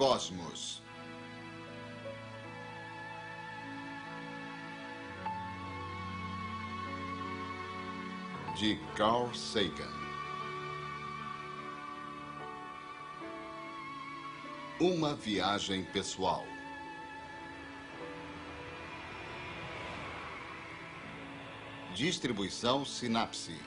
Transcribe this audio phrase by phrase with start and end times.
[0.00, 0.80] Cosmos.
[8.56, 9.92] De Carl Sagan.
[14.80, 16.46] Uma viagem pessoal.
[21.94, 23.60] Distribuição Sinapse.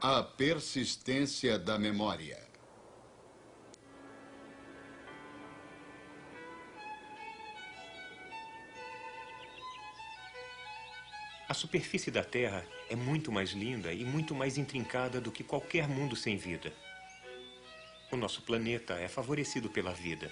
[0.00, 2.49] A persistência da memória.
[11.50, 15.88] A superfície da Terra é muito mais linda e muito mais intrincada do que qualquer
[15.88, 16.72] mundo sem vida.
[18.08, 20.30] O nosso planeta é favorecido pela vida.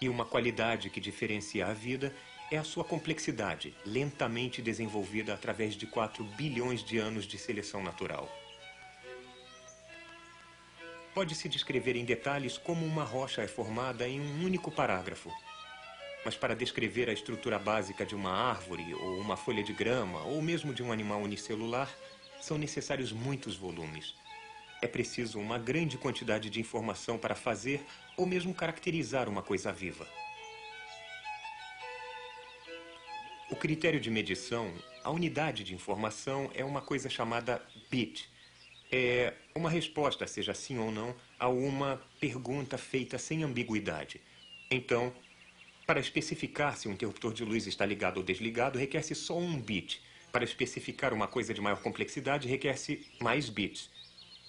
[0.00, 2.14] E uma qualidade que diferencia a vida
[2.52, 8.30] é a sua complexidade, lentamente desenvolvida através de 4 bilhões de anos de seleção natural.
[11.12, 15.32] Pode-se descrever em detalhes como uma rocha é formada em um único parágrafo.
[16.24, 20.40] Mas para descrever a estrutura básica de uma árvore, ou uma folha de grama, ou
[20.40, 21.92] mesmo de um animal unicelular,
[22.40, 24.14] são necessários muitos volumes.
[24.80, 27.84] É preciso uma grande quantidade de informação para fazer
[28.16, 30.06] ou mesmo caracterizar uma coisa viva.
[33.50, 38.28] O critério de medição, a unidade de informação, é uma coisa chamada bit.
[38.90, 44.20] É uma resposta, seja sim ou não, a uma pergunta feita sem ambiguidade.
[44.70, 45.12] Então,
[45.86, 50.00] para especificar se o interruptor de luz está ligado ou desligado, requer-se só um bit.
[50.32, 53.90] Para especificar uma coisa de maior complexidade, requer-se mais bits.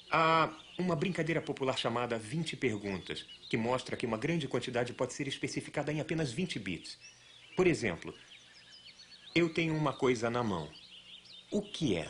[0.09, 5.27] Há uma brincadeira popular chamada 20 perguntas, que mostra que uma grande quantidade pode ser
[5.27, 6.97] especificada em apenas 20 bits.
[7.55, 8.13] Por exemplo,
[9.33, 10.69] eu tenho uma coisa na mão.
[11.51, 12.09] O que é?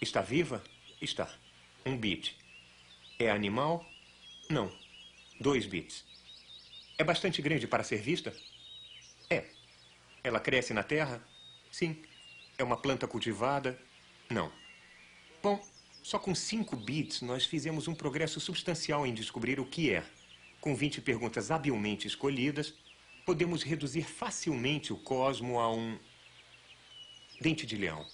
[0.00, 0.62] Está viva?
[1.00, 1.32] Está.
[1.84, 2.36] Um bit.
[3.18, 3.84] É animal?
[4.48, 4.72] Não.
[5.40, 6.04] Dois bits.
[6.96, 8.34] É bastante grande para ser vista?
[9.28, 9.44] É.
[10.22, 11.22] Ela cresce na terra?
[11.70, 12.02] Sim.
[12.56, 13.78] É uma planta cultivada?
[14.30, 14.52] Não.
[15.42, 15.60] Bom,
[16.02, 20.04] só com 5 bits nós fizemos um progresso substancial em descobrir o que é.
[20.60, 22.74] Com 20 perguntas habilmente escolhidas,
[23.26, 25.98] podemos reduzir facilmente o cosmo a um
[27.40, 28.06] dente de leão.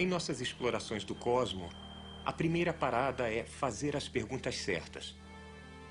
[0.00, 1.68] Em nossas explorações do cosmo,
[2.24, 5.14] a primeira parada é fazer as perguntas certas.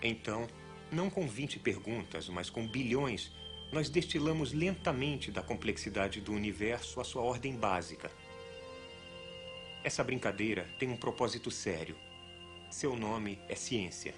[0.02, 0.48] Então,
[0.92, 3.32] não com 20 perguntas, mas com bilhões,
[3.72, 8.10] nós destilamos lentamente da complexidade do universo a sua ordem básica.
[9.84, 11.96] Essa brincadeira tem um propósito sério.
[12.72, 14.16] Seu nome é ciência.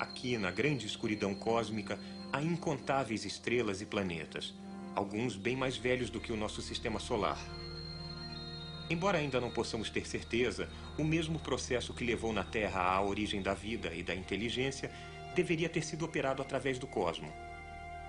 [0.00, 1.96] Aqui, na grande escuridão cósmica,
[2.32, 4.52] há incontáveis estrelas e planetas
[4.94, 7.38] alguns bem mais velhos do que o nosso sistema solar.
[8.88, 10.68] Embora ainda não possamos ter certeza,
[10.98, 14.90] o mesmo processo que levou na Terra à origem da vida e da inteligência
[15.34, 17.32] deveria ter sido operado através do cosmo.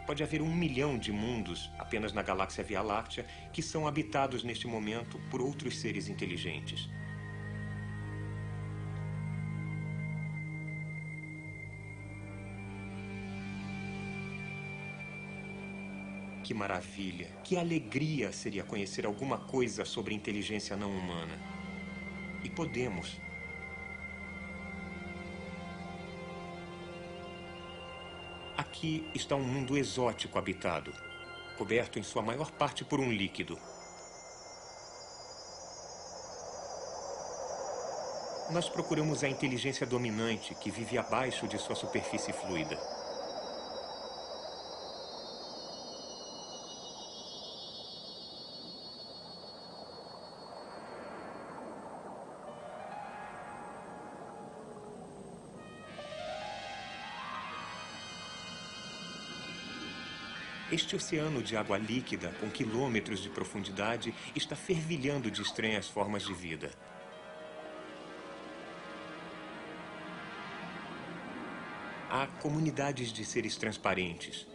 [0.06, 4.67] Pode haver um milhão de mundos apenas na galáxia Via Láctea que são habitados neste
[4.67, 6.88] momento por outros seres inteligentes.
[16.45, 21.39] Que maravilha, que alegria seria conhecer alguma coisa sobre inteligência não humana.
[22.44, 23.19] E podemos.
[28.55, 30.94] Aqui está um mundo exótico habitado,
[31.57, 33.57] coberto em sua maior parte por um líquido.
[38.52, 42.94] Nós procuramos a inteligência dominante que vive abaixo de sua superfície fluida.
[60.75, 66.33] Este oceano de água líquida, com quilômetros de profundidade, está fervilhando de estranhas formas de
[66.33, 66.69] vida.
[72.09, 74.45] Há comunidades de seres transparentes.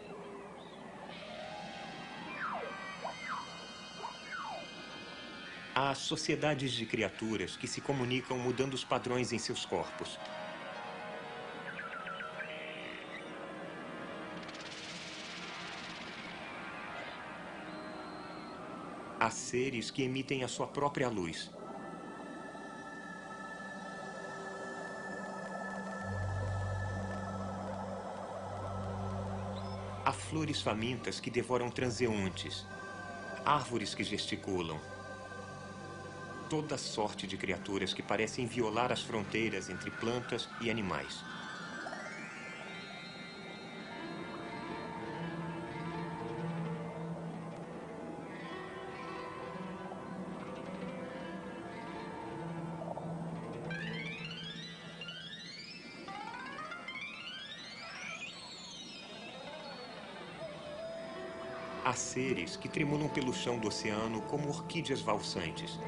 [5.74, 10.18] Há sociedades de criaturas que se comunicam mudando os padrões em seus corpos.
[19.50, 21.50] Seres que emitem a sua própria luz.
[30.04, 32.64] Há flores famintas que devoram transeuntes,
[33.44, 34.78] árvores que gesticulam,
[36.48, 41.24] toda sorte de criaturas que parecem violar as fronteiras entre plantas e animais.
[62.00, 65.78] Seres que tremulam pelo chão do oceano como orquídeas valsantes.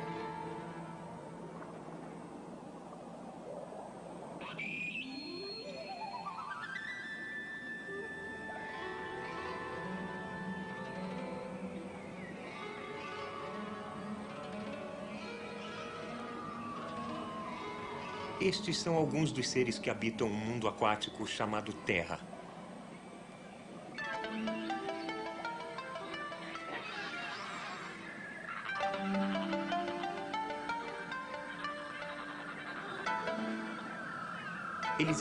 [18.40, 22.31] Estes são alguns dos seres que habitam um mundo aquático chamado Terra.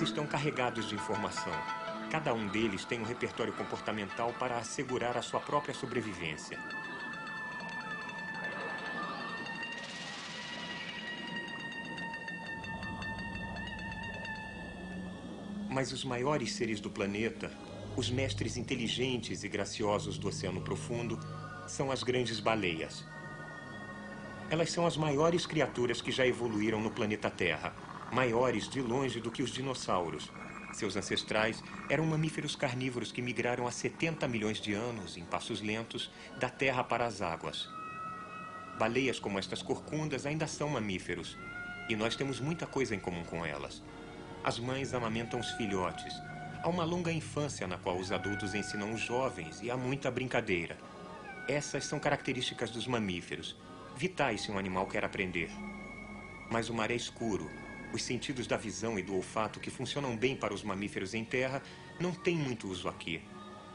[0.01, 1.53] Estão carregados de informação.
[2.09, 6.59] Cada um deles tem um repertório comportamental para assegurar a sua própria sobrevivência.
[15.69, 17.49] Mas os maiores seres do planeta,
[17.95, 21.17] os mestres inteligentes e graciosos do oceano profundo,
[21.65, 23.05] são as grandes baleias.
[24.49, 27.73] Elas são as maiores criaturas que já evoluíram no planeta Terra,
[28.11, 30.29] maiores de longe do que os dinossauros.
[30.73, 36.11] Seus ancestrais eram mamíferos carnívoros que migraram há 70 milhões de anos, em passos lentos,
[36.37, 37.69] da terra para as águas.
[38.77, 41.37] Baleias como estas corcundas ainda são mamíferos,
[41.89, 43.81] e nós temos muita coisa em comum com elas.
[44.43, 46.13] As mães amamentam os filhotes.
[46.63, 50.77] Há uma longa infância na qual os adultos ensinam os jovens e há muita brincadeira.
[51.47, 53.57] Essas são características dos mamíferos,
[53.95, 55.49] vitais se um animal quer aprender.
[56.49, 57.49] Mas o mar é escuro.
[57.93, 61.61] Os sentidos da visão e do olfato que funcionam bem para os mamíferos em terra
[61.99, 63.21] não têm muito uso aqui.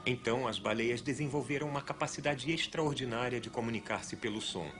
[0.06, 4.70] Então, as baleias desenvolveram uma capacidade extraordinária de comunicar-se pelo som.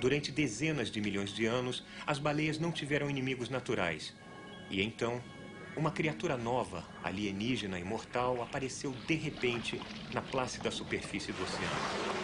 [0.00, 4.14] Durante dezenas de milhões de anos, as baleias não tiveram inimigos naturais.
[4.70, 5.20] E então,
[5.76, 9.80] uma criatura nova, alienígena e mortal, apareceu de repente
[10.12, 12.17] na plácida superfície do oceano.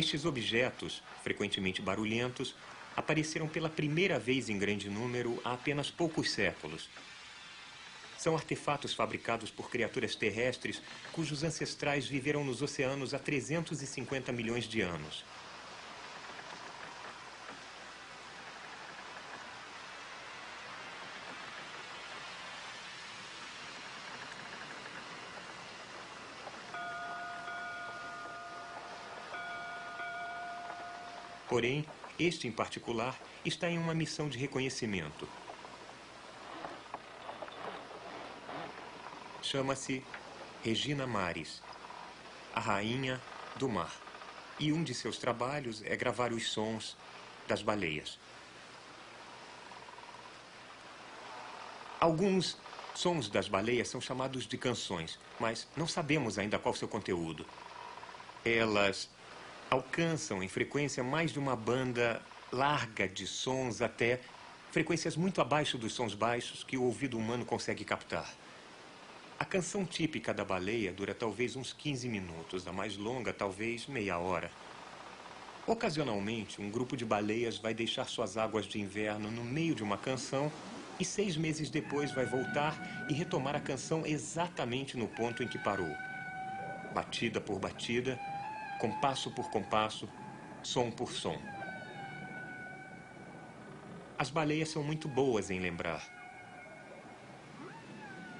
[0.00, 2.54] Estes objetos, frequentemente barulhentos,
[2.96, 6.88] apareceram pela primeira vez em grande número há apenas poucos séculos
[8.20, 14.82] são artefatos fabricados por criaturas terrestres cujos ancestrais viveram nos oceanos há 350 milhões de
[14.82, 15.24] anos.
[31.50, 31.84] Porém,
[32.16, 35.28] este em particular está em uma missão de reconhecimento.
[39.42, 40.04] Chama-se
[40.62, 41.60] Regina Mares,
[42.54, 43.20] a rainha
[43.56, 43.92] do mar.
[44.60, 46.96] E um de seus trabalhos é gravar os sons
[47.48, 48.16] das baleias.
[51.98, 52.56] Alguns
[52.94, 57.44] sons das baleias são chamados de canções, mas não sabemos ainda qual seu conteúdo.
[58.44, 59.10] Elas
[59.70, 62.20] alcançam em frequência mais de uma banda
[62.52, 64.20] larga de sons até
[64.72, 68.28] frequências muito abaixo dos sons baixos que o ouvido humano consegue captar.
[69.38, 74.18] A canção típica da baleia dura talvez uns 15 minutos, a mais longa talvez meia
[74.18, 74.50] hora.
[75.66, 79.96] Ocasionalmente, um grupo de baleias vai deixar suas águas de inverno no meio de uma
[79.96, 80.50] canção
[80.98, 85.58] e seis meses depois vai voltar e retomar a canção exatamente no ponto em que
[85.58, 85.94] parou.
[86.92, 88.18] Batida por batida,
[88.80, 90.08] compasso por compasso,
[90.62, 91.38] som por som.
[94.18, 96.02] As baleias são muito boas em lembrar.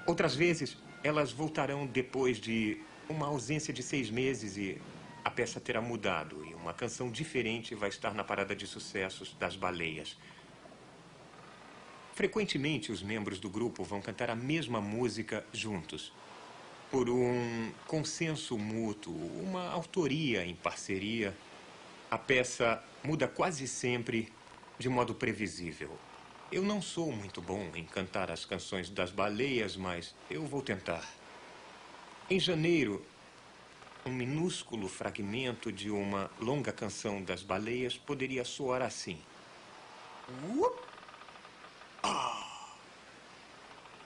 [0.07, 4.81] Outras vezes, elas voltarão depois de uma ausência de seis meses e
[5.23, 9.55] a peça terá mudado e uma canção diferente vai estar na parada de sucessos das
[9.55, 10.17] baleias.
[12.13, 16.11] Frequentemente, os membros do grupo vão cantar a mesma música juntos,
[16.91, 21.35] por um consenso mútuo, uma autoria em parceria.
[22.11, 24.31] A peça muda quase sempre
[24.77, 25.97] de modo previsível.
[26.51, 31.07] Eu não sou muito bom em cantar as canções das baleias, mas eu vou tentar.
[32.29, 33.05] Em janeiro,
[34.05, 39.17] um minúsculo fragmento de uma longa canção das baleias poderia soar assim.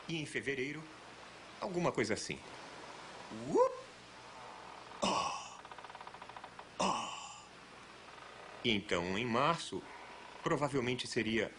[0.08, 0.84] E em fevereiro,
[1.60, 2.38] alguma coisa assim.
[8.68, 9.82] Então, em março,
[10.44, 11.52] provavelmente seria.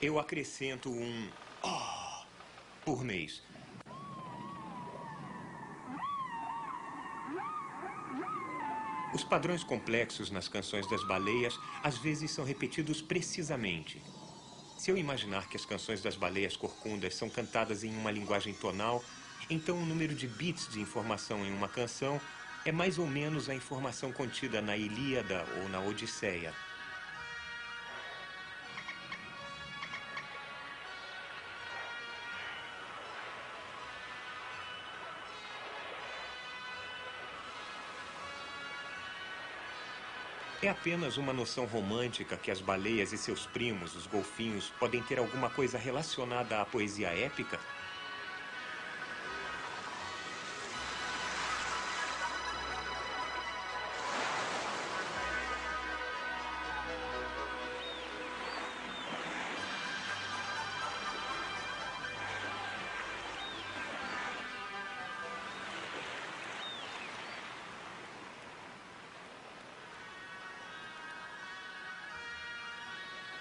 [0.00, 1.30] Eu acrescento um
[2.84, 3.42] por mês.
[9.14, 14.02] Os padrões complexos nas canções das baleias às vezes são repetidos precisamente.
[14.78, 19.04] Se eu imaginar que as canções das baleias corcundas são cantadas em uma linguagem tonal,
[19.50, 22.20] então o número de bits de informação em uma canção
[22.64, 26.54] é mais ou menos a informação contida na Ilíada ou na Odisseia.
[40.68, 45.18] É apenas uma noção romântica que as baleias e seus primos, os golfinhos, podem ter
[45.18, 47.58] alguma coisa relacionada à poesia épica?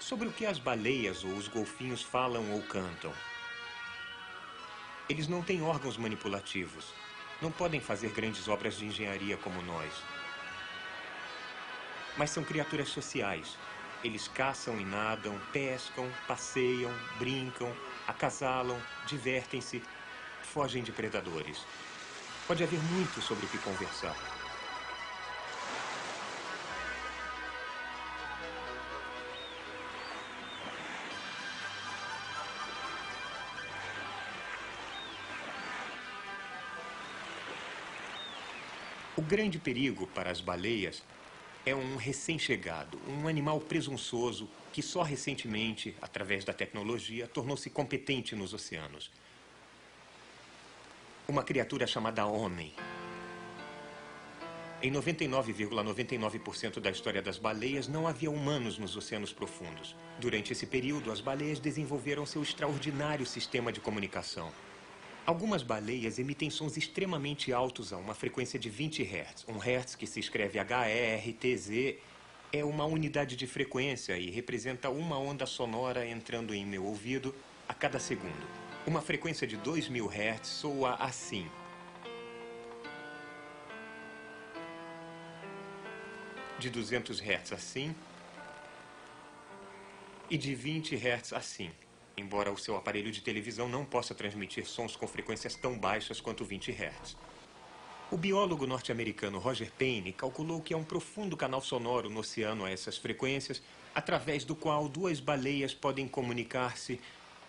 [0.08, 3.12] Sobre o que as baleias ou os golfinhos falam ou cantam.
[5.10, 6.94] Eles não têm órgãos manipulativos.
[7.42, 9.92] Não podem fazer grandes obras de engenharia como nós.
[12.16, 13.58] Mas são criaturas sociais.
[14.02, 17.76] Eles caçam e nadam, pescam, passeiam, brincam,
[18.08, 19.84] acasalam, divertem-se,
[20.42, 21.66] fogem de predadores.
[22.48, 24.37] Pode haver muito sobre o que conversar.
[39.18, 41.04] O grande perigo para as baleias
[41.66, 48.54] é um recém-chegado, um animal presunçoso que só recentemente, através da tecnologia, tornou-se competente nos
[48.54, 49.10] oceanos.
[51.28, 52.72] Uma criatura chamada homem.
[54.84, 59.96] Em 99,99% ,99 da história das baleias, não havia humanos nos oceanos profundos.
[60.20, 64.52] Durante esse período, as baleias desenvolveram seu extraordinário sistema de comunicação.
[65.28, 69.46] Algumas baleias emitem sons extremamente altos a uma frequência de 20 Hz.
[69.50, 72.00] Um Hz, que se escreve H-E-R-T-Z,
[72.54, 77.36] é uma unidade de frequência e representa uma onda sonora entrando em meu ouvido
[77.68, 78.48] a cada segundo.
[78.86, 81.46] Uma frequência de 2000 Hz soa assim.
[86.58, 87.94] De 200 Hz assim.
[90.30, 91.70] E de 20 Hz assim
[92.18, 96.44] embora o seu aparelho de televisão não possa transmitir sons com frequências tão baixas quanto
[96.44, 97.16] 20 Hz.
[98.10, 102.72] O biólogo norte-americano Roger Payne calculou que há um profundo canal sonoro no oceano a
[102.72, 103.62] essas frequências,
[103.94, 107.00] através do qual duas baleias podem comunicar-se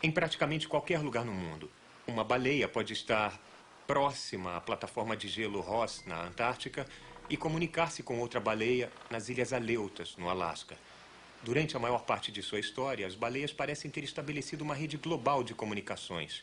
[0.02, 1.70] em praticamente qualquer lugar no mundo.
[2.06, 3.40] Uma baleia pode estar
[3.86, 6.86] próxima à plataforma de gelo Ross, na Antártica,
[7.30, 10.76] e comunicar-se com outra baleia nas Ilhas Aleutas, no Alasca.
[11.42, 15.44] Durante a maior parte de sua história, as baleias parecem ter estabelecido uma rede global
[15.44, 16.42] de comunicações.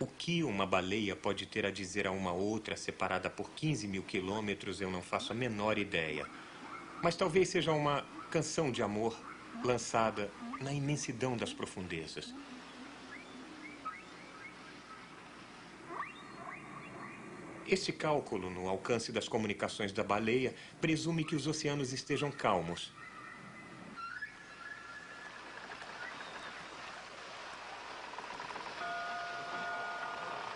[0.00, 4.02] O que uma baleia pode ter a dizer a uma outra separada por 15 mil
[4.02, 6.26] quilômetros, eu não faço a menor ideia.
[7.02, 9.16] Mas talvez seja uma canção de amor
[9.62, 10.30] lançada
[10.60, 12.34] na imensidão das profundezas.
[17.72, 22.92] Este cálculo no alcance das comunicações da baleia presume que os oceanos estejam calmos.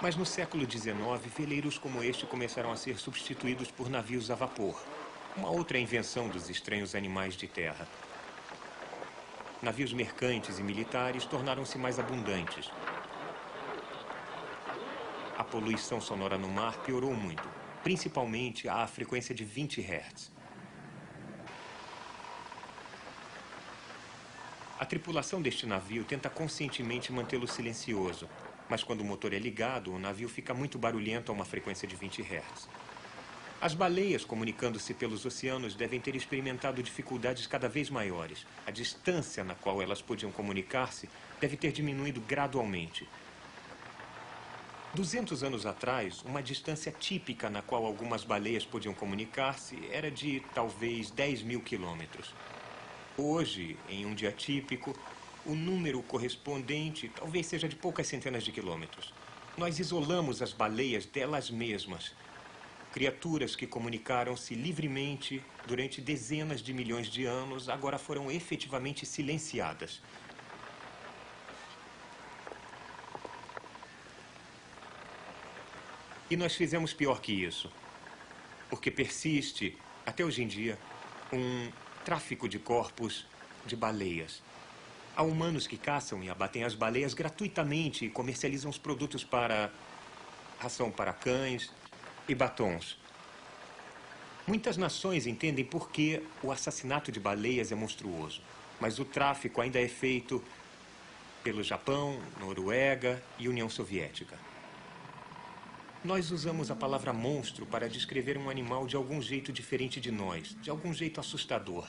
[0.03, 0.95] Mas no século XIX,
[1.35, 4.79] veleiros como este começaram a ser substituídos por navios a vapor,
[5.39, 7.89] uma outra invenção dos estranhos animais de terra.
[9.63, 12.71] Navios mercantes e militares tornaram-se mais abundantes,
[15.37, 17.47] a poluição sonora no mar piorou muito,
[17.83, 20.33] principalmente à frequência de 20 Hz.
[24.79, 28.29] A tripulação deste navio tenta conscientemente mantê-lo silencioso.
[28.69, 31.95] Mas quando o motor é ligado, o navio fica muito barulhento a uma frequência de
[31.95, 32.69] 20 Hz.
[33.61, 38.47] As baleias, comunicando-se pelos oceanos, devem ter experimentado dificuldades cada vez maiores.
[38.67, 41.09] A distância na qual elas podiam comunicar-se
[41.41, 43.09] deve ter diminuído gradualmente.
[44.97, 51.11] 200 anos atrás, uma distância típica na qual algumas baleias podiam comunicar-se era de talvez
[51.11, 52.33] 10 mil quilômetros.
[53.15, 54.99] Hoje, em um dia típico,
[55.45, 59.13] o número correspondente talvez seja de poucas centenas de quilômetros.
[59.59, 62.15] Nós isolamos as baleias delas mesmas.
[62.91, 70.01] Criaturas que comunicaram-se livremente durante dezenas de milhões de anos agora foram efetivamente silenciadas.
[76.29, 77.71] E nós fizemos pior que isso.
[78.69, 80.79] Porque persiste, até hoje em dia,
[81.33, 81.71] um
[82.05, 83.27] tráfico de corpos
[83.65, 84.43] de baleias.
[85.17, 89.71] Há humanos que caçam e abatem as baleias gratuitamente e comercializam os produtos para
[90.59, 91.73] ração para cães
[92.29, 92.99] e batons.
[94.47, 98.41] Muitas nações entendem por que o assassinato de baleias é monstruoso,
[98.81, 100.43] mas o tráfico ainda é feito
[101.43, 104.37] pelo Japão, Noruega e União Soviética.
[106.07, 110.57] Nós usamos a palavra monstro para descrever um animal de algum jeito diferente de nós,
[110.63, 111.85] de algum jeito assustador.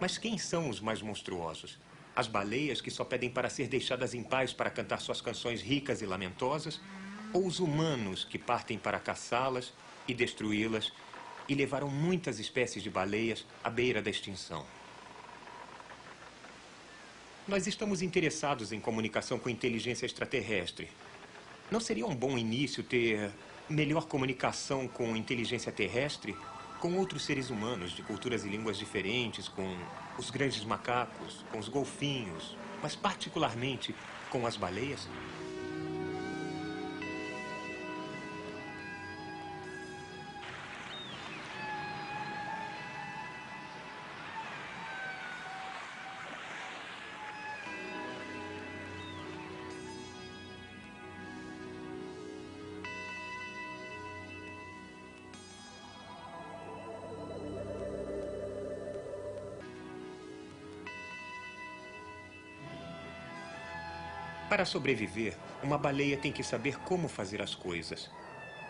[0.00, 1.78] Mas quem são os mais monstruosos?
[2.16, 6.02] As baleias que só pedem para ser deixadas em paz para cantar suas canções ricas
[6.02, 6.80] e lamentosas,
[7.32, 9.72] ou os humanos que partem para caçá-las
[10.08, 10.92] e destruí-las
[11.48, 14.66] e levaram muitas espécies de baleias à beira da extinção.
[17.46, 20.90] Nós estamos interessados em comunicação com inteligência extraterrestre.
[21.70, 23.30] Não seria um bom início ter
[23.68, 26.36] melhor comunicação com inteligência terrestre
[26.82, 29.72] com outros seres humanos de culturas e línguas diferentes, com
[30.18, 33.94] os grandes macacos, com os golfinhos, mas particularmente
[34.30, 35.08] com as baleias?
[64.52, 68.10] Para sobreviver, uma baleia tem que saber como fazer as coisas.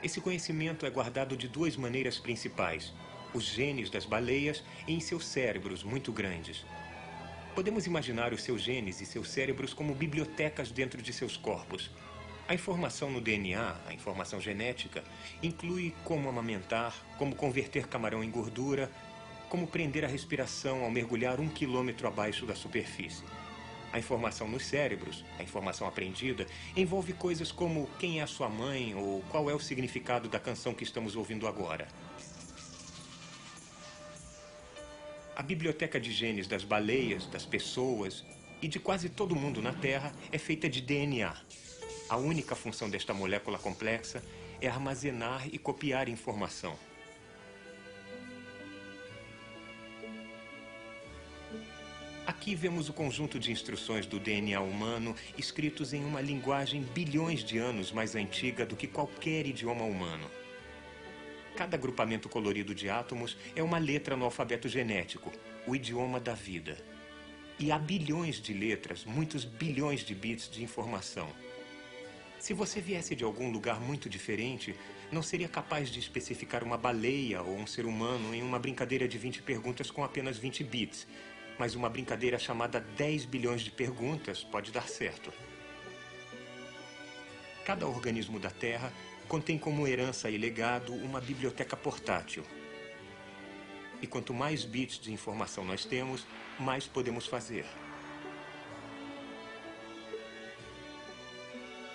[0.01, 2.95] Esse conhecimento é guardado de duas maneiras principais:
[3.35, 6.65] os genes das baleias e em seus cérebros muito grandes.
[7.53, 11.91] Podemos imaginar os seus genes e seus cérebros como bibliotecas dentro de seus corpos.
[12.47, 15.03] A informação no DNA, a informação genética,
[15.43, 18.89] inclui como amamentar, como converter camarão em gordura,
[19.49, 23.25] como prender a respiração ao mergulhar um quilômetro abaixo da superfície.
[23.93, 29.23] A informação nos cérebros, a informação aprendida, envolve coisas como quem é sua mãe ou
[29.29, 31.87] qual é o significado da canção que estamos ouvindo agora.
[35.37, 38.25] A biblioteca de genes das baleias, das pessoas
[38.63, 41.35] e de quase todo mundo na Terra é feita de DNA.
[42.09, 44.23] A única função desta molécula complexa
[44.61, 46.79] é armazenar e copiar informação.
[52.43, 57.57] Aqui vemos o conjunto de instruções do DNA humano escritos em uma linguagem bilhões de
[57.57, 60.29] anos mais antiga do que qualquer idioma humano.
[61.55, 65.31] Cada agrupamento colorido de átomos é uma letra no alfabeto genético,
[65.69, 66.77] o idioma da vida.
[67.61, 71.31] E há bilhões de letras, muitos bilhões de bits de informação.
[72.41, 74.75] Se você viesse de algum lugar muito diferente,
[75.13, 79.17] não seria capaz de especificar uma baleia ou um ser humano em uma brincadeira de
[79.17, 81.07] 20 perguntas com apenas 20 bits,
[81.59, 85.33] mas uma brincadeira chamada 10 bilhões de perguntas pode dar certo.
[87.65, 88.93] Cada organismo da Terra
[89.29, 92.45] contém como herança e legado uma biblioteca portátil.
[94.01, 96.27] E quanto mais bits de informação nós temos,
[96.59, 97.65] mais podemos fazer.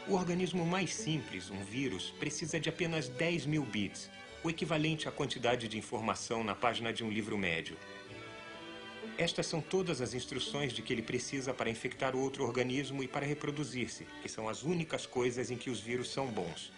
[0.08, 4.10] O organismo mais simples, um vírus, precisa de apenas 10 mil bits,
[4.42, 7.78] o equivalente à quantidade de informação na página de um livro médio.
[9.18, 13.08] Estas são todas as instruções de que ele precisa para infectar o outro organismo e
[13.08, 16.72] para reproduzir-se, que são as únicas coisas em que os vírus são bons.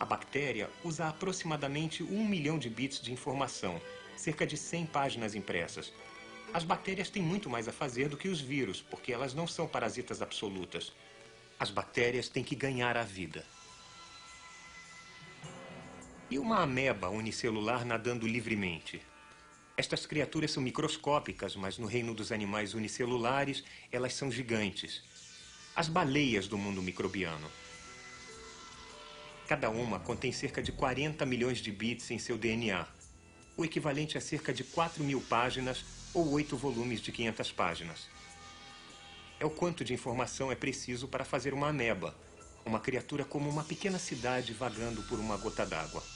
[0.00, 3.80] A bactéria usa aproximadamente um milhão de bits de informação,
[4.16, 5.92] cerca de 100 páginas impressas.
[6.54, 9.68] As bactérias têm muito mais a fazer do que os vírus, porque elas não são
[9.68, 10.90] parasitas absolutas.
[11.58, 13.44] As bactérias têm que ganhar a vida.
[16.30, 19.02] E uma ameba unicelular nadando livremente?
[19.76, 23.62] Estas criaturas são microscópicas, mas no reino dos animais unicelulares,
[23.92, 25.02] elas são gigantes.
[25.74, 27.50] As baleias do mundo microbiano.
[29.46, 32.86] Cada uma contém cerca de 40 milhões de bits em seu DNA,
[33.54, 35.84] o equivalente a cerca de 4 mil páginas
[36.14, 38.08] ou oito volumes de 500 páginas.
[39.38, 42.16] É o quanto de informação é preciso para fazer uma ameba,
[42.64, 46.15] uma criatura como uma pequena cidade vagando por uma gota d'água.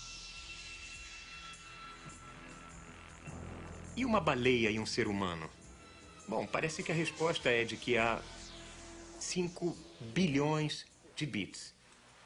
[4.00, 5.50] E uma baleia e um ser humano?
[6.26, 8.22] Bom, parece que a resposta é de que há
[9.18, 9.76] 5
[10.14, 11.74] bilhões de bits.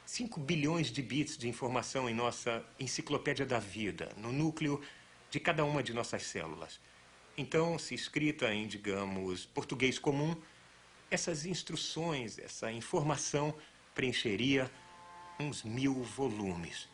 [0.05, 4.81] 5 bilhões de bits de informação em nossa enciclopédia da vida, no núcleo
[5.29, 6.79] de cada uma de nossas células.
[7.37, 10.33] Então, se escrita em, digamos, português comum,
[11.11, 13.53] essas instruções, essa informação
[13.93, 14.71] preencheria
[15.37, 16.87] uns mil volumes.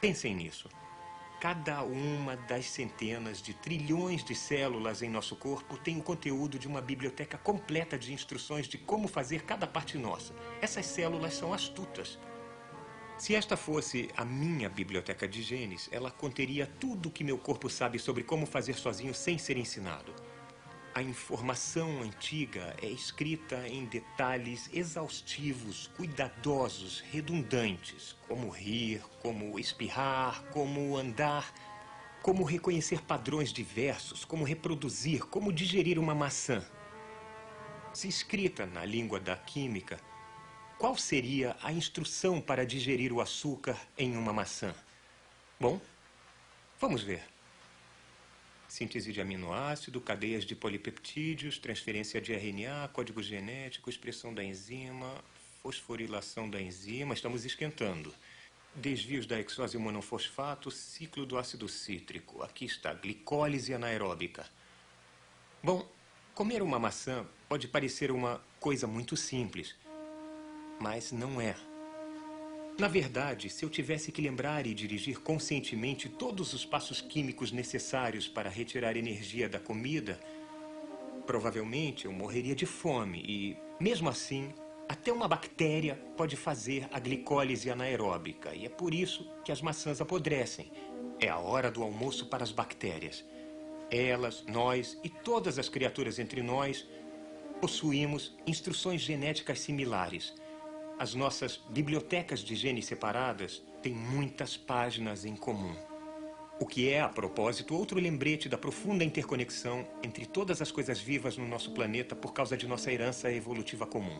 [0.00, 0.68] Pensem nisso.
[1.42, 6.68] Cada uma das centenas de trilhões de células em nosso corpo tem o conteúdo de
[6.68, 10.32] uma biblioteca completa de instruções de como fazer cada parte nossa.
[10.60, 12.16] Essas células são astutas.
[13.18, 17.68] Se esta fosse a minha biblioteca de genes, ela conteria tudo o que meu corpo
[17.68, 20.14] sabe sobre como fazer sozinho sem ser ensinado.
[20.94, 30.94] A informação antiga é escrita em detalhes exaustivos, cuidadosos, redundantes, como rir, como espirrar, como
[30.98, 31.50] andar,
[32.20, 36.62] como reconhecer padrões diversos, como reproduzir, como digerir uma maçã.
[37.94, 39.98] Se escrita na língua da química,
[40.78, 44.74] qual seria a instrução para digerir o açúcar em uma maçã?
[45.58, 45.80] Bom,
[46.78, 47.31] vamos ver
[48.72, 55.22] síntese de aminoácido, cadeias de polipeptídeos, transferência de RNA, código genético, expressão da enzima,
[55.62, 58.14] fosforilação da enzima, estamos esquentando.
[58.74, 62.42] Desvios da exose monofosfato, ciclo do ácido cítrico.
[62.42, 64.48] Aqui está, glicólise anaeróbica.
[65.62, 65.86] Bom,
[66.34, 69.76] comer uma maçã pode parecer uma coisa muito simples,
[70.80, 71.54] mas não é.
[72.78, 78.26] Na verdade, se eu tivesse que lembrar e dirigir conscientemente todos os passos químicos necessários
[78.26, 80.18] para retirar energia da comida,
[81.26, 84.52] provavelmente eu morreria de fome e, mesmo assim,
[84.88, 90.00] até uma bactéria pode fazer a glicólise anaeróbica e é por isso que as maçãs
[90.00, 90.72] apodrecem.
[91.20, 93.22] É a hora do almoço para as bactérias.
[93.90, 96.88] Elas, nós e todas as criaturas entre nós
[97.60, 100.34] possuímos instruções genéticas similares
[101.02, 105.74] as nossas bibliotecas de genes separadas têm muitas páginas em comum.
[106.60, 111.36] O que é, a propósito, outro lembrete da profunda interconexão entre todas as coisas vivas
[111.36, 114.16] no nosso planeta por causa de nossa herança evolutiva comum.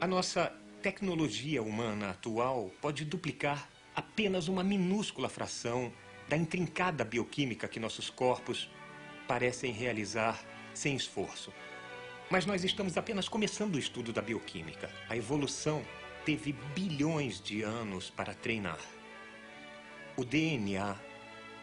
[0.00, 5.92] A nossa tecnologia humana atual pode duplicar apenas uma minúscula fração
[6.28, 8.70] da intrincada bioquímica que nossos corpos
[9.26, 10.40] parecem realizar
[10.72, 11.52] sem esforço.
[12.28, 14.90] Mas nós estamos apenas começando o estudo da bioquímica.
[15.08, 15.84] A evolução
[16.24, 18.80] teve bilhões de anos para treinar.
[20.16, 20.96] O DNA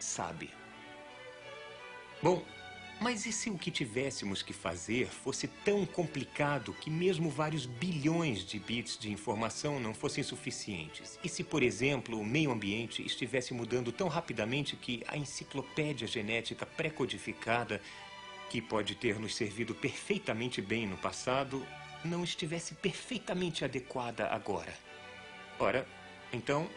[0.00, 0.48] sabe.
[2.22, 2.42] Bom,
[2.98, 8.42] mas e se o que tivéssemos que fazer fosse tão complicado que mesmo vários bilhões
[8.42, 11.18] de bits de informação não fossem suficientes?
[11.22, 16.64] E se, por exemplo, o meio ambiente estivesse mudando tão rapidamente que a enciclopédia genética
[16.64, 17.82] pré-codificada
[18.54, 21.66] que pode ter nos servido perfeitamente bem no passado,
[22.04, 24.72] não estivesse perfeitamente adequada agora.
[25.58, 25.84] Ora,
[26.32, 26.70] então,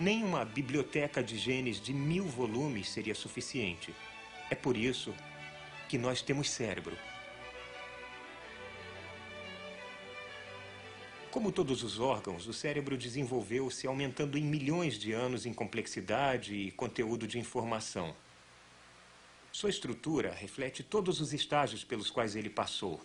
[0.00, 3.94] nem uma biblioteca de genes de mil volumes seria suficiente.
[4.48, 5.14] É por isso
[5.90, 6.96] que nós temos cérebro.
[11.30, 16.70] Como todos os órgãos, o cérebro desenvolveu-se aumentando em milhões de anos em complexidade e
[16.70, 18.16] conteúdo de informação.
[19.52, 23.00] Sua estrutura reflete todos os estágios pelos quais ele passou.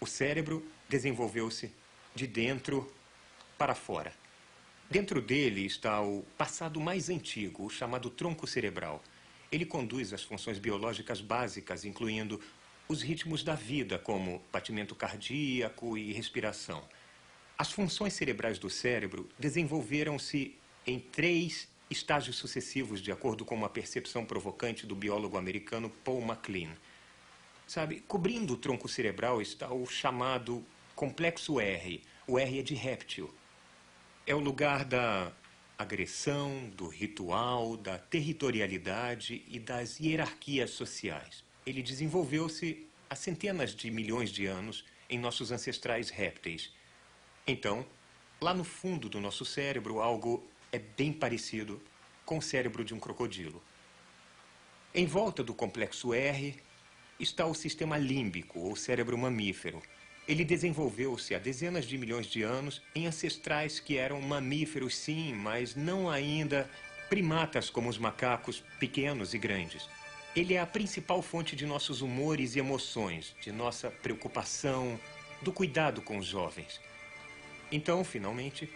[0.00, 1.72] O cérebro desenvolveu-se
[2.14, 2.92] de dentro
[3.56, 4.12] para fora.
[4.90, 9.02] Dentro dele está o passado mais antigo, o chamado tronco cerebral.
[9.50, 12.40] Ele conduz as funções biológicas básicas, incluindo
[12.88, 16.86] os ritmos da vida, como batimento cardíaco e respiração.
[17.56, 24.26] As funções cerebrais do cérebro desenvolveram-se em três estágios sucessivos, de acordo com uma percepção
[24.26, 26.72] provocante do biólogo americano Paul MacLean.
[27.66, 32.02] Sabe, cobrindo o tronco cerebral está o chamado complexo R.
[32.26, 33.32] O R é de réptil.
[34.26, 35.32] É o lugar da
[35.78, 41.44] agressão, do ritual, da territorialidade e das hierarquias sociais.
[41.64, 46.72] Ele desenvolveu-se há centenas de milhões de anos em nossos ancestrais répteis.
[47.46, 47.86] Então,
[48.40, 51.80] lá no fundo do nosso cérebro, algo é bem parecido
[52.24, 53.62] com o cérebro de um crocodilo.
[54.92, 56.56] Em volta do complexo R
[57.18, 59.80] está o sistema límbico, ou cérebro mamífero.
[60.26, 65.76] Ele desenvolveu-se há dezenas de milhões de anos em ancestrais que eram mamíferos, sim, mas
[65.76, 66.68] não ainda
[67.08, 69.88] primatas como os macacos pequenos e grandes.
[70.34, 74.98] Ele é a principal fonte de nossos humores e emoções, de nossa preocupação,
[75.40, 76.80] do cuidado com os jovens.
[77.70, 78.68] Então, finalmente,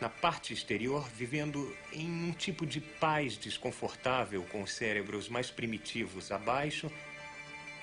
[0.00, 6.32] na parte exterior, vivendo em um tipo de paz desconfortável com os cérebros mais primitivos
[6.32, 6.90] abaixo,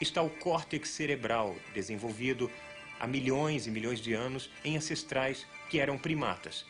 [0.01, 2.51] está o córtex cerebral, desenvolvido
[2.99, 6.65] há milhões e milhões de anos em ancestrais que eram primatas.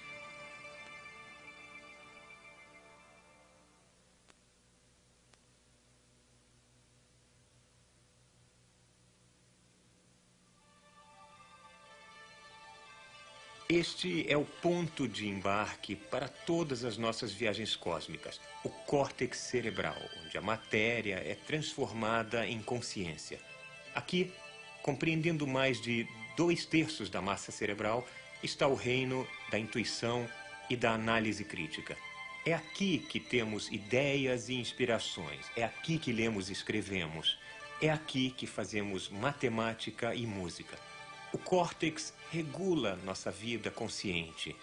[13.77, 19.95] Este é o ponto de embarque para todas as nossas viagens cósmicas, o córtex cerebral,
[20.25, 23.39] onde a matéria é transformada em consciência.
[23.93, 24.33] Aqui,
[24.81, 28.03] compreendendo mais de dois terços da massa cerebral,
[28.41, 30.27] está o reino da intuição
[30.71, 31.95] e da análise crítica.
[32.47, 37.37] É aqui que temos ideias e inspirações, é aqui que lemos e escrevemos,
[37.79, 40.86] é aqui que fazemos matemática e música.
[41.33, 44.55] O córtex regula nossa vida consciente.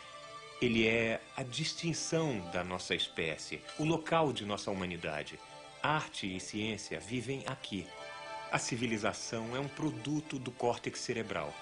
[0.63, 5.39] Ele é a distinção da nossa espécie, o local de nossa humanidade.
[5.83, 7.87] Arte e ciência vivem aqui.
[8.51, 11.53] A civilização é um produto do córtex cerebral.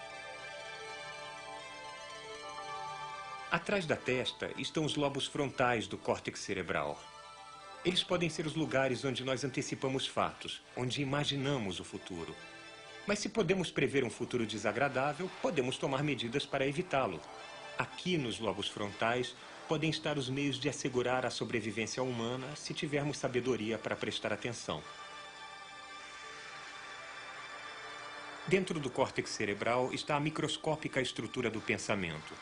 [3.50, 6.98] Atrás da testa estão os lobos frontais do córtex cerebral.
[7.84, 12.34] Eles podem ser os lugares onde nós antecipamos fatos, onde imaginamos o futuro.
[13.06, 17.20] Mas se podemos prever um futuro desagradável, podemos tomar medidas para evitá-lo.
[17.76, 19.34] Aqui nos lobos frontais
[19.68, 24.82] podem estar os meios de assegurar a sobrevivência humana se tivermos sabedoria para prestar atenção.
[28.46, 32.34] Dentro do córtex cerebral está a microscópica estrutura do pensamento.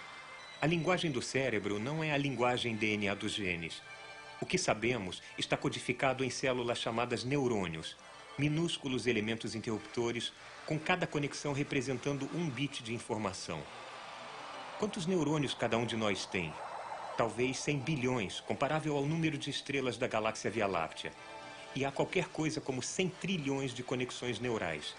[0.61, 3.83] A linguagem do cérebro não é a linguagem DNA dos genes.
[4.40, 7.96] O que sabemos está codificado em células chamadas neurônios,
[8.38, 10.32] minúsculos elementos interruptores,
[10.66, 13.62] com cada conexão representando um bit de informação.
[14.78, 16.52] Quantos neurônios cada um de nós tem?
[17.16, 21.12] Talvez 100 bilhões, comparável ao número de estrelas da galáxia Via Láctea.
[21.74, 24.94] E há qualquer coisa como 100 trilhões de conexões neurais.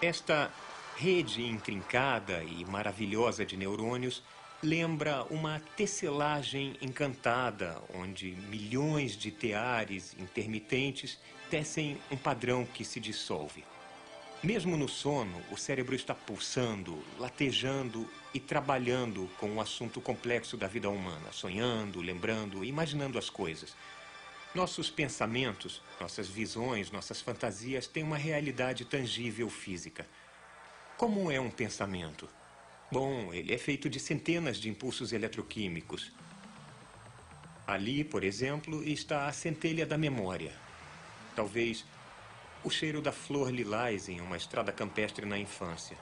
[0.00, 0.52] Esta
[0.96, 4.22] rede intrincada e maravilhosa de neurônios
[4.64, 11.18] lembra uma tecelagem encantada, onde milhões de teares intermitentes
[11.50, 13.62] tecem um padrão que se dissolve.
[14.42, 20.66] Mesmo no sono, o cérebro está pulsando, latejando e trabalhando com um assunto complexo da
[20.66, 23.76] vida humana, sonhando, lembrando, imaginando as coisas.
[24.54, 30.06] Nossos pensamentos, nossas visões, nossas fantasias têm uma realidade tangível física.
[30.96, 32.28] Como é um pensamento?
[32.94, 36.12] Bom, ele é feito de centenas de impulsos eletroquímicos.
[37.66, 40.52] Ali, por exemplo, está a centelha da memória.
[41.34, 41.84] Talvez
[42.62, 45.98] o cheiro da flor lilás em uma estrada campestre na infância.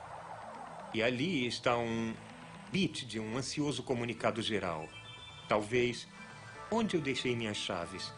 [0.93, 2.13] E ali está um
[2.71, 4.87] bit de um ansioso comunicado geral.
[5.49, 6.07] Talvez
[6.69, 8.13] onde eu deixei minhas chaves.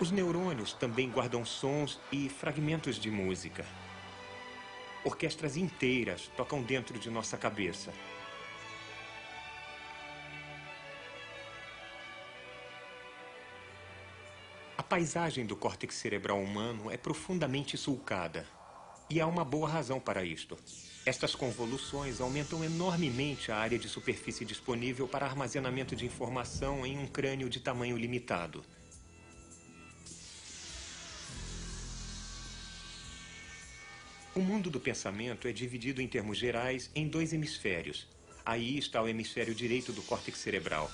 [0.00, 3.66] Os neurônios também guardam sons e fragmentos de música.
[5.02, 7.90] Orquestras inteiras tocam dentro de nossa cabeça.
[14.76, 18.46] A paisagem do córtex cerebral humano é profundamente sulcada.
[19.08, 20.58] E há uma boa razão para isto.
[21.06, 27.06] Estas convoluções aumentam enormemente a área de superfície disponível para armazenamento de informação em um
[27.06, 28.62] crânio de tamanho limitado.
[34.32, 38.06] O mundo do pensamento é dividido em termos gerais em dois hemisférios.
[38.46, 40.88] Aí está o hemisfério direito do córtex cerebral.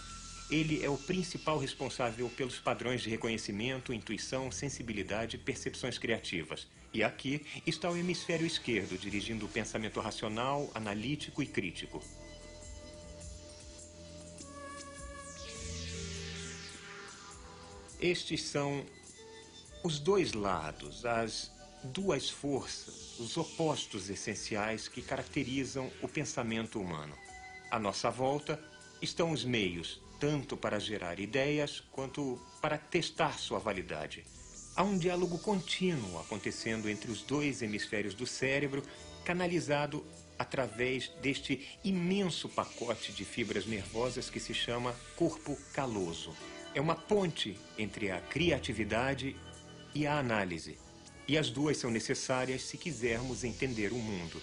[0.51, 6.66] Ele é o principal responsável pelos padrões de reconhecimento, intuição, sensibilidade e percepções criativas.
[6.94, 12.03] E aqui está o hemisfério esquerdo, dirigindo o pensamento racional, analítico e crítico.
[18.01, 18.87] Estes são
[19.85, 21.51] os dois lados, as
[21.87, 27.16] duas forças, os opostos essenciais que caracterizam o pensamento humano.
[27.70, 28.62] À nossa volta
[29.01, 34.25] estão os meios, tanto para gerar ideias quanto para testar sua validade.
[34.75, 38.83] Há um diálogo contínuo acontecendo entre os dois hemisférios do cérebro,
[39.25, 40.05] canalizado
[40.38, 46.35] através deste imenso pacote de fibras nervosas que se chama corpo caloso.
[46.75, 49.35] É uma ponte entre a criatividade
[49.94, 50.79] e a análise
[51.29, 54.41] E as duas são necessárias se quisermos entender o mundo.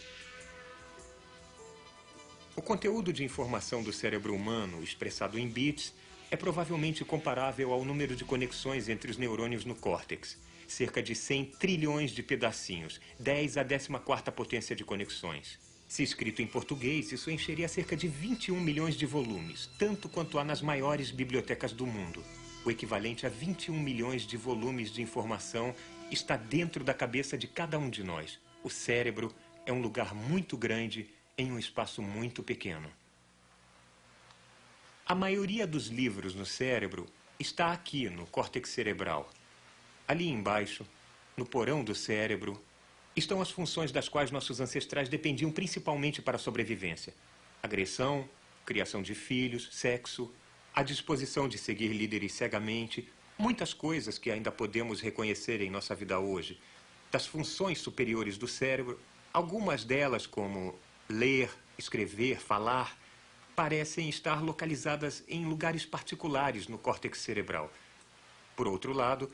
[2.55, 5.93] O conteúdo de informação do cérebro humano, expressado em bits,
[6.29, 10.37] é provavelmente comparável ao número de conexões entre os neurônios no córtex.
[10.67, 15.59] Cerca de 100 trilhões de pedacinhos, 10 a 14 potência de conexões.
[15.87, 20.43] Se escrito em português, isso encheria cerca de 21 milhões de volumes, tanto quanto há
[20.43, 22.23] nas maiores bibliotecas do mundo.
[22.65, 25.75] O equivalente a 21 milhões de volumes de informação
[26.11, 28.39] está dentro da cabeça de cada um de nós.
[28.63, 29.33] O cérebro
[29.65, 32.89] é um lugar muito grande em um espaço muito pequeno.
[35.05, 37.05] A maioria dos livros no cérebro
[37.39, 39.29] está aqui no córtex cerebral.
[40.07, 40.85] Ali embaixo,
[41.35, 42.63] no porão do cérebro,
[43.15, 47.13] estão as funções das quais nossos ancestrais dependiam principalmente para a sobrevivência:
[47.61, 48.27] agressão,
[48.65, 50.33] criação de filhos, sexo,
[50.73, 56.19] a disposição de seguir líderes cegamente, muitas coisas que ainda podemos reconhecer em nossa vida
[56.19, 56.59] hoje.
[57.11, 58.99] Das funções superiores do cérebro,
[59.31, 60.77] algumas delas, como
[61.09, 62.97] ler, escrever, falar,
[63.55, 67.71] parecem estar localizadas em lugares particulares no córtex cerebral.
[68.55, 69.31] Por outro lado,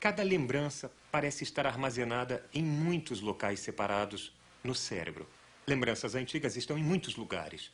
[0.00, 4.32] cada lembrança parece estar armazenada em muitos locais separados
[4.62, 5.26] no cérebro.
[5.66, 7.70] Lembranças antigas estão em muitos lugares.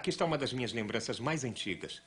[0.00, 2.00] Aqui está uma das minhas lembranças mais antigas.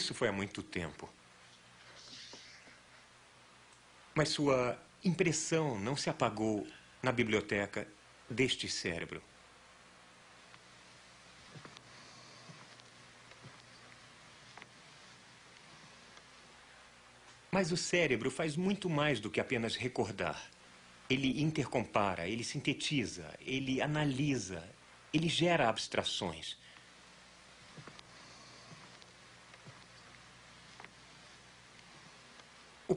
[0.00, 1.06] Isso foi há muito tempo.
[4.14, 6.66] Mas sua impressão não se apagou
[7.02, 7.86] na biblioteca
[8.30, 9.22] deste cérebro.
[17.50, 20.50] Mas o cérebro faz muito mais do que apenas recordar.
[21.10, 24.66] Ele intercompara, ele sintetiza, ele analisa,
[25.12, 26.56] ele gera abstrações.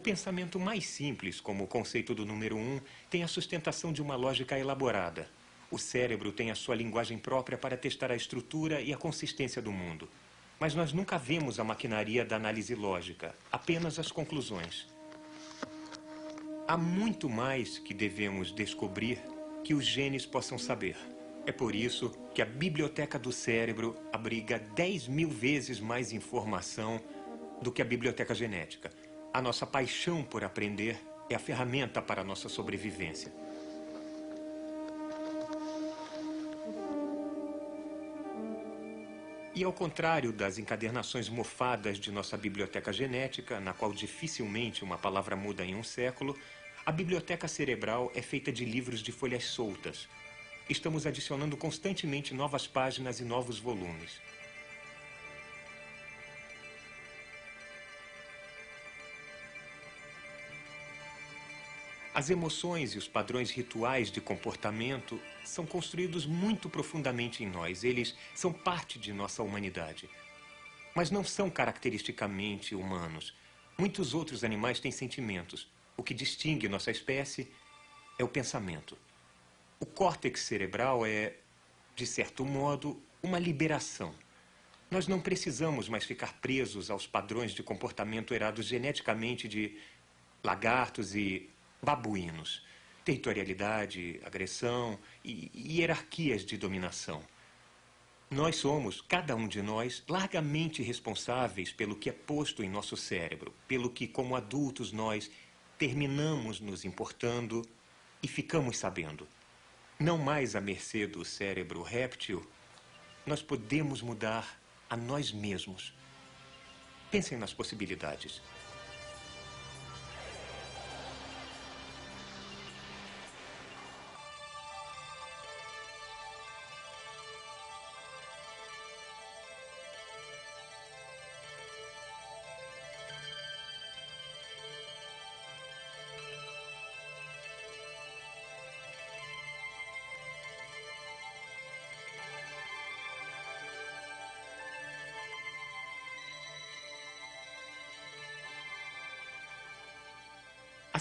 [0.04, 4.60] Pensamento mais simples, como o conceito do número um, tem a sustentação de uma lógica
[4.60, 5.30] elaborada.
[5.72, 9.72] O cérebro tem a sua linguagem própria para testar a estrutura e a consistência do
[9.72, 10.08] mundo.
[10.60, 14.88] Mas nós nunca vemos a maquinaria da análise lógica, apenas as conclusões.
[16.68, 19.20] Há muito mais que devemos descobrir
[19.64, 20.98] que os genes possam saber.
[21.46, 27.02] É por isso que a biblioteca do cérebro abriga 10 mil vezes mais informação
[27.62, 28.92] do que a biblioteca genética.
[29.34, 30.96] A nossa paixão por aprender
[31.28, 33.34] é a ferramenta para a nossa sobrevivência.
[39.56, 45.36] E ao contrário das encadernações mofadas de nossa biblioteca genética, na qual dificilmente uma palavra
[45.36, 46.38] muda em um século,
[46.86, 50.08] a biblioteca cerebral é feita de livros de folhas soltas.
[50.70, 54.22] Estamos adicionando constantemente novas páginas e novos volumes.
[62.14, 67.84] As emoções e os padrões rituais de comportamento são construídos muito profundamente em nós.
[67.84, 70.08] Eles são parte de nossa humanidade.
[70.94, 73.34] Mas não são caracteristicamente humanos.
[73.76, 75.68] Muitos outros animais têm sentimentos.
[75.98, 77.52] O que distingue nossa espécie
[78.20, 78.96] é o pensamento.
[79.80, 81.34] O córtex cerebral é,
[81.96, 84.14] de certo modo, uma liberação.
[84.92, 89.80] Nós não precisamos mais ficar presos aos padrões de comportamento herados geneticamente de
[90.44, 91.50] lagartos e
[91.84, 92.66] babuínos.
[93.04, 97.22] Territorialidade, agressão e hierarquias de dominação.
[98.32, 103.54] Nós somos, cada um de nós, largamente responsáveis pelo que é posto em nosso cérebro,
[103.68, 105.30] pelo que, como adultos, nós
[105.78, 107.62] terminamos nos importando
[108.24, 109.28] e ficamos sabendo.
[110.00, 112.50] Não mais à mercê do cérebro réptil,
[113.26, 114.60] nós podemos mudar
[114.90, 115.94] a nós mesmos.
[117.12, 118.42] Pensem nas possibilidades.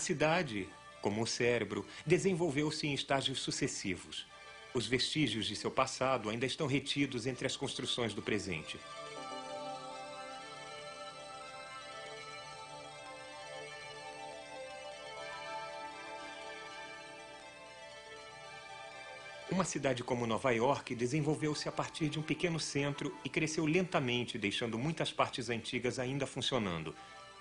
[0.02, 0.68] Cidade,
[1.00, 4.26] como o cérebro, desenvolveu-se em estágios sucessivos.
[4.74, 8.78] Os vestígios de seu passado ainda estão retidos entre as construções do presente.
[19.50, 24.38] Uma cidade como Nova York desenvolveu-se a partir de um pequeno centro e cresceu lentamente,
[24.38, 26.94] deixando muitas partes antigas ainda funcionando.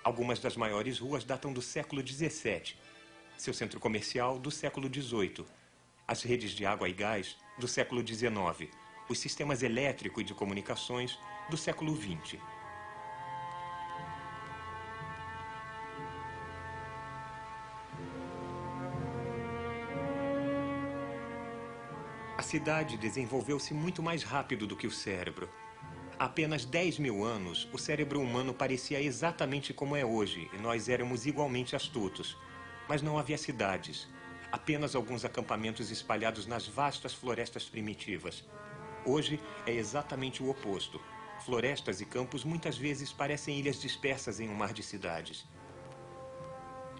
[0.04, 2.74] Algumas das maiores ruas datam do século XVII,
[3.38, 5.46] seu centro comercial do século XVIII,
[6.08, 8.68] as redes de água e gás do século XIX,
[9.08, 11.16] os sistemas elétrico e de comunicações
[11.48, 12.40] do século XX.
[22.36, 25.48] A cidade desenvolveu-se muito mais rápido do que o cérebro.
[26.22, 30.88] Há apenas 10 mil anos, o cérebro humano parecia exatamente como é hoje e nós
[30.88, 32.36] éramos igualmente astutos.
[32.88, 34.06] Mas não havia cidades,
[34.52, 38.44] apenas alguns acampamentos espalhados nas vastas florestas primitivas.
[39.04, 41.00] Hoje é exatamente o oposto.
[41.44, 45.44] Florestas e campos muitas vezes parecem ilhas dispersas em um mar de cidades.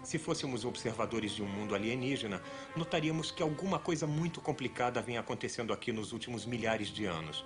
[0.03, 2.43] Se fôssemos observadores de um mundo alienígena,
[2.75, 7.45] notaríamos que alguma coisa muito complicada vem acontecendo aqui nos últimos milhares de anos.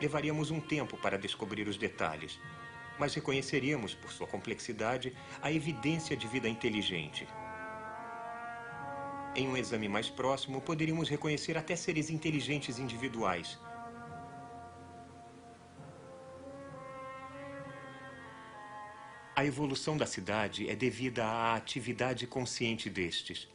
[0.00, 2.40] Levaríamos um tempo para descobrir os detalhes,
[2.98, 7.26] mas reconheceríamos, por sua complexidade, a evidência de vida inteligente.
[9.34, 13.58] Em um exame mais próximo, poderíamos reconhecer até seres inteligentes individuais,
[19.36, 23.48] A evolução da cidade é devida à atividade consciente destes.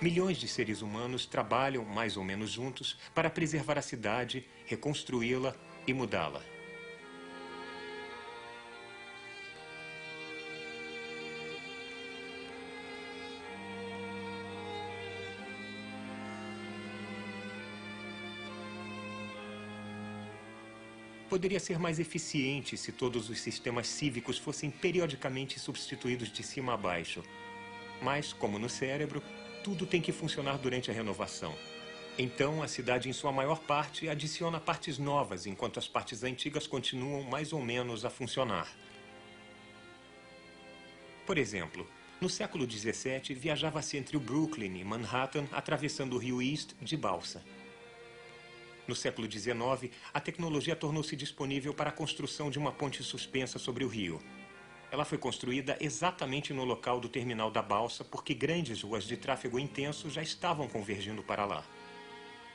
[0.00, 5.54] Milhões de seres humanos trabalham, mais ou menos juntos, para preservar a cidade, reconstruí-la
[5.86, 6.42] e mudá-la.
[21.34, 26.76] poderia ser mais eficiente se todos os sistemas cívicos fossem periodicamente substituídos de cima a
[26.76, 27.24] baixo.
[28.00, 29.20] Mas, como no cérebro,
[29.64, 31.56] tudo tem que funcionar durante a renovação.
[32.18, 37.22] Então, a cidade, em sua maior parte, adiciona partes novas, enquanto as partes antigas continuam
[37.22, 38.68] mais ou menos a funcionar.
[41.26, 41.88] Por exemplo,
[42.20, 47.42] no século XVII, viajava-se entre o Brooklyn e Manhattan, atravessando o rio East de balsa.
[48.86, 53.82] No século XIX, a tecnologia tornou-se disponível para a construção de uma ponte suspensa sobre
[53.82, 54.22] o rio.
[54.94, 59.58] Ela foi construída exatamente no local do terminal da balsa porque grandes ruas de tráfego
[59.58, 61.64] intenso já estavam convergindo para lá.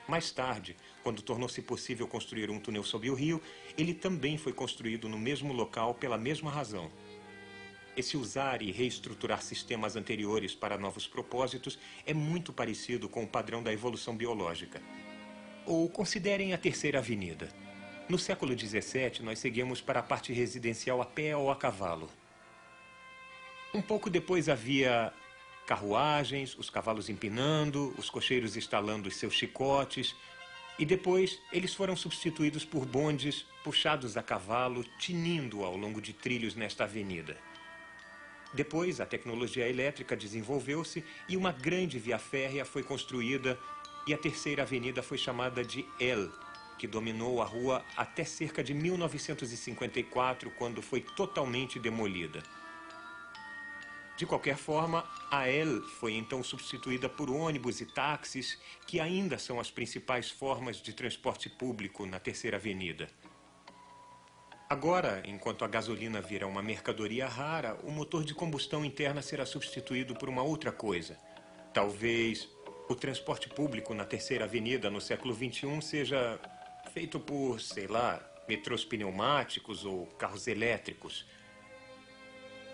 [0.07, 3.41] Mais tarde, quando tornou-se possível construir um túnel sob o rio,
[3.77, 6.89] ele também foi construído no mesmo local pela mesma razão.
[7.97, 13.61] Esse usar e reestruturar sistemas anteriores para novos propósitos é muito parecido com o padrão
[13.61, 14.81] da evolução biológica.
[15.65, 17.49] Ou considerem a Terceira Avenida.
[18.07, 22.09] No século XVII, nós seguimos para a parte residencial a pé ou a cavalo.
[23.74, 25.13] Um pouco depois havia
[25.67, 30.15] carruagens, os cavalos empinando, os cocheiros instalando os seus chicotes,
[30.80, 36.55] e depois eles foram substituídos por bondes puxados a cavalo, tinindo ao longo de trilhos
[36.55, 37.38] nesta avenida.
[38.51, 43.59] Depois, a tecnologia elétrica desenvolveu-se e uma grande via férrea foi construída
[44.07, 46.32] e a terceira avenida foi chamada de El,
[46.80, 52.41] que dominou a rua até cerca de 1954, quando foi totalmente demolida.
[54.20, 59.61] De qualquer forma, a El foi então substituída por ônibus e táxis, que ainda são
[59.61, 63.07] as principais formas de transporte público na Terceira Avenida.
[64.70, 70.13] Agora, enquanto a gasolina vira uma mercadoria rara, o motor de combustão interna será substituído
[70.13, 71.17] por uma outra coisa.
[71.74, 72.45] Talvez
[72.89, 76.38] o transporte público na Terceira Avenida no século XXI seja
[76.93, 81.26] feito por, sei lá, metrôs pneumáticos ou carros elétricos.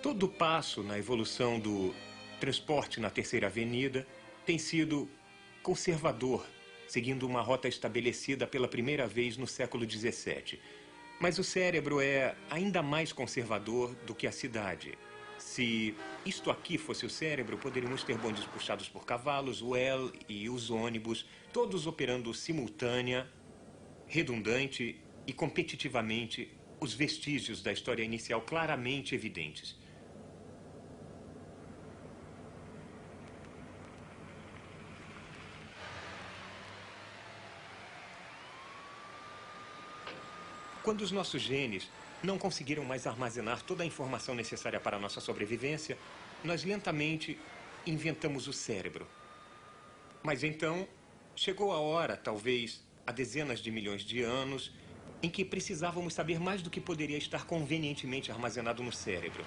[0.06, 1.92] Todo passo na evolução do
[2.40, 4.06] transporte na Terceira Avenida
[4.46, 5.10] tem sido
[5.64, 6.46] conservador,
[6.88, 10.60] seguindo uma rota estabelecida pela primeira vez no século XVII.
[11.20, 14.96] Mas o cérebro é ainda mais conservador do que a cidade.
[15.40, 20.48] Se isto aqui fosse o cérebro, poderíamos ter bondes puxados por cavalos, o El e
[20.52, 23.28] os ônibus, todos operando simultânea,
[24.06, 29.84] redundante e competitivamente, os vestígios da história inicial claramente evidentes.
[40.86, 41.90] Quando os nossos genes
[42.22, 45.98] não conseguiram mais armazenar toda a informação necessária para a nossa sobrevivência,
[46.44, 47.40] nós lentamente
[47.88, 49.08] inventamos o cérebro.
[50.22, 50.88] Mas então
[51.36, 54.72] chegou a hora, talvez há dezenas de milhões de anos,
[55.24, 59.44] em que precisávamos saber mais do que poderia estar convenientemente armazenado no cérebro.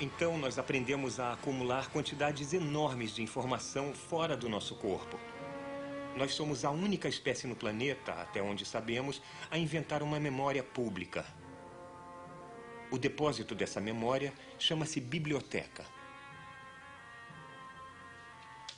[0.00, 5.20] Então nós aprendemos a acumular quantidades enormes de informação fora do nosso corpo.
[6.16, 11.26] Nós somos a única espécie no planeta, até onde sabemos, a inventar uma memória pública.
[12.90, 15.84] O depósito dessa memória chama-se biblioteca.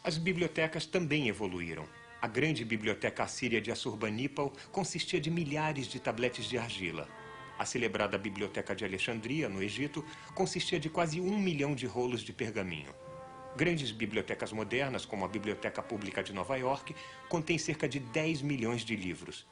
[0.02, 1.88] As bibliotecas também evoluíram.
[2.20, 7.08] A grande biblioteca assíria de Assurbanipal consistia de milhares de tabletes de argila.
[7.56, 12.32] A celebrada Biblioteca de Alexandria, no Egito, consistia de quase um milhão de rolos de
[12.32, 12.92] pergaminho.
[13.58, 16.94] Grandes bibliotecas modernas, como a Biblioteca Pública de Nova York,
[17.28, 19.44] contêm cerca de 10 milhões de livros.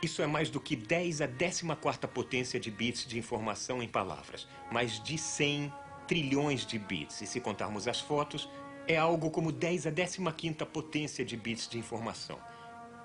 [0.00, 4.46] Isso é mais do que 10 a 14 potência de bits de informação em palavras.
[4.70, 5.72] Mais de 100
[6.06, 7.20] trilhões de bits.
[7.20, 8.48] E se contarmos as fotos,
[8.86, 12.38] é algo como 10 a 15 potência de bits de informação.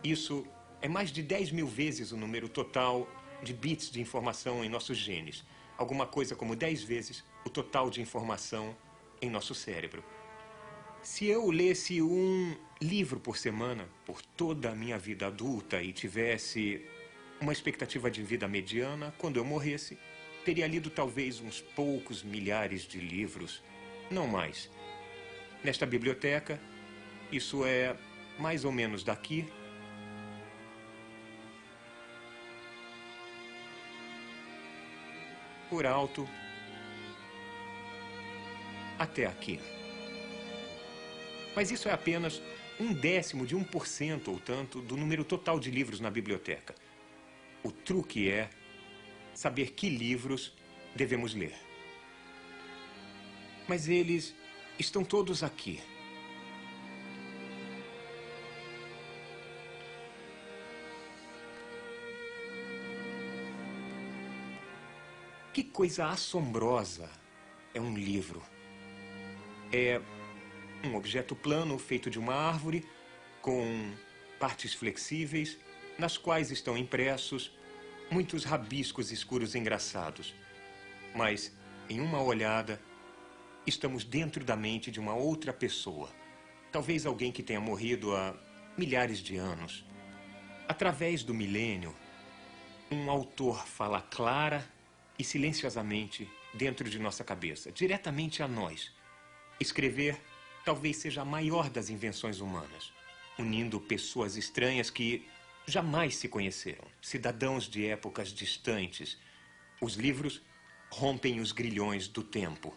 [0.03, 0.45] Isso
[0.83, 3.09] é mais de 10 mil vezes o número total
[3.41, 5.43] de bits de informação em nossos genes.
[5.75, 8.75] Alguma coisa como 10 vezes o total de informação
[9.21, 10.03] em nosso cérebro.
[11.01, 16.83] Se eu lesse um livro por semana por toda a minha vida adulta e tivesse
[17.39, 19.97] uma expectativa de vida mediana, quando eu morresse,
[20.43, 23.61] teria lido talvez uns poucos milhares de livros,
[24.09, 24.69] não mais.
[25.63, 26.59] Nesta biblioteca,
[27.31, 27.95] isso é
[28.39, 29.45] mais ou menos daqui
[35.69, 36.27] por alto
[38.97, 39.59] até aqui.
[41.55, 42.41] Mas isso é apenas
[42.79, 46.75] um décimo de 1% ou tanto do número total de livros na biblioteca.
[47.63, 48.49] O truque é
[49.33, 50.53] saber que livros
[50.95, 51.55] devemos ler.
[53.67, 54.35] Mas eles
[54.77, 55.81] estão todos aqui.
[65.53, 67.09] Que coisa assombrosa
[67.73, 68.43] é um livro.
[69.71, 70.01] É
[70.83, 72.87] um objeto plano feito de uma árvore
[73.41, 73.93] com
[74.39, 75.57] partes flexíveis
[75.97, 77.51] nas quais estão impressos
[78.09, 80.33] muitos rabiscos escuros engraçados.
[81.15, 81.55] Mas,
[81.89, 82.81] em uma olhada,
[83.65, 86.09] estamos dentro da mente de uma outra pessoa.
[86.71, 88.35] Talvez alguém que tenha morrido há
[88.77, 89.85] milhares de anos.
[90.67, 91.95] Através do milênio,
[92.91, 94.67] um autor fala clara
[95.17, 98.94] e silenciosamente dentro de nossa cabeça, diretamente a nós.
[99.59, 100.19] Escrever
[100.65, 102.91] talvez seja a maior das invenções humanas,
[103.37, 105.27] unindo pessoas estranhas que
[105.65, 109.17] jamais se conheceram, cidadãos de épocas distantes.
[109.81, 110.41] Os livros
[110.91, 112.75] rompem os grilhões do tempo.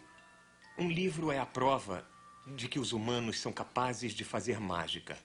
[0.77, 2.07] Um livro é a prova
[2.55, 5.17] de que os humanos são capazes de fazer mágica.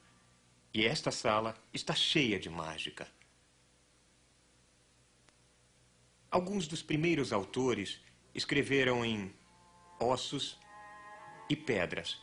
[0.73, 3.07] E esta sala está cheia de mágica.
[6.31, 8.01] Alguns dos primeiros autores
[8.35, 9.33] escreveram em
[10.01, 10.59] ossos
[11.49, 12.23] e pedras.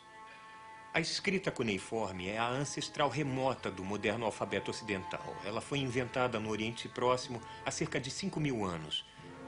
[0.93, 5.35] A escrita cuneiforme é a ancestral remota do moderno alfabeto ocidental.
[5.45, 9.05] Ela foi inventada no Oriente Próximo há cerca de 5 mil anos.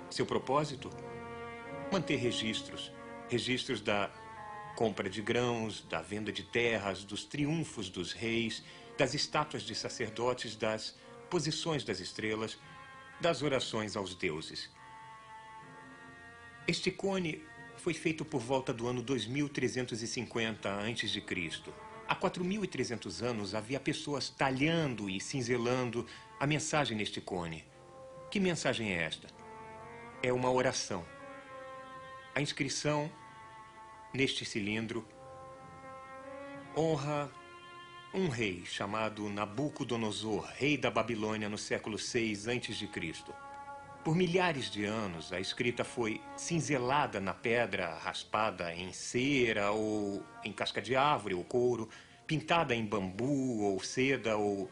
[0.10, 0.90] Seu propósito?
[1.92, 2.94] Manter registros.
[3.30, 4.10] Registros da
[4.76, 8.64] compra de grãos, da venda de terras, dos triunfos dos reis,
[8.98, 10.96] das estátuas de sacerdotes, das
[11.30, 12.58] posições das estrelas,
[13.20, 14.70] das orações aos deuses.
[16.68, 17.44] Este cone
[17.84, 21.22] foi feito por volta do ano 2350 a.C.
[22.08, 26.08] Há 4.300 anos havia pessoas talhando e cinzelando
[26.40, 27.66] a mensagem neste cone.
[28.32, 29.28] Que mensagem é esta?
[30.22, 31.06] É uma oração.
[32.34, 33.12] A inscrição
[34.14, 35.06] neste cilindro
[36.78, 37.30] honra
[38.14, 42.90] um rei chamado Nabucodonosor, rei da Babilônia no século 6 a.C.
[44.04, 50.52] Por milhares de anos, a escrita foi cinzelada na pedra, raspada em cera ou em
[50.52, 51.88] casca de árvore ou couro,
[52.28, 54.70] pintada em bambu ou seda ou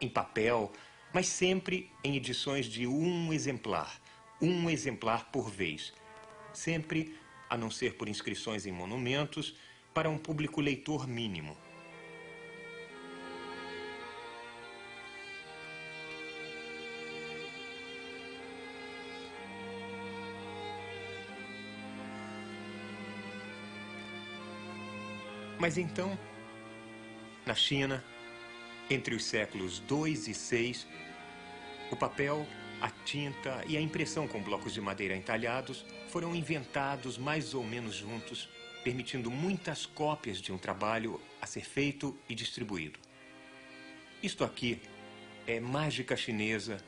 [0.00, 0.70] em papel,
[1.12, 4.00] mas sempre em edições de um exemplar,
[4.40, 5.92] um exemplar por vez.
[6.52, 7.18] Sempre,
[7.50, 9.56] a não ser por inscrições em monumentos,
[9.92, 11.56] para um público leitor mínimo.
[25.68, 26.18] Mas então,
[27.44, 28.02] na China,
[28.88, 30.86] entre os séculos 2 e 6,
[31.90, 32.46] o papel
[32.80, 37.94] a tinta e a impressão com blocos de madeira entalhados foram inventados mais ou menos
[37.94, 38.48] juntos,
[38.82, 42.98] permitindo muitas cópias de um trabalho a ser feito e distribuído.
[44.22, 44.80] Isto aqui
[45.46, 46.78] é mágica chinesa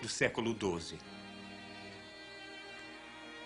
[0.00, 1.19] do século XII.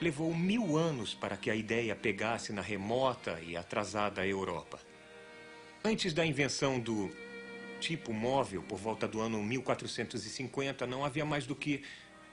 [0.04, 4.78] Levou mil anos para que a ideia pegasse na remota e atrasada Europa.
[5.82, 7.10] Antes da invenção do
[7.80, 11.82] tipo móvel, por volta do ano 1450, não havia mais do que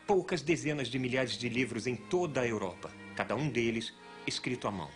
[0.06, 3.94] poucas dezenas de milhares de livros em toda a Europa, cada um deles
[4.28, 4.92] escrito à mão.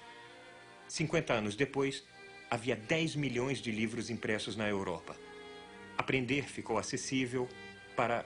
[0.90, 2.04] 50 anos depois,
[2.52, 5.16] havia 10 milhões de livros impressos na Europa.
[5.98, 7.48] Aprender ficou acessível
[7.96, 8.26] para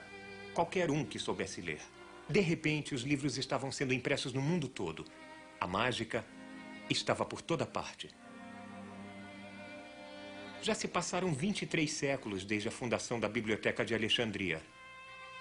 [0.52, 1.99] qualquer um que soubesse ler.
[2.30, 5.04] De repente, os livros estavam sendo impressos no mundo todo.
[5.60, 6.24] A mágica
[6.88, 8.08] estava por toda parte.
[10.62, 14.62] Já se passaram 23 séculos desde a fundação da Biblioteca de Alexandria.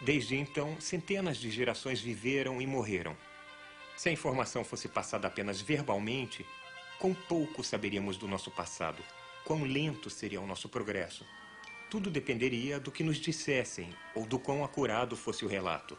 [0.02, 3.16] Desde então, centenas de gerações viveram e morreram.
[3.96, 6.44] Se a informação fosse passada apenas verbalmente,
[6.98, 9.04] quão pouco saberíamos do nosso passado,
[9.46, 11.24] quão lento seria o nosso progresso.
[11.88, 15.96] Tudo dependeria do que nos dissessem ou do quão acurado fosse o relato.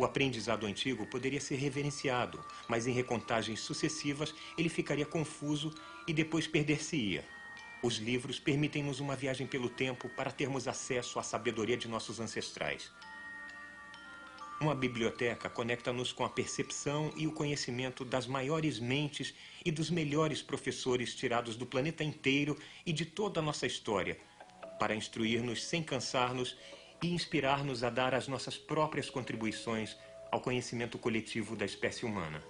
[0.00, 5.74] O aprendizado antigo poderia ser reverenciado, mas em recontagens sucessivas ele ficaria confuso
[6.08, 7.22] e depois perder-se-ia.
[7.82, 12.90] Os livros permitem-nos uma viagem pelo tempo para termos acesso à sabedoria de nossos ancestrais.
[14.58, 20.40] Uma biblioteca conecta-nos com a percepção e o conhecimento das maiores mentes e dos melhores
[20.40, 24.16] professores tirados do planeta inteiro e de toda a nossa história,
[24.78, 26.56] para instruir-nos sem cansar-nos
[27.02, 29.96] e inspirar-nos a dar as nossas próprias contribuições
[30.30, 32.42] ao conhecimento coletivo da espécie humana.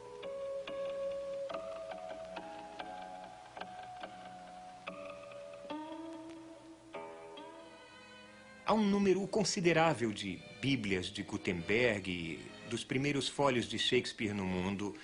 [8.67, 12.39] Há um número considerável de bíblias de Gutenberg,
[12.69, 14.95] dos primeiros fólios de Shakespeare no mundo,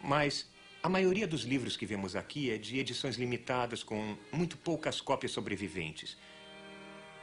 [0.00, 0.48] mas
[0.80, 5.32] a maioria dos livros que vemos aqui é de edições limitadas com muito poucas cópias
[5.32, 6.16] sobreviventes.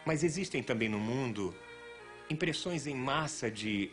[0.06, 1.56] Mas existem também no mundo
[2.30, 3.92] impressões em massa de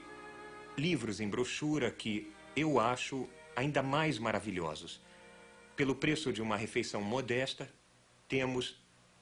[0.76, 5.00] livros em brochura que eu acho ainda mais maravilhosos.
[5.76, 7.72] Pelo preço de uma refeição modesta,
[8.28, 8.76] temos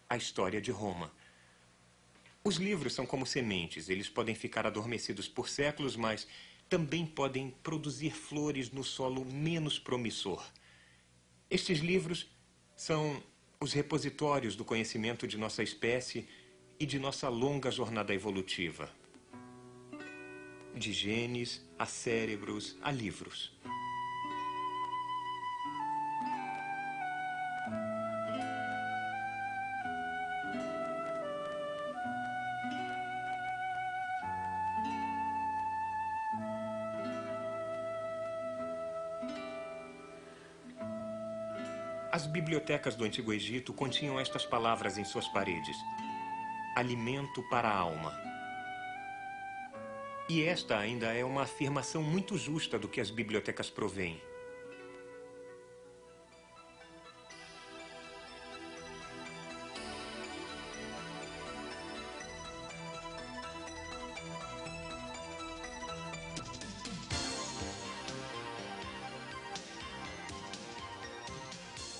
[0.08, 1.12] a história de Roma.
[2.42, 6.26] Os livros são como sementes, eles podem ficar adormecidos por séculos, mas
[6.68, 10.44] também podem produzir flores no solo menos promissor.
[11.50, 12.28] Estes livros
[12.76, 13.22] são
[13.60, 16.26] os repositórios do conhecimento de nossa espécie
[16.78, 18.90] e de nossa longa jornada evolutiva.
[20.74, 23.52] De genes a cérebros a livros.
[42.12, 45.76] As bibliotecas do Antigo Egito continham estas palavras em suas paredes:
[46.74, 48.29] alimento para a alma.
[50.32, 54.22] E esta ainda é uma afirmação muito justa do que as bibliotecas provêm.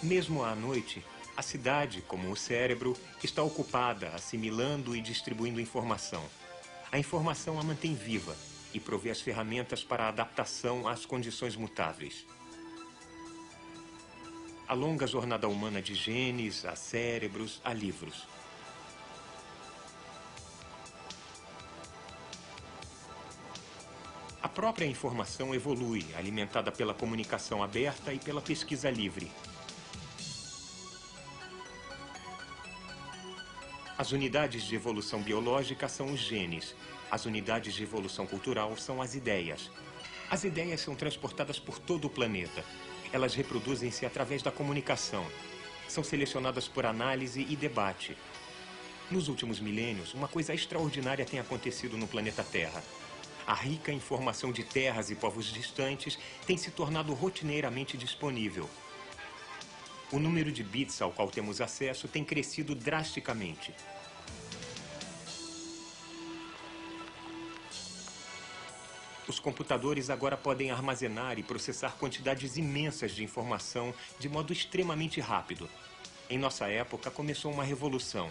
[0.01, 1.05] Mesmo à noite,
[1.37, 6.22] a cidade, como o cérebro, está ocupada assimilando e distribuindo informação.
[6.93, 8.36] A informação a mantém viva
[8.74, 12.26] e provê as ferramentas para a adaptação às condições mutáveis.
[14.66, 18.26] A longa jornada humana de genes, a cérebros, a livros.
[24.43, 29.30] A própria informação evolui, alimentada pela comunicação aberta e pela pesquisa livre.
[34.01, 36.74] As unidades de evolução biológica são os genes.
[37.11, 39.70] As unidades de evolução cultural são as ideias.
[40.30, 42.64] As ideias são transportadas por todo o planeta.
[43.12, 45.22] Elas reproduzem-se através da comunicação.
[45.86, 48.16] São selecionadas por análise e debate.
[49.11, 52.82] Nos últimos milênios, uma coisa extraordinária tem acontecido no planeta Terra.
[53.46, 58.66] A rica informação de terras e povos distantes tem se tornado rotineiramente disponível.
[60.13, 63.73] O número de bits ao qual temos acesso tem crescido drasticamente.
[69.29, 75.69] Os computadores agora podem armazenar e processar quantidades imensas de informação de modo extremamente rápido.
[76.29, 78.29] Em nossa época, começou uma revolução.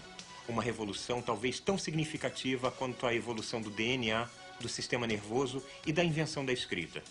[0.49, 4.27] Uma revolução talvez tão significativa quanto a evolução do DNA
[4.59, 7.01] do sistema nervoso e da invenção da escrita.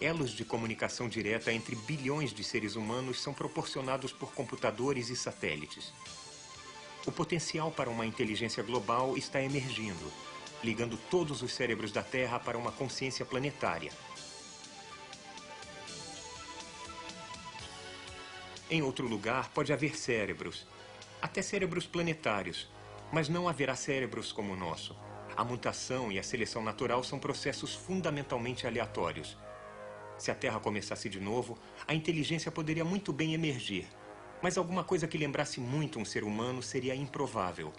[0.00, 5.92] Elos de comunicação direta entre bilhões de seres humanos são proporcionados por computadores e satélites.
[7.06, 10.12] O potencial para uma inteligência global está emergindo,
[10.62, 13.90] ligando todos os cérebros da Terra para uma consciência planetária.
[18.68, 20.66] Em outro lugar, pode haver cérebros,
[21.22, 22.68] até cérebros planetários,
[23.12, 24.94] mas não haverá cérebros como o nosso.
[25.36, 29.36] A mutação e a seleção natural são processos fundamentalmente aleatórios.
[30.18, 33.86] Se a Terra começasse de novo, a inteligência poderia muito bem emergir.
[34.42, 37.72] Mas alguma coisa que lembrasse muito um ser humano seria improvável.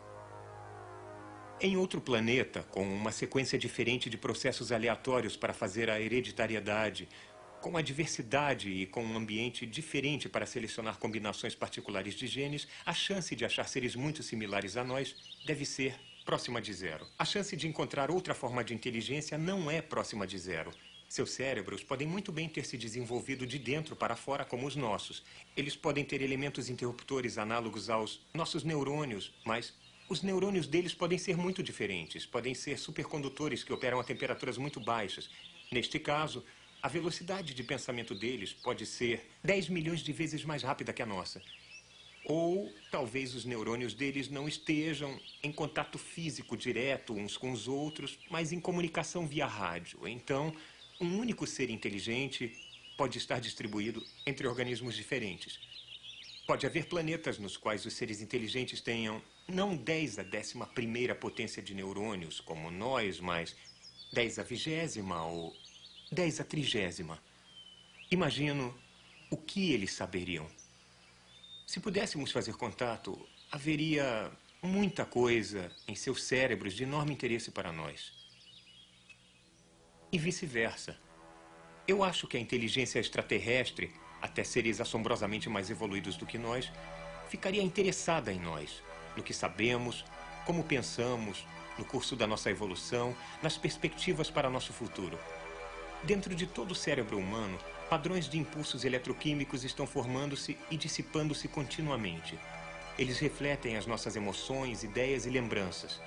[1.60, 7.10] Em outro planeta, com uma sequência diferente de processos aleatórios para fazer a hereditariedade,
[7.62, 12.94] com a diversidade e com um ambiente diferente para selecionar combinações particulares de genes, a
[12.94, 15.16] chance de achar seres muito similares a nós
[15.46, 17.08] deve ser próxima de zero.
[17.18, 20.72] A chance de encontrar outra forma de inteligência não é próxima de zero.
[21.08, 25.24] Seus cérebros podem muito bem ter se desenvolvido de dentro para fora como os nossos.
[25.55, 29.74] Eles podem ter elementos interruptores análogos aos nossos neurônios, mas
[30.10, 32.26] os neurônios deles podem ser muito diferentes.
[32.26, 35.30] Podem ser supercondutores que operam a temperaturas muito baixas.
[35.72, 36.43] Neste caso,
[36.84, 41.05] a velocidade de pensamento deles pode ser 10 milhões de vezes mais rápida que a
[41.05, 41.41] nossa.
[42.26, 48.20] Ou talvez os neurônios deles não estejam em contato físico direto uns com os outros,
[48.30, 50.05] mas em comunicação via rádio.
[50.05, 50.53] Então,
[51.00, 52.56] um único ser inteligente
[52.98, 55.60] pode estar distribuído entre organismos diferentes.
[56.48, 61.62] Pode haver planetas nos quais os seres inteligentes tenham não 10 a décima primeira potência
[61.62, 63.56] de neurônios, como nós, mas
[64.12, 65.56] 10 a vigésima ou
[66.12, 67.22] 10 a trigésima.
[68.10, 68.76] Imagino
[69.30, 70.50] o que eles saberiam.
[71.68, 74.32] Se pudéssemos fazer contato, haveria
[74.64, 78.26] muita coisa em seus cérebros de enorme interesse para nós
[80.12, 80.97] e vice-versa.
[81.88, 83.91] Eu acho que a inteligência extraterrestre,
[84.22, 86.72] até seres assombrosamente mais evoluídos do que nós,
[87.30, 88.82] ficaria interessada em nós,
[89.16, 90.05] no que sabemos,
[90.45, 91.45] como pensamos,
[91.78, 95.18] no curso da nossa evolução, nas perspectivas para nosso futuro.
[96.03, 97.58] Dentro de todo o cérebro humano,
[97.89, 102.38] padrões de impulsos eletroquímicos estão formando-se e dissipando-se continuamente.
[102.97, 106.01] Eles refletem as nossas emoções, ideias e lembranças.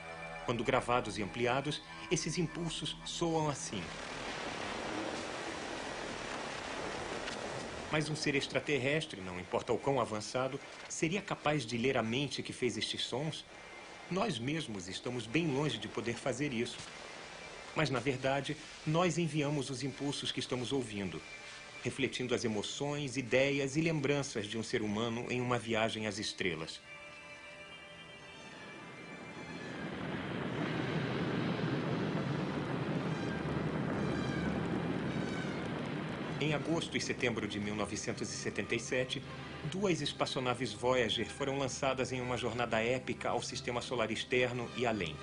[0.44, 1.80] Quando gravados e ampliados,
[2.10, 3.82] esses impulsos soam assim.
[7.92, 12.42] Mas um ser extraterrestre, não importa o quão avançado, seria capaz de ler a mente
[12.42, 13.44] que fez estes sons?
[14.10, 16.78] Nós mesmos estamos bem longe de poder fazer isso.
[17.74, 18.56] Mas, na verdade,
[18.86, 21.20] nós enviamos os impulsos que estamos ouvindo,
[21.82, 26.80] refletindo as emoções, ideias e lembranças de um ser humano em uma viagem às estrelas.
[36.50, 39.22] Em agosto e setembro de 1977,
[39.70, 45.14] duas espaçonaves Voyager foram lançadas em uma jornada épica ao sistema solar externo e além.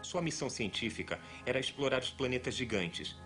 [0.00, 3.16] Sua missão científica era explorar os planetas gigantes.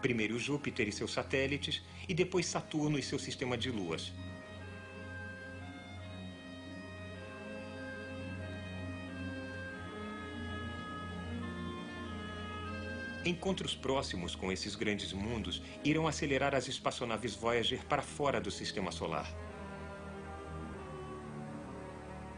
[0.00, 4.12] Primeiro Júpiter e seus satélites, e depois Saturno e seu sistema de luas.
[13.26, 18.92] Encontros próximos com esses grandes mundos irão acelerar as espaçonaves Voyager para fora do sistema
[18.92, 19.26] solar.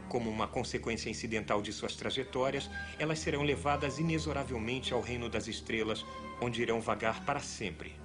[0.09, 2.67] Como uma consequência incidental de suas trajetórias,
[2.97, 6.03] elas serão levadas inexoravelmente ao reino das estrelas,
[6.41, 7.95] onde irão vagar para sempre.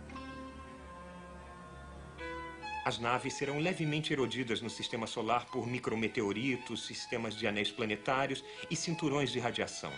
[2.85, 8.77] As naves serão levemente erodidas no sistema solar por micrometeoritos, sistemas de anéis planetários e
[8.77, 9.91] cinturões de radiação.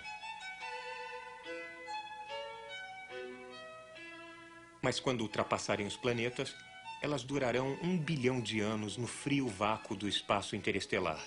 [4.86, 6.54] Mas quando ultrapassarem os planetas,
[7.02, 11.20] elas durarão um bilhão de anos no frio vácuo do espaço interestelar.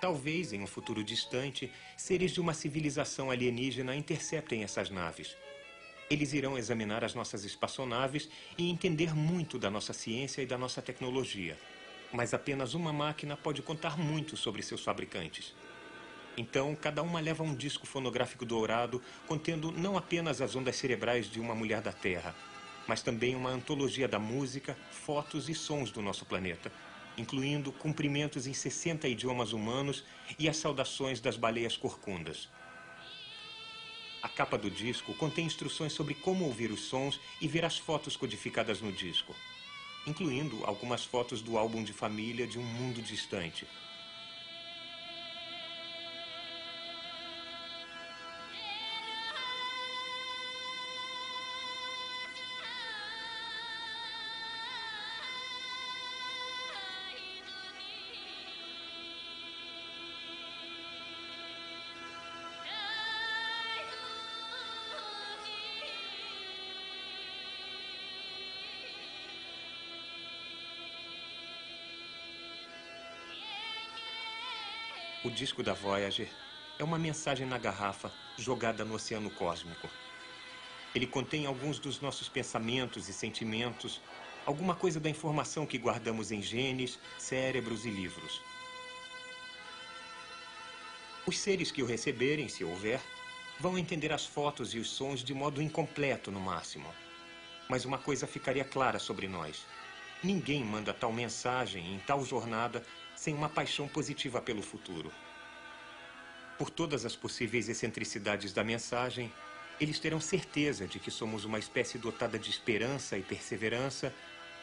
[0.00, 5.36] Talvez, em um futuro distante, seres de uma civilização alienígena interceptem essas naves.
[6.10, 8.28] Eles irão examinar as nossas espaçonaves
[8.58, 11.56] e entender muito da nossa ciência e da nossa tecnologia.
[12.12, 15.54] Mas apenas uma máquina pode contar muito sobre seus fabricantes.
[16.36, 21.40] Então, cada uma leva um disco fonográfico dourado contendo não apenas as ondas cerebrais de
[21.40, 22.34] uma mulher da Terra,
[22.86, 26.70] mas também uma antologia da música, fotos e sons do nosso planeta,
[27.16, 30.04] incluindo cumprimentos em 60 idiomas humanos
[30.38, 32.48] e as saudações das baleias corcundas.
[34.22, 38.14] A capa do disco contém instruções sobre como ouvir os sons e ver as fotos
[38.14, 39.34] codificadas no disco,
[40.06, 43.66] incluindo algumas fotos do álbum de família de um mundo distante.
[75.26, 76.28] O disco da Voyager
[76.78, 79.90] é uma mensagem na garrafa jogada no oceano cósmico.
[80.94, 84.00] Ele contém alguns dos nossos pensamentos e sentimentos,
[84.44, 88.40] alguma coisa da informação que guardamos em genes, cérebros e livros.
[91.26, 93.00] Os seres que o receberem, se houver,
[93.58, 96.88] vão entender as fotos e os sons de modo incompleto no máximo.
[97.68, 99.66] Mas uma coisa ficaria clara sobre nós.
[100.22, 102.80] Ninguém manda tal mensagem em tal jornada
[103.16, 105.10] sem uma paixão positiva pelo futuro.
[106.58, 109.32] Por todas as possíveis excentricidades da mensagem,
[109.80, 114.14] eles terão certeza de que somos uma espécie dotada de esperança e perseverança,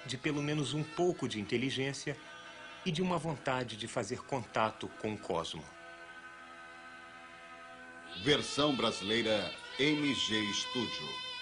[0.05, 2.17] de pelo menos um pouco de inteligência
[2.85, 5.63] e de uma vontade de fazer contato com o cosmo.
[8.23, 11.32] Versão brasileira MG Studio.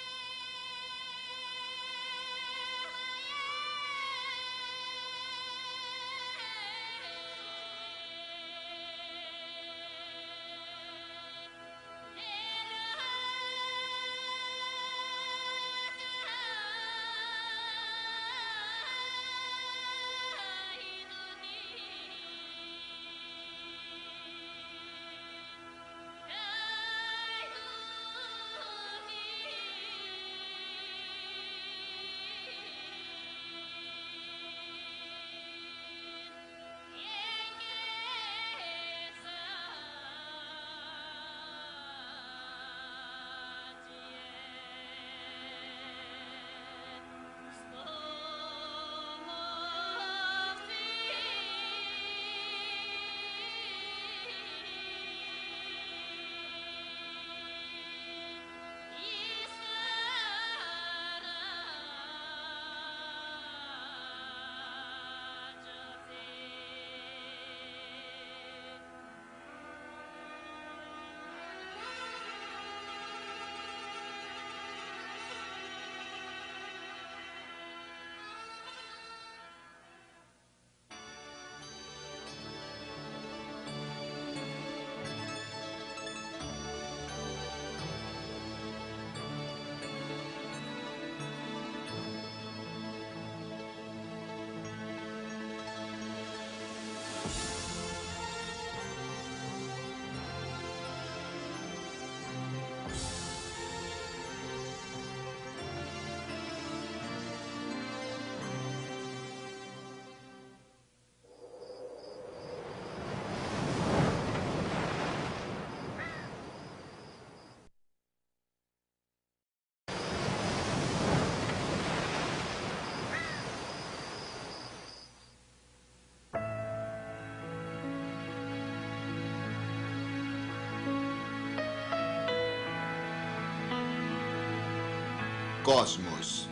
[135.71, 136.49] Cosmos.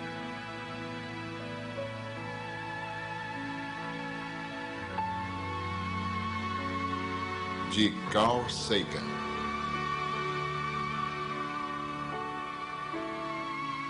[7.69, 9.03] De Carl Sagan.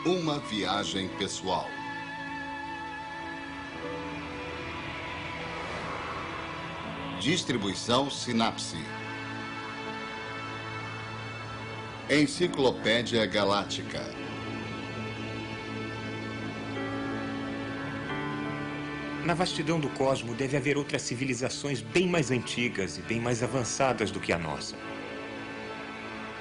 [0.03, 1.67] Uma viagem pessoal.
[7.21, 8.83] Distribuição Sinapse.
[12.09, 14.18] Enciclopédia Galáctica.
[19.29, 24.09] Na vastidão do cosmo deve haver outras civilizações bem mais antigas e bem mais avançadas
[24.09, 24.75] do que a nossa.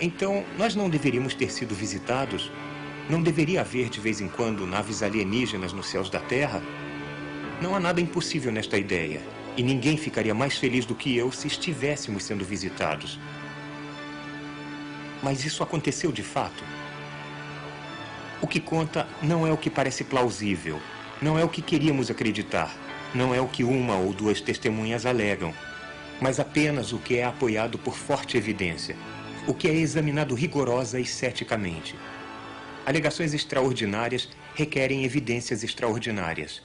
[0.01, 2.51] Então, nós não deveríamos ter sido visitados?
[3.11, 6.62] Não deveria haver de vez em quando naves alienígenas nos céus da Terra?
[7.61, 9.20] Não há nada impossível nesta ideia.
[9.55, 13.20] E ninguém ficaria mais feliz do que eu se estivéssemos sendo visitados.
[15.22, 16.64] Mas isso aconteceu de fato?
[18.41, 20.80] O que conta não é o que parece plausível,
[21.21, 22.75] não é o que queríamos acreditar,
[23.14, 25.53] não é o que uma ou duas testemunhas alegam,
[26.21, 28.97] mas apenas o que é apoiado por forte evidência,
[29.47, 31.97] o que é examinado rigorosa e ceticamente.
[32.87, 36.62] Alegações extraordinárias requerem evidências extraordinárias.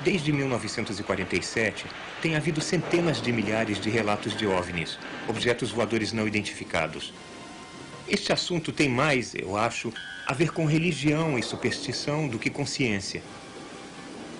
[0.00, 1.84] Desde 1947,
[2.22, 7.12] tem havido centenas de milhares de relatos de OVNIs, objetos voadores não identificados.
[8.08, 9.92] Este assunto tem mais, eu acho,
[10.26, 13.22] a ver com religião e superstição do que com ciência.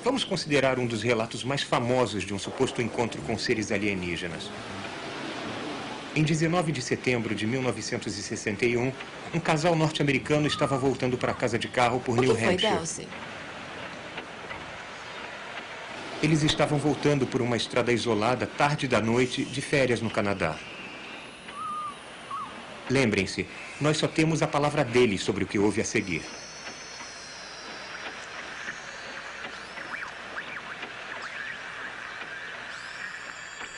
[0.02, 4.50] Vamos considerar um dos relatos mais famosos de um suposto encontro com seres alienígenas.
[6.14, 8.92] Em 19 de setembro de 1961,
[9.32, 12.74] um casal norte-americano estava voltando para casa de carro por o New foi, Hampshire.
[12.74, 13.08] Delcy?
[16.22, 20.56] Eles estavam voltando por uma estrada isolada tarde da noite de férias no Canadá.
[22.90, 23.46] Lembrem-se,
[23.80, 26.22] nós só temos a palavra dele sobre o que houve a seguir.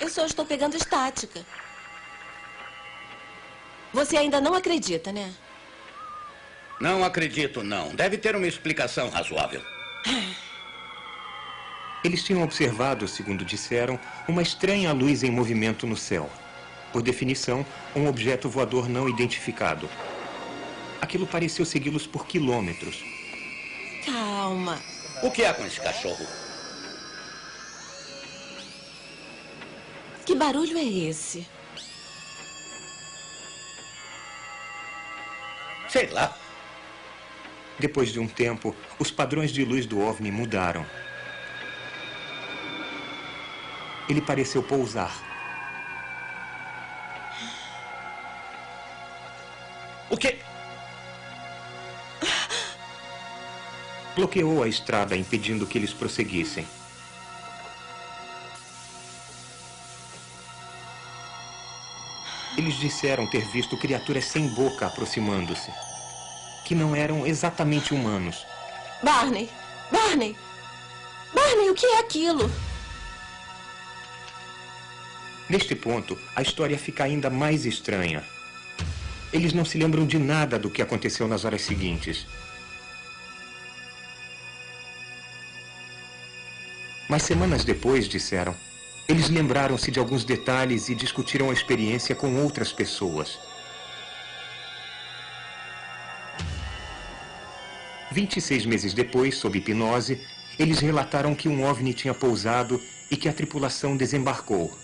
[0.01, 1.47] Eu só estou pegando estática.
[3.93, 5.33] Você ainda não acredita, né?
[6.81, 7.95] Não acredito, não.
[7.95, 9.63] Deve ter uma explicação razoável.
[12.03, 16.29] Eles tinham observado, segundo disseram, uma estranha luz em movimento no céu.
[16.93, 17.65] Por definição,
[17.97, 19.89] um objeto voador não identificado.
[21.01, 23.03] Aquilo pareceu segui-los por quilômetros.
[24.05, 24.79] Calma.
[25.23, 26.27] O que há com esse cachorro?
[30.27, 31.47] Que barulho é esse?
[35.89, 36.37] Sei lá.
[37.79, 40.87] Depois de um tempo, os padrões de luz do OVNI mudaram.
[44.09, 45.32] Ele pareceu pousar.
[50.13, 50.39] O quê?
[54.15, 56.67] Bloqueou a estrada, impedindo que eles prosseguissem.
[62.59, 65.73] Eles disseram ter visto criaturas sem boca aproximando-se,
[66.67, 68.47] que não eram exatamente humanos.
[69.03, 69.49] Barney!
[69.91, 70.37] Barney!
[71.33, 72.53] Barney, o que é aquilo?
[75.49, 78.23] Neste ponto, a história fica ainda mais estranha.
[79.33, 82.27] Eles não se lembram de nada do que aconteceu nas horas seguintes.
[87.09, 88.55] Mas semanas depois, disseram,
[89.09, 93.39] eles lembraram-se de alguns detalhes e discutiram a experiência com outras pessoas.
[98.13, 100.21] 26 meses depois, sob hipnose,
[100.59, 102.81] eles relataram que um OVNI tinha pousado
[103.11, 104.82] e que a tripulação desembarcou.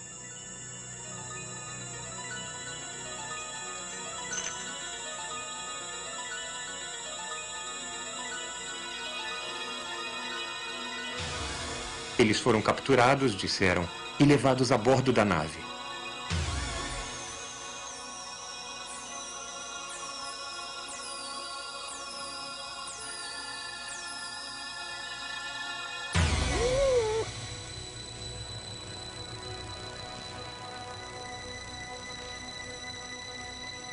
[12.19, 13.89] Eles foram capturados, disseram,
[14.19, 15.69] e levados a bordo da nave.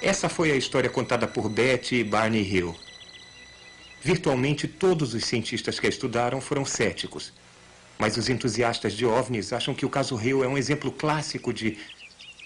[0.02, 2.76] Essa foi a história contada por Betty e Barney Hill.
[4.02, 7.34] Virtualmente todos os cientistas que a estudaram foram céticos.
[7.98, 11.78] Mas os entusiastas de OVNIs acham que o caso Hill é um exemplo clássico de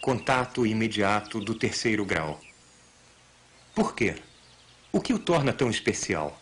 [0.01, 2.39] contato imediato do terceiro grau.
[3.73, 4.15] Por quê?
[4.91, 6.39] O que o torna tão especial?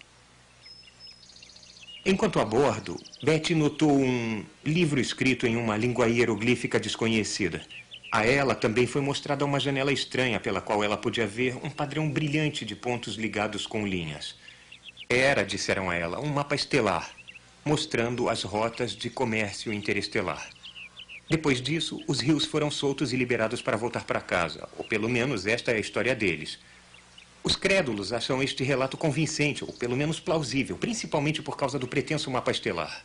[2.05, 7.61] Enquanto a bordo, Betty notou um livro escrito em uma língua hieroglífica desconhecida.
[8.11, 12.09] A ela também foi mostrada uma janela estranha pela qual ela podia ver um padrão
[12.09, 14.35] brilhante de pontos ligados com linhas.
[15.09, 17.11] Era, disseram a ela, um mapa estelar,
[17.67, 20.49] mostrando as rotas de comércio interestelar.
[21.29, 25.45] Depois disso, os rios foram soltos e liberados para voltar para casa, ou pelo menos
[25.45, 26.57] esta é a história deles.
[27.43, 32.31] Os crédulos acham este relato convincente, ou pelo menos plausível, principalmente por causa do pretenso
[32.31, 33.03] mapa estelar.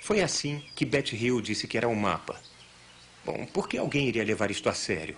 [0.00, 2.40] Foi assim que Betty Hill disse que era um mapa.
[3.26, 5.16] Bom, por que alguém iria levar isto a sério?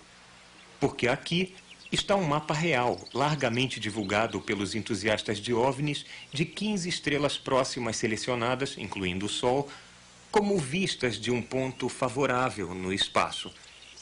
[0.81, 1.55] Porque aqui
[1.91, 8.77] está um mapa real, largamente divulgado pelos entusiastas de OVNIs, de 15 estrelas próximas selecionadas,
[8.77, 9.69] incluindo o Sol,
[10.31, 13.51] como vistas de um ponto favorável no espaço.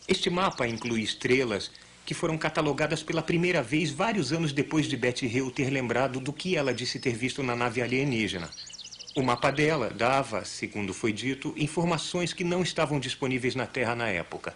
[0.08, 1.70] Este mapa inclui estrelas
[2.04, 6.32] que foram catalogadas pela primeira vez vários anos depois de Betty Hill ter lembrado do
[6.32, 8.50] que ela disse ter visto na nave alienígena.
[9.14, 14.08] O mapa dela dava, segundo foi dito, informações que não estavam disponíveis na Terra na
[14.08, 14.54] época.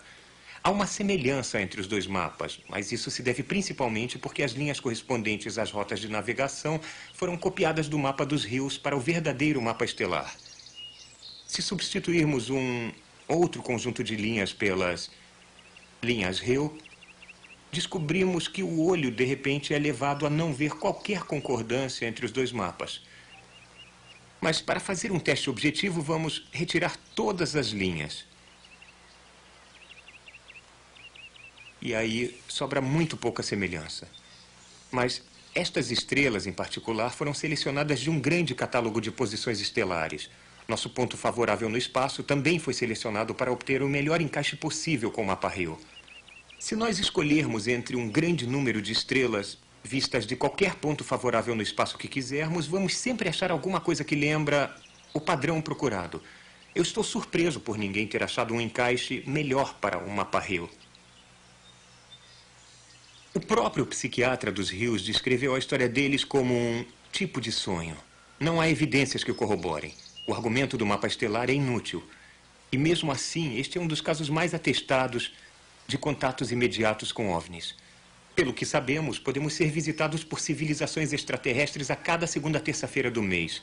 [0.62, 4.80] Há uma semelhança entre os dois mapas, mas isso se deve principalmente porque as linhas
[4.80, 6.80] correspondentes às rotas de navegação
[7.14, 10.34] foram copiadas do mapa dos rios para o verdadeiro mapa estelar.
[11.46, 12.90] Se substituirmos um
[13.28, 15.10] outro conjunto de linhas pelas
[16.02, 16.76] linhas rio,
[17.70, 22.32] descobrimos que o olho, de repente, é levado a não ver qualquer concordância entre os
[22.32, 23.02] dois mapas.
[24.40, 28.24] Mas para fazer um teste objetivo, vamos retirar todas as linhas.
[31.80, 34.08] E aí sobra muito pouca semelhança.
[34.90, 35.22] Mas
[35.54, 40.30] estas estrelas, em particular, foram selecionadas de um grande catálogo de posições estelares.
[40.66, 45.22] Nosso ponto favorável no espaço também foi selecionado para obter o melhor encaixe possível com
[45.22, 45.78] o mapa Rio.
[46.58, 51.62] Se nós escolhermos entre um grande número de estrelas vistas de qualquer ponto favorável no
[51.62, 54.74] espaço que quisermos, vamos sempre achar alguma coisa que lembra
[55.14, 56.22] o padrão procurado.
[56.74, 60.68] Eu estou surpreso por ninguém ter achado um encaixe melhor para o mapa Rio.
[63.38, 67.96] O próprio psiquiatra dos rios descreveu a história deles como um tipo de sonho.
[68.40, 69.94] Não há evidências que o corroborem.
[70.26, 72.02] O argumento do mapa estelar é inútil.
[72.72, 75.32] E mesmo assim, este é um dos casos mais atestados
[75.86, 77.76] de contatos imediatos com OVNIs.
[78.34, 83.62] Pelo que sabemos, podemos ser visitados por civilizações extraterrestres a cada segunda terça-feira do mês.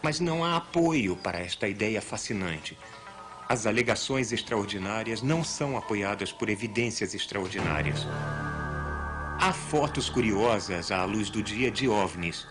[0.00, 2.78] Mas não há apoio para esta ideia fascinante.
[3.48, 8.06] As alegações extraordinárias não são apoiadas por evidências extraordinárias.
[9.38, 12.46] Há fotos curiosas à luz do dia de OVNIs.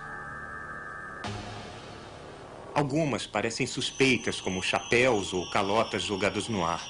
[2.75, 6.85] Algumas parecem suspeitas, como chapéus ou calotas jogados no ar.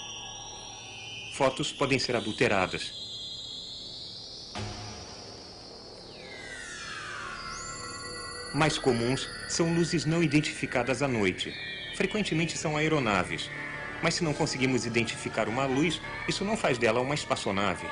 [1.36, 2.94] Fotos podem ser adulteradas.
[8.54, 11.54] Mais comuns são luzes não identificadas à noite.
[11.96, 13.50] Frequentemente são aeronaves.
[14.04, 17.88] Mas se não conseguimos identificar uma luz, isso não faz dela uma espaçonave.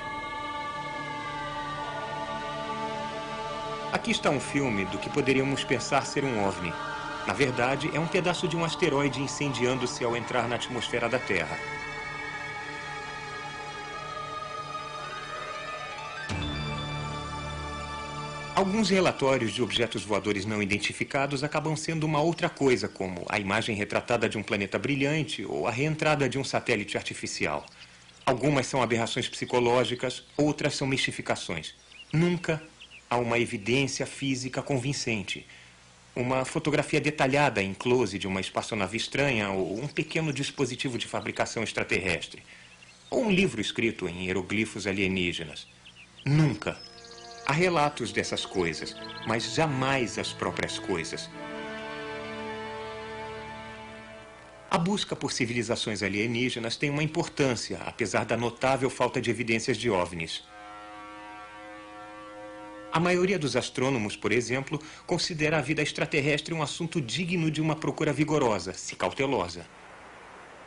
[3.94, 6.74] Aqui está um filme do que poderíamos pensar ser um OVNI.
[7.28, 11.56] Na verdade, é um pedaço de um asteroide incendiando-se ao entrar na atmosfera da Terra.
[18.56, 23.76] Alguns relatórios de objetos voadores não identificados acabam sendo uma outra coisa, como a imagem
[23.76, 27.64] retratada de um planeta brilhante ou a reentrada de um satélite artificial.
[28.26, 31.76] Algumas são aberrações psicológicas, outras são mistificações.
[32.12, 32.60] Nunca
[33.14, 35.46] há uma evidência física convincente.
[36.16, 41.64] Uma fotografia detalhada em close de uma espaçonave estranha ou um pequeno dispositivo de fabricação
[41.64, 42.44] extraterrestre.
[43.10, 45.68] Ou um livro escrito em hieroglifos alienígenas.
[46.26, 46.78] Nunca
[47.46, 48.96] Há relatos dessas coisas,
[49.28, 51.30] mas jamais as próprias coisas.
[54.72, 59.90] A busca por civilizações alienígenas tem uma importância, apesar da notável falta de evidências de
[59.90, 60.42] OVNIs.
[62.94, 67.76] A maioria dos astrônomos, por exemplo, considera a vida extraterrestre um assunto digno de uma
[67.76, 69.66] procura vigorosa, se cautelosa.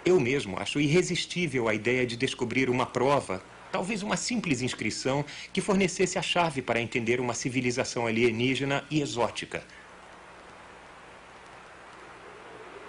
[0.04, 5.60] Eu mesmo acho irresistível a ideia de descobrir uma prova Talvez uma simples inscrição que
[5.60, 9.62] fornecesse a chave para entender uma civilização alienígena e exótica.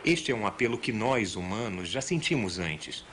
[0.06, 3.04] Este é um apelo que nós, humanos, já sentimos antes.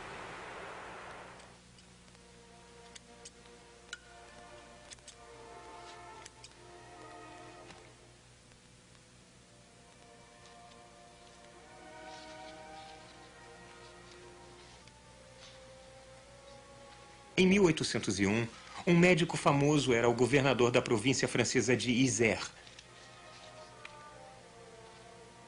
[17.44, 18.48] Em 1801,
[18.86, 22.40] um médico famoso era o governador da província francesa de Isère.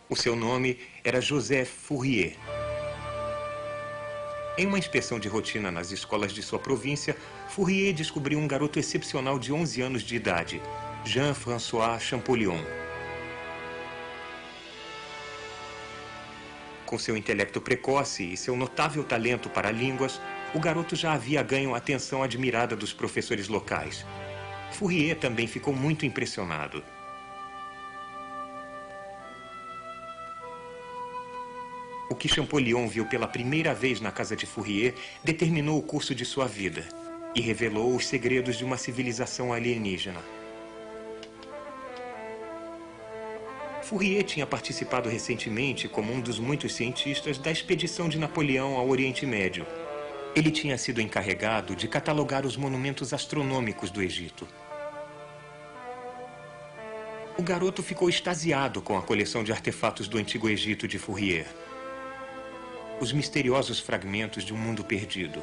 [0.06, 2.36] O seu nome era Joseph Fourier.
[4.58, 7.16] Em uma inspeção de rotina nas escolas de sua província,
[7.48, 10.60] Fourier descobriu um garoto excepcional de 11 anos de idade,
[11.02, 12.62] Jean-François Champollion.
[16.84, 20.20] Com seu intelecto precoce e seu notável talento para línguas,
[20.56, 24.06] o garoto já havia ganho a atenção admirada dos professores locais.
[24.72, 26.82] Fourier também ficou muito impressionado.
[32.08, 36.24] O que Champollion viu pela primeira vez na casa de Fourier determinou o curso de
[36.24, 36.88] sua vida
[37.34, 40.20] e revelou os segredos de uma civilização alienígena.
[43.82, 49.26] Fourier tinha participado recentemente, como um dos muitos cientistas, da expedição de Napoleão ao Oriente
[49.26, 49.66] Médio
[50.36, 54.46] ele tinha sido encarregado de catalogar os monumentos astronômicos do Egito.
[57.38, 61.46] O garoto ficou extasiado com a coleção de artefatos do Antigo Egito de Fourier.
[63.00, 65.42] Os misteriosos fragmentos de um mundo perdido.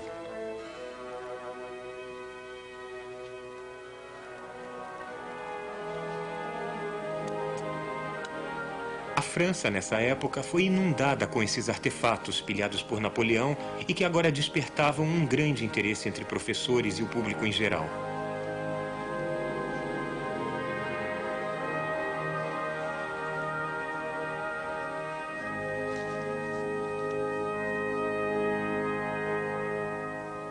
[9.34, 15.08] França, nessa época, foi inundada com esses artefatos pilhados por Napoleão e que agora despertavam
[15.08, 17.90] um grande interesse entre professores e o público em geral.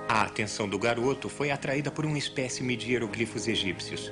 [0.08, 4.10] A atenção do garoto foi atraída por uma espécime de hieroglifos egípcios.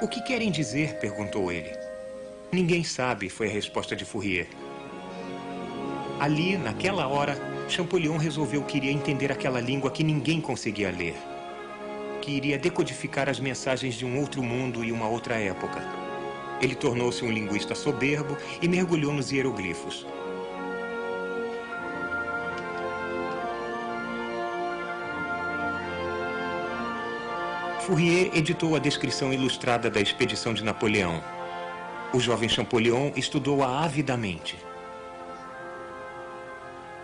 [0.00, 0.94] O que querem dizer?
[1.00, 1.72] perguntou ele.
[2.52, 4.46] Ninguém sabe, foi a resposta de Fourier.
[6.20, 7.36] Ali, naquela hora,
[7.68, 11.16] Champollion resolveu que iria entender aquela língua que ninguém conseguia ler.
[12.22, 15.82] Que iria decodificar as mensagens de um outro mundo e uma outra época.
[16.60, 20.06] Ele tornou-se um linguista soberbo e mergulhou nos hieroglifos.
[27.88, 31.24] Fourier editou a descrição ilustrada da expedição de Napoleão.
[32.12, 34.58] O jovem Champollion estudou-a avidamente.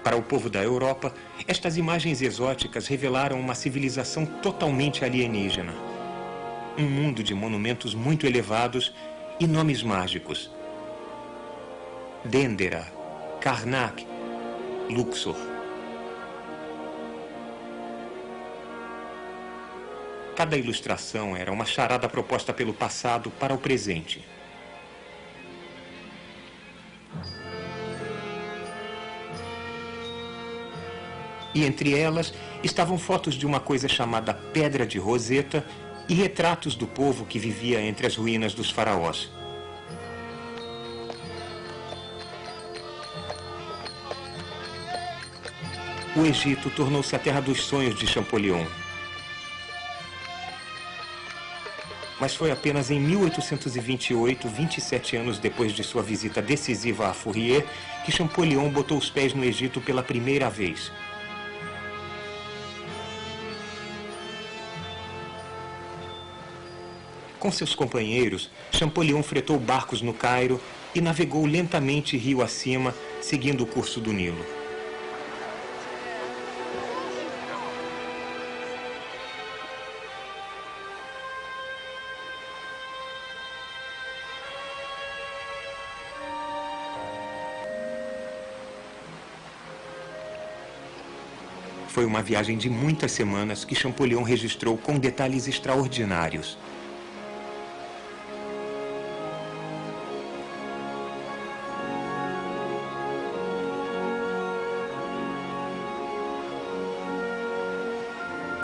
[0.03, 1.15] Para o povo da Europa,
[1.49, 5.73] estas imagens exóticas revelaram uma civilização totalmente alienígena.
[6.77, 8.93] Um mundo de monumentos muito elevados
[9.41, 10.51] e nomes mágicos.
[12.27, 12.93] Dendera,
[13.41, 14.07] Karnak,
[14.91, 15.54] Luxor.
[20.37, 24.25] Cada ilustração era uma charada proposta pelo passado para o presente.
[31.55, 32.35] E entre elas
[32.65, 35.65] estavam fotos de uma coisa chamada Pedra de Roseta
[36.09, 39.31] e retratos do povo que vivia entre as ruínas dos faraós.
[46.17, 48.65] O Egito tornou-se a terra dos sonhos de Champollion.
[52.25, 57.67] Mas foi apenas em 1828, 27 anos depois de sua visita decisiva a Fourier,
[58.03, 60.91] que Champollion botou os pés no Egito pela primeira vez.
[67.39, 70.59] Com seus companheiros, Champollion fretou barcos no Cairo
[70.95, 74.64] e navegou lentamente rio acima, seguindo o curso do Nilo.
[91.95, 96.59] Foi uma viagem de muitas semanas que Champollion registrou com detalhes extraordinários.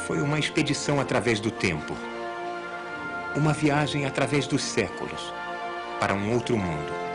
[0.09, 1.97] Foi uma expedição através do tempo.
[3.37, 5.33] Uma viagem através dos séculos
[6.01, 7.10] para um outro mundo.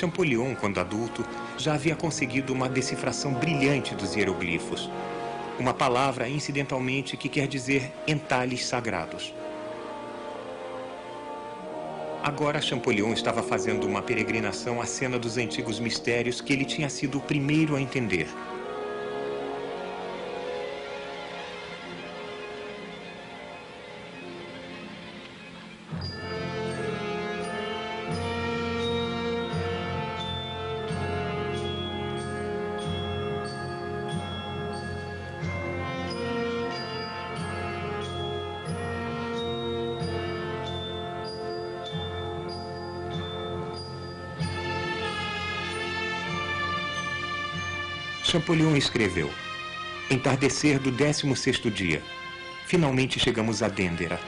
[0.00, 1.22] Champollion, quando adulto,
[1.58, 4.88] já havia conseguido uma decifração brilhante dos hieroglifos.
[5.58, 9.34] Uma palavra, incidentalmente, que quer dizer entalhes sagrados.
[12.22, 17.18] Agora Champollion estava fazendo uma peregrinação à cena dos antigos mistérios que ele tinha sido
[17.18, 18.26] o primeiro a entender.
[48.40, 49.30] Champollion escreveu:
[50.10, 52.02] Entardecer do 16º dia.
[52.66, 54.18] Finalmente chegamos a Dendera.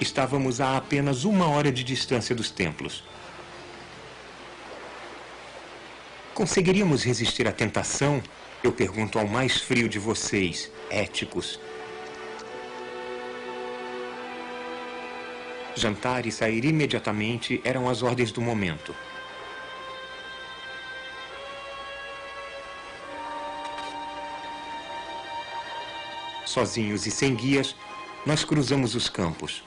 [0.00, 3.04] Estávamos a apenas uma hora de distância dos templos.
[6.34, 8.20] Conseguiríamos resistir à tentação?
[8.64, 11.60] Eu pergunto ao mais frio de vocês, éticos,
[15.80, 18.94] Jantar e sair imediatamente eram as ordens do momento.
[26.44, 27.74] Sozinhos e sem guias,
[28.26, 29.64] nós cruzamos os campos.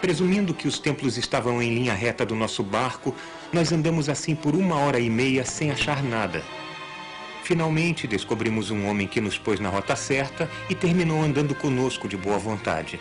[0.00, 3.14] Presumindo que os templos estavam em linha reta do nosso barco,
[3.52, 6.42] nós andamos assim por uma hora e meia sem achar nada.
[7.50, 12.16] Finalmente descobrimos um homem que nos pôs na rota certa e terminou andando conosco de
[12.16, 13.00] boa vontade.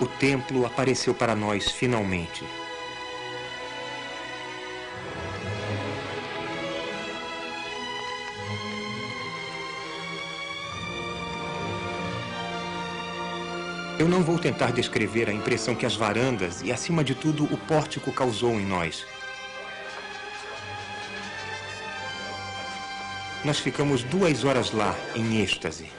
[0.00, 2.46] O templo apareceu para nós finalmente.
[14.00, 17.56] Eu não vou tentar descrever a impressão que as varandas e, acima de tudo, o
[17.58, 19.04] pórtico causou em nós.
[23.44, 25.92] Nós ficamos duas horas lá, em êxtase.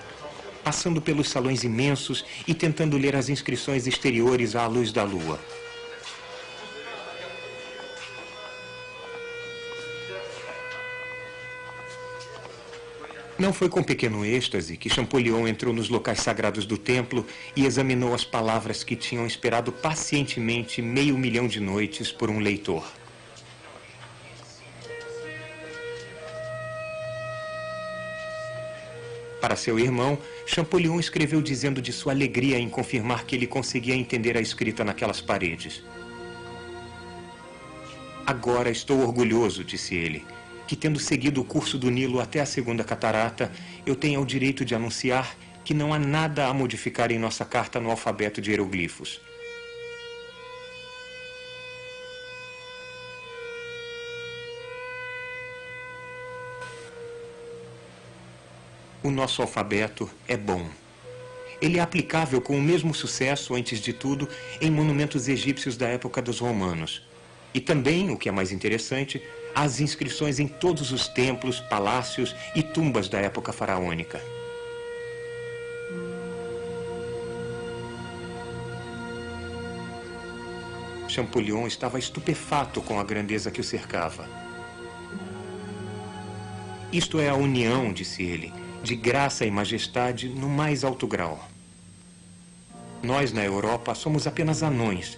[0.64, 5.40] passando pelos salões imensos e tentando ler as inscrições exteriores à luz da lua.
[13.52, 18.14] Não foi com pequeno êxtase que Champollion entrou nos locais sagrados do templo e examinou
[18.14, 22.90] as palavras que tinham esperado pacientemente meio milhão de noites por um leitor.
[29.42, 34.38] Para seu irmão, Champollion escreveu dizendo de sua alegria em confirmar que ele conseguia entender
[34.38, 35.84] a escrita naquelas paredes.
[38.26, 40.26] Agora estou orgulhoso, disse ele,
[40.72, 43.52] que tendo seguido o curso do Nilo até a segunda catarata,
[43.86, 45.36] eu tenha o direito de anunciar
[45.66, 49.20] que não há nada a modificar em nossa carta no alfabeto de hieroglifos.
[59.04, 60.70] O nosso alfabeto é bom.
[61.62, 64.26] Ele é aplicável com o mesmo sucesso, antes de tudo,
[64.62, 67.06] em monumentos egípcios da época dos romanos.
[67.54, 69.22] E também, o que é mais interessante,
[69.56, 74.22] as inscrições em todos os templos, palácios e tumbas da época faraônica.
[81.08, 84.26] Champollion estava estupefato com a grandeza que o cercava.
[86.92, 91.48] Isto é a união, disse ele, de graça e majestade no mais alto grau.
[93.04, 95.18] Nós, na Europa, somos apenas anões.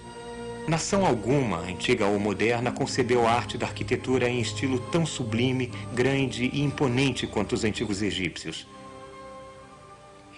[0.67, 6.45] Nação alguma, antiga ou moderna, concebeu a arte da arquitetura em estilo tão sublime, grande
[6.45, 8.65] e imponente quanto os antigos egípcios.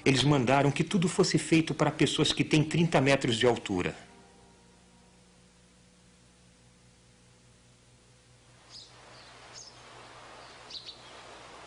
[0.03, 3.95] Eles mandaram que tudo fosse feito para pessoas que têm 30 metros de altura.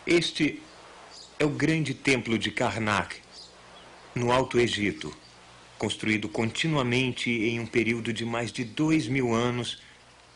[0.05, 0.61] Este
[1.37, 3.21] é o grande templo de Karnak,
[4.13, 5.15] no Alto Egito,
[5.79, 9.81] construído continuamente em um período de mais de dois mil anos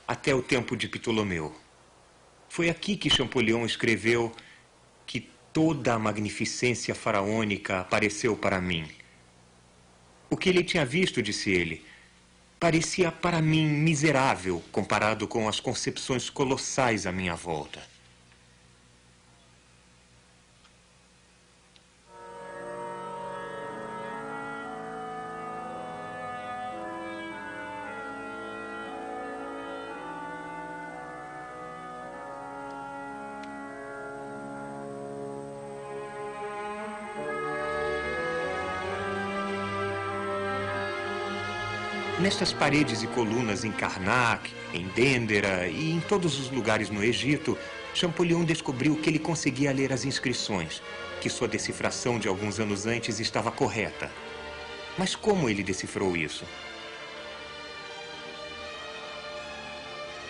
[0.07, 1.53] até o tempo de Ptolomeu.
[2.48, 4.34] Foi aqui que Champollion escreveu
[5.06, 8.88] que toda a magnificência faraônica apareceu para mim.
[10.30, 11.84] O que ele tinha visto, disse ele,
[12.60, 17.93] parecia para mim miserável comparado com as concepções colossais à minha volta.
[42.24, 47.58] Nestas paredes e colunas em Karnak, em Dendera e em todos os lugares no Egito,
[47.94, 50.82] Champollion descobriu que ele conseguia ler as inscrições,
[51.20, 54.10] que sua decifração de alguns anos antes estava correta.
[54.98, 56.45] Mas como ele decifrou isso?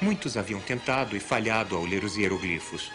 [0.02, 2.92] Muitos haviam tentado e falhado ao ler os hieroglifos.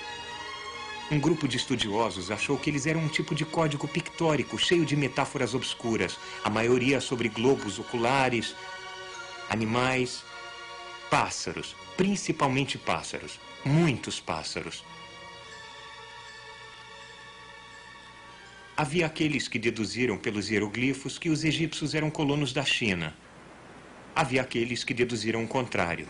[1.09, 4.95] Um grupo de estudiosos achou que eles eram um tipo de código pictórico cheio de
[4.95, 8.55] metáforas obscuras, a maioria sobre globos oculares,
[9.49, 10.23] animais,
[11.11, 14.85] pássaros, principalmente pássaros, muitos pássaros.
[18.77, 23.12] Havia aqueles que deduziram pelos hieroglifos que os egípcios eram colonos da China.
[24.15, 26.07] Havia aqueles que deduziram o contrário.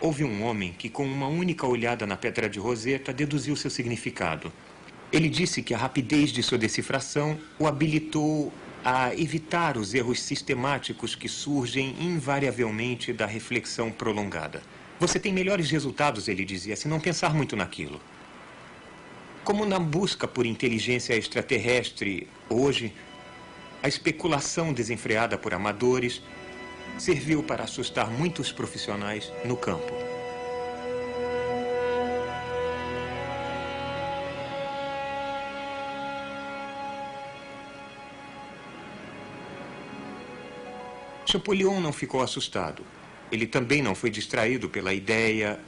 [0.00, 4.52] Houve um homem que, com uma única olhada na pedra de Roseta, deduziu seu significado.
[5.12, 8.50] Ele disse que a rapidez de sua decifração o habilitou
[8.82, 14.62] a evitar os erros sistemáticos que surgem invariavelmente da reflexão prolongada.
[14.98, 18.00] Você tem melhores resultados, ele dizia, se não pensar muito naquilo.
[19.44, 22.92] Como na busca por inteligência extraterrestre, hoje,
[23.82, 26.22] a especulação desenfreada por amadores
[26.98, 30.11] serviu para assustar muitos profissionais no campo.
[41.32, 42.84] Champollion não ficou assustado.
[43.30, 45.58] Ele também não foi distraído pela ideia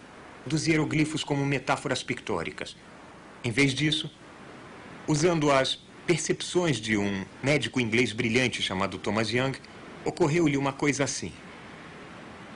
[0.44, 2.76] dos hieroglifos como metáforas pictóricas.
[3.42, 4.10] Em vez disso,
[5.08, 9.54] usando as percepções de um médico inglês brilhante chamado Thomas Young,
[10.04, 11.32] ocorreu-lhe uma coisa assim.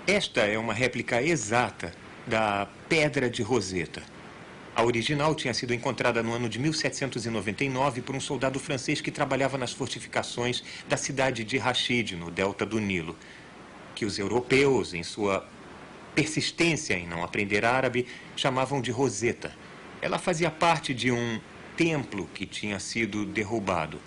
[0.06, 1.94] Esta é uma réplica exata
[2.26, 4.02] da Pedra de Roseta.
[4.78, 9.59] A original tinha sido encontrada no ano de 1799 por um soldado francês que trabalhava
[9.59, 13.16] nas fortificações da cidade de Rashid, no delta do Nilo,
[13.92, 15.44] que os europeus, em sua
[16.14, 18.06] persistência em não aprender árabe,
[18.36, 19.52] chamavam de Roseta,
[20.00, 21.40] Ela fazia parte de um
[21.76, 23.98] templo que tinha sido derrubado.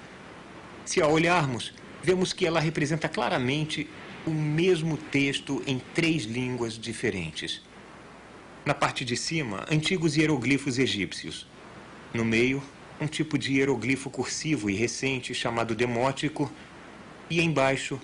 [0.85, 3.89] Se a olharmos, vemos que ela representa claramente
[4.25, 7.61] o mesmo texto em três línguas diferentes.
[8.63, 11.47] Na parte de cima, antigos hieroglifos egípcios.
[12.13, 12.61] No meio,
[12.99, 16.51] um tipo de hieroglifo cursivo e recente chamado demótico.
[17.27, 17.99] E embaixo,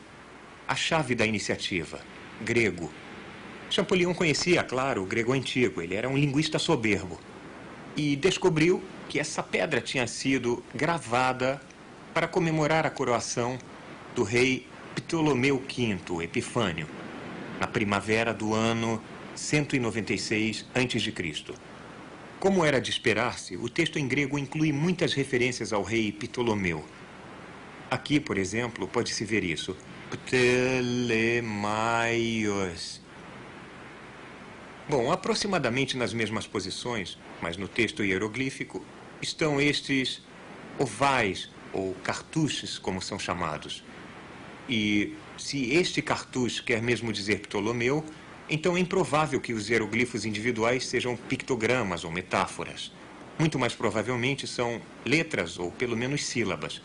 [0.68, 2.00] a chave da iniciativa,
[2.42, 2.92] grego.
[3.70, 5.80] Champollion conhecia, claro, o grego antigo.
[5.80, 7.20] Ele era um linguista soberbo.
[7.96, 11.62] E descobriu que essa pedra tinha sido gravada
[12.16, 13.60] para comemorar a coroação
[14.16, 14.66] do rei
[14.96, 16.88] Ptolomeu V Epifânio,
[17.60, 19.00] na primavera do ano
[19.38, 21.14] 196 a.C.
[22.40, 26.84] Como era de esperar-se, o texto em grego inclui muitas referências ao rei Ptolomeu.
[27.90, 29.78] Aqui, por exemplo, pode-se ver isso.
[30.10, 31.42] Ptelemaios.
[34.90, 38.84] Bom, aproximadamente nas mesmas posições, mas no texto hieroglífico,
[39.22, 40.22] estão estes
[40.80, 43.84] ovais ou cartuchos, como são chamados.
[44.70, 48.04] E se este cartucho quer mesmo dizer Ptolomeu,
[48.50, 52.92] então é improvável que os hieroglifos individuais sejam pictogramas ou metáforas.
[53.38, 56.82] Muito mais provavelmente são letras ou pelo menos sílabas.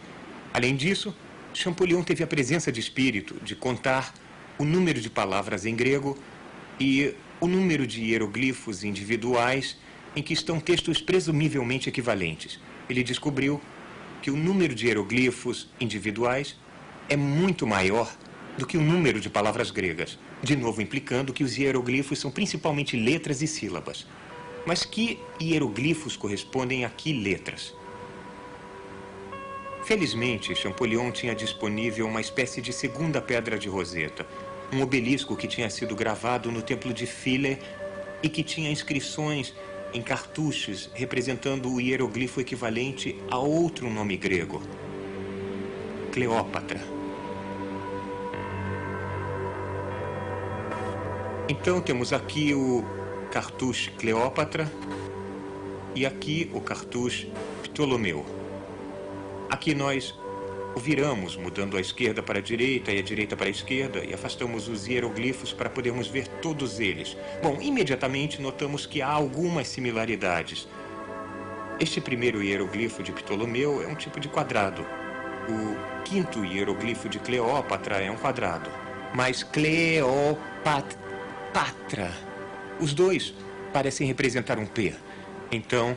[0.52, 1.14] Além disso,
[1.54, 4.12] Champollion teve a presença de espírito de contar
[4.58, 6.18] o número de palavras em grego
[6.78, 9.76] e o número de hieroglifos individuais
[10.14, 12.60] em que estão textos presumivelmente equivalentes.
[12.88, 13.60] Ele descobriu
[14.20, 16.56] que o número de hieroglifos individuais
[17.08, 18.14] é muito maior
[18.56, 22.96] do que o número de palavras gregas, de novo implicando que os hieroglifos são principalmente
[22.96, 24.06] letras e sílabas.
[24.66, 27.74] Mas que hieroglifos correspondem a que letras?
[29.84, 34.26] Felizmente, Champollion tinha disponível uma espécie de segunda pedra de Roseta,
[34.72, 37.58] um obelisco que tinha sido gravado no templo de Philae
[38.22, 39.52] e que tinha inscrições
[39.92, 44.62] em cartuchos representando o hieroglifo equivalente a outro nome grego,
[46.12, 47.01] Cleópatra.
[51.52, 52.82] Então temos aqui o
[53.30, 54.72] cartucho Cleópatra
[55.94, 57.30] e aqui o cartucho
[57.62, 58.24] Ptolomeu.
[59.50, 60.18] Aqui nós
[60.74, 64.14] o viramos, mudando a esquerda para a direita e a direita para a esquerda, e
[64.14, 67.18] afastamos os hieroglifos para podermos ver todos eles.
[67.42, 70.66] Bom, imediatamente notamos que há algumas similaridades.
[71.78, 74.86] Este primeiro hieroglifo de Ptolomeu é um tipo de quadrado.
[75.50, 78.70] O quinto hieroglifo de Cleópatra é um quadrado.
[79.14, 79.42] Mas
[81.52, 82.10] Cleopatra.
[82.80, 83.34] Os dois
[83.74, 84.94] parecem representar um P.
[85.50, 85.96] Então,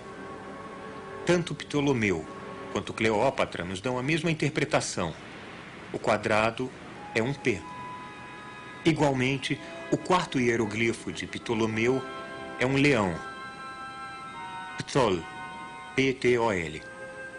[1.26, 2.26] tanto Ptolomeu
[2.74, 5.14] quanto Cleópatra nos dão a mesma interpretação.
[5.94, 6.70] O quadrado
[7.16, 7.62] é um P.
[8.84, 9.58] Igualmente,
[9.92, 12.04] o quarto hieroglifo de Ptolomeu
[12.60, 13.16] é um leão.
[14.78, 15.24] Ptol,
[15.96, 16.84] P-T-O-L.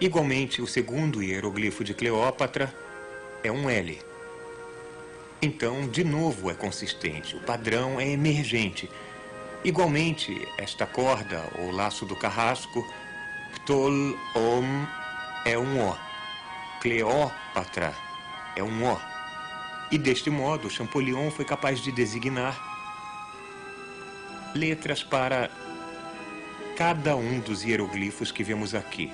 [0.01, 2.75] Igualmente, o segundo hieroglifo de Cleópatra
[3.45, 4.06] é um L.
[5.41, 8.91] Então, de novo, é consistente, o padrão é emergente.
[9.65, 12.87] Igualmente, esta corda, ou laço do carrasco,
[13.55, 13.93] Ptol,
[14.35, 14.87] Om,
[15.45, 15.97] é um O.
[16.81, 17.95] Cleópatra
[18.55, 19.01] é um O.
[19.91, 22.57] E deste modo, Champollion foi capaz de designar
[24.55, 25.51] letras para
[26.77, 29.13] cada um dos hieroglifos que vemos aqui.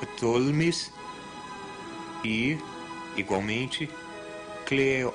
[0.00, 0.92] Ptolmis
[2.24, 2.58] e,
[3.16, 3.88] igualmente,
[4.66, 5.14] Cleópatra.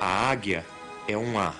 [0.00, 0.64] A águia
[1.06, 1.54] é um A.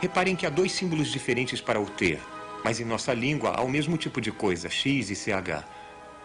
[0.00, 2.18] Reparem que há dois símbolos diferentes para o T,
[2.62, 5.64] mas em nossa língua há o mesmo tipo de coisa, X e CH.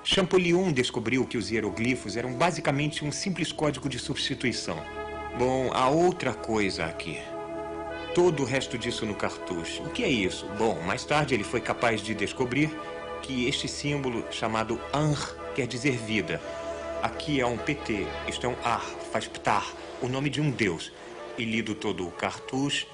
[0.03, 4.83] Champollion descobriu que os hieroglifos eram basicamente um simples código de substituição.
[5.37, 7.19] Bom, há outra coisa aqui.
[8.13, 9.83] Todo o resto disso no cartucho.
[9.83, 10.45] O que é isso?
[10.57, 12.69] Bom, mais tarde ele foi capaz de descobrir
[13.21, 16.41] que este símbolo, chamado Anr, quer dizer vida.
[17.01, 20.91] Aqui é um PT, isto é um Ar, faz Ptar, o nome de um deus.
[21.37, 22.87] E lido todo o cartucho,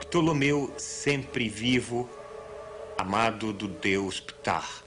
[0.00, 2.08] Ptolomeu sempre vivo,
[2.96, 4.82] amado do deus Ptar.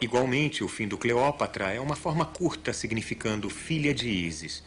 [0.00, 4.62] Igualmente, o fim do Cleópatra é uma forma curta significando filha de Ísis.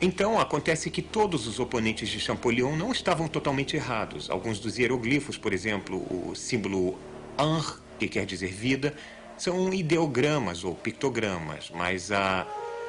[0.00, 4.28] Então, acontece que todos os oponentes de Champollion não estavam totalmente errados.
[4.28, 6.98] Alguns dos hieroglifos, por exemplo, o símbolo
[7.38, 8.94] Anr, que quer dizer vida,
[9.38, 12.46] são ideogramas ou pictogramas, mas a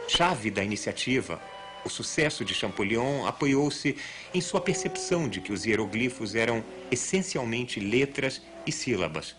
[0.07, 1.41] chave da iniciativa,
[1.85, 3.97] o sucesso de Champollion apoiou-se
[4.33, 9.35] em sua percepção de que os hieroglifos eram essencialmente letras e sílabas.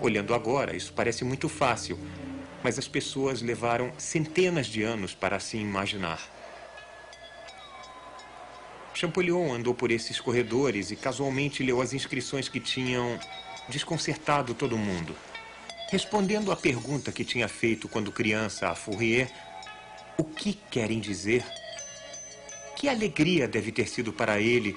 [0.00, 1.98] Olhando agora, isso parece muito fácil,
[2.62, 6.20] mas as pessoas levaram centenas de anos para assim imaginar.
[8.92, 13.18] Champollion andou por esses corredores e casualmente leu as inscrições que tinham
[13.68, 15.14] desconcertado todo mundo.
[15.90, 19.30] Respondendo à pergunta que tinha feito quando criança a Fourier,
[20.16, 21.44] o que querem dizer?
[22.76, 24.76] Que alegria deve ter sido para ele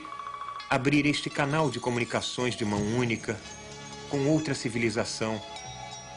[0.70, 3.40] abrir este canal de comunicações de mão única
[4.10, 5.42] com outra civilização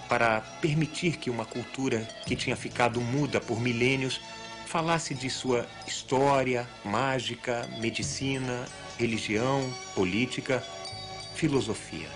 [0.09, 4.21] para permitir que uma cultura que tinha ficado muda por milênios
[4.67, 8.65] falasse de sua história, mágica, medicina,
[8.99, 10.63] religião, política,
[11.35, 12.09] filosofia.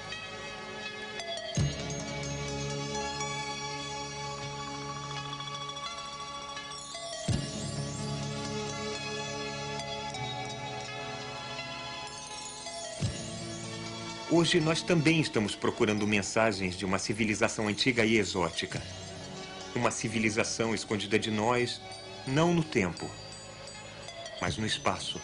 [14.37, 18.83] Hoje nós também estamos procurando mensagens de uma civilização antiga e exótica.
[19.77, 21.81] Uma civilização escondida de nós,
[22.27, 23.09] não no tempo,
[24.41, 25.21] mas no espaço.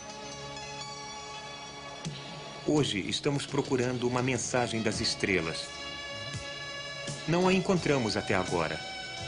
[2.64, 5.66] Hoje estamos procurando uma mensagem das estrelas.
[7.26, 8.78] Não a encontramos até agora.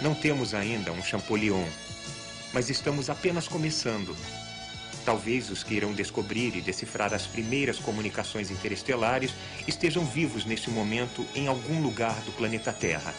[0.00, 1.66] Não temos ainda um Champollion,
[2.52, 4.14] mas estamos apenas começando.
[5.04, 9.32] Talvez os que irão descobrir e decifrar as primeiras comunicações interestelares
[9.66, 13.12] estejam vivos neste momento em algum lugar do planeta Terra.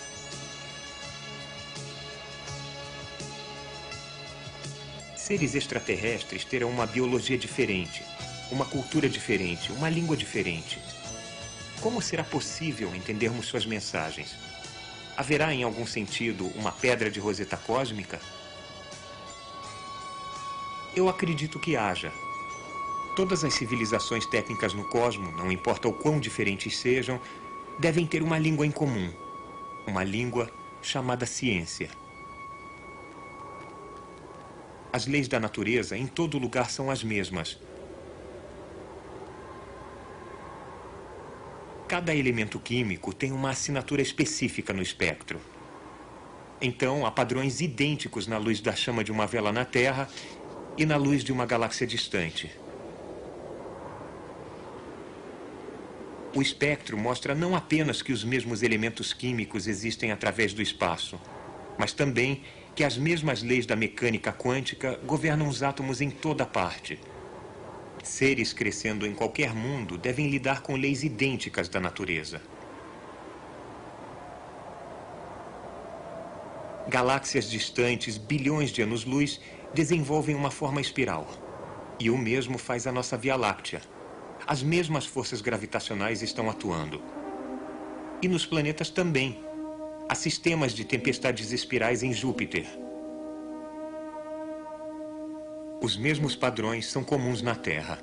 [5.15, 8.03] Seres extraterrestres terão uma biologia diferente,
[8.51, 10.79] uma cultura diferente, uma língua diferente.
[11.81, 14.35] Como será possível entendermos suas mensagens?
[15.17, 18.19] Haverá, em algum sentido, uma pedra de roseta cósmica?
[20.95, 22.13] Eu acredito que haja.
[23.15, 27.19] Todas as civilizações técnicas no cosmo, não importa o quão diferentes sejam,
[27.79, 29.11] devem ter uma língua em comum.
[29.87, 30.51] Uma língua
[30.83, 31.89] chamada ciência.
[34.91, 37.57] As leis da natureza em todo lugar são as mesmas.
[41.87, 45.41] Cada elemento químico tem uma assinatura específica no espectro.
[46.61, 50.07] Então, há padrões idênticos na luz da chama de uma vela na Terra
[50.77, 52.51] e na luz de uma galáxia distante.
[56.35, 61.19] O espectro mostra não apenas que os mesmos elementos químicos existem através do espaço,
[61.77, 62.41] mas também
[62.75, 66.99] que as mesmas leis da mecânica quântica governam os átomos em toda parte.
[68.03, 72.41] Seres crescendo em qualquer mundo devem lidar com leis idênticas da natureza.
[76.87, 79.39] Galáxias distantes, bilhões de anos-luz,
[79.73, 81.27] desenvolvem uma forma espiral.
[81.99, 83.81] E o mesmo faz a nossa Via Láctea.
[84.45, 87.01] As mesmas forças gravitacionais estão atuando.
[88.21, 89.43] E nos planetas também.
[90.07, 92.67] Há sistemas de tempestades espirais em Júpiter.
[95.81, 97.99] Os mesmos padrões são comuns na Terra.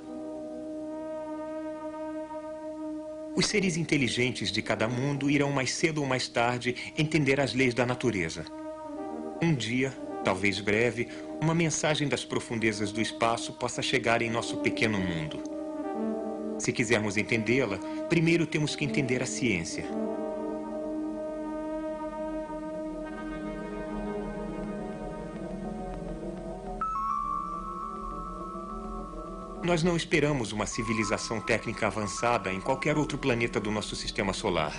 [3.36, 7.72] Os seres inteligentes de cada mundo irão mais cedo ou mais tarde entender as leis
[7.72, 8.44] da natureza.
[9.40, 9.90] Um dia,
[10.24, 11.09] talvez breve,
[11.40, 15.42] uma mensagem das profundezas do espaço possa chegar em nosso pequeno mundo.
[16.58, 19.84] Se quisermos entendê-la, primeiro temos que entender a ciência.
[29.62, 34.74] Nós não esperamos uma civilização técnica avançada em qualquer outro planeta do nosso sistema solar.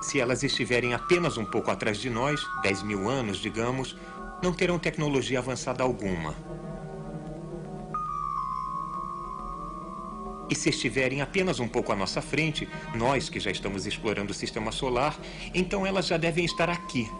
[0.00, 3.96] Se elas estiverem apenas um pouco atrás de nós, 10 mil anos, digamos,
[4.42, 6.34] não terão tecnologia avançada alguma.
[10.48, 14.34] E se estiverem apenas um pouco à nossa frente, nós que já estamos explorando o
[14.34, 15.18] sistema solar,
[15.52, 17.10] então elas já devem estar aqui.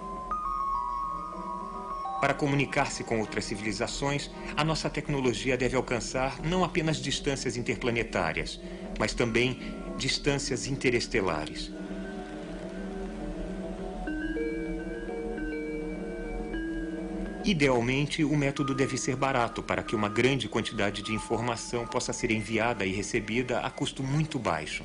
[2.21, 8.59] Para comunicar-se com outras civilizações, a nossa tecnologia deve alcançar não apenas distâncias interplanetárias,
[8.99, 9.61] mas também
[9.97, 11.78] distâncias interestelares.
[17.49, 22.31] Idealmente, o método deve ser barato para que uma grande quantidade de informação possa ser
[22.31, 24.85] enviada e recebida a custo muito baixo.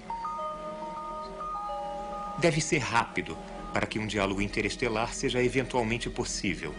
[2.38, 3.38] Deve ser rápido
[3.74, 6.74] para que um diálogo interestelar seja eventualmente possível.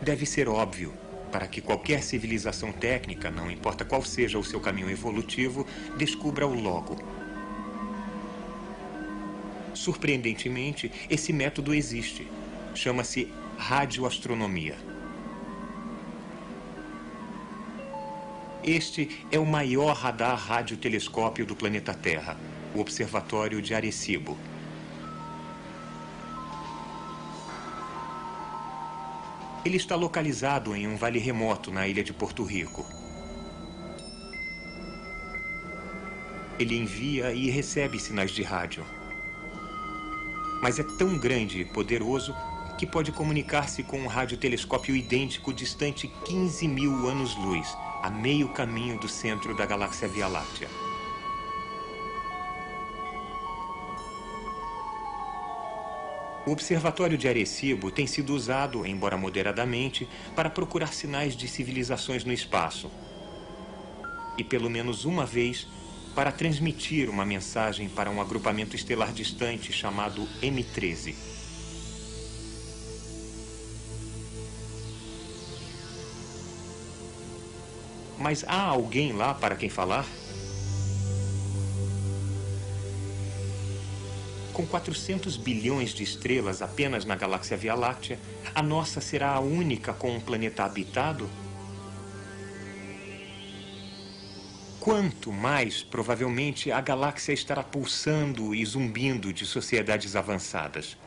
[0.00, 0.94] Deve ser óbvio
[1.32, 5.66] para que qualquer civilização técnica, não importa qual seja o seu caminho evolutivo,
[5.96, 6.96] descubra-o logo.
[9.74, 12.28] Surpreendentemente, esse método existe.
[12.72, 13.28] Chama-se
[13.58, 14.78] radioastronomia.
[18.62, 22.36] Este é o maior radar radiotelescópio do planeta Terra,
[22.74, 24.38] o Observatório de Arecibo.
[29.64, 32.86] Ele está localizado em um vale remoto na ilha de Porto Rico.
[36.58, 38.84] Ele envia e recebe sinais de rádio.
[40.62, 42.34] Mas é tão grande e poderoso
[42.78, 49.08] que pode comunicar-se com um radiotelescópio idêntico distante 15 mil anos-luz, a meio caminho do
[49.08, 50.68] centro da galáxia Via Láctea.
[56.46, 62.32] O Observatório de Arecibo tem sido usado, embora moderadamente, para procurar sinais de civilizações no
[62.32, 62.88] espaço.
[64.38, 65.66] E pelo menos uma vez
[66.14, 71.37] para transmitir uma mensagem para um agrupamento estelar distante chamado M13.
[78.28, 80.04] Mas há alguém lá para quem falar?
[84.52, 88.18] Com 400 bilhões de estrelas apenas na galáxia Via Láctea,
[88.54, 91.26] a nossa será a única com um planeta habitado?
[94.78, 100.98] Quanto mais, provavelmente, a galáxia estará pulsando e zumbindo de sociedades avançadas.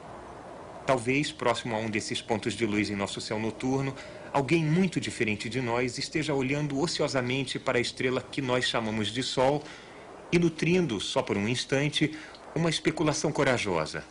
[0.87, 3.95] Talvez, próximo a um desses pontos de luz em nosso céu noturno,
[4.33, 9.21] alguém muito diferente de nós esteja olhando ociosamente para a estrela que nós chamamos de
[9.21, 9.63] Sol
[10.31, 12.17] e nutrindo, só por um instante,
[12.55, 14.03] uma especulação corajosa.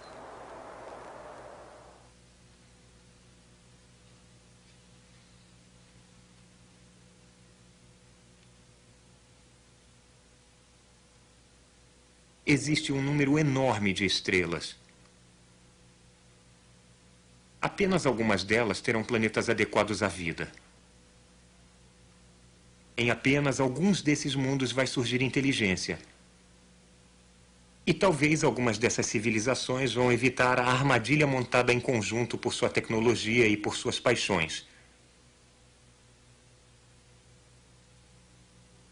[12.46, 14.76] Existe um número enorme de estrelas.
[17.60, 20.50] Apenas algumas delas terão planetas adequados à vida.
[22.96, 25.98] Em apenas alguns desses mundos vai surgir inteligência.
[27.86, 33.46] E talvez algumas dessas civilizações vão evitar a armadilha montada em conjunto por sua tecnologia
[33.46, 34.66] e por suas paixões.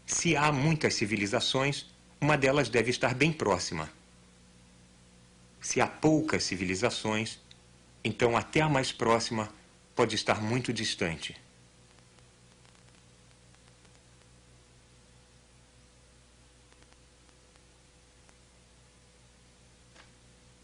[0.05, 1.85] Se há muitas civilizações,
[2.19, 3.89] uma delas deve estar bem próxima.
[5.61, 7.39] Se há poucas civilizações,
[8.03, 9.49] então até a mais próxima
[9.95, 11.35] pode estar muito distante.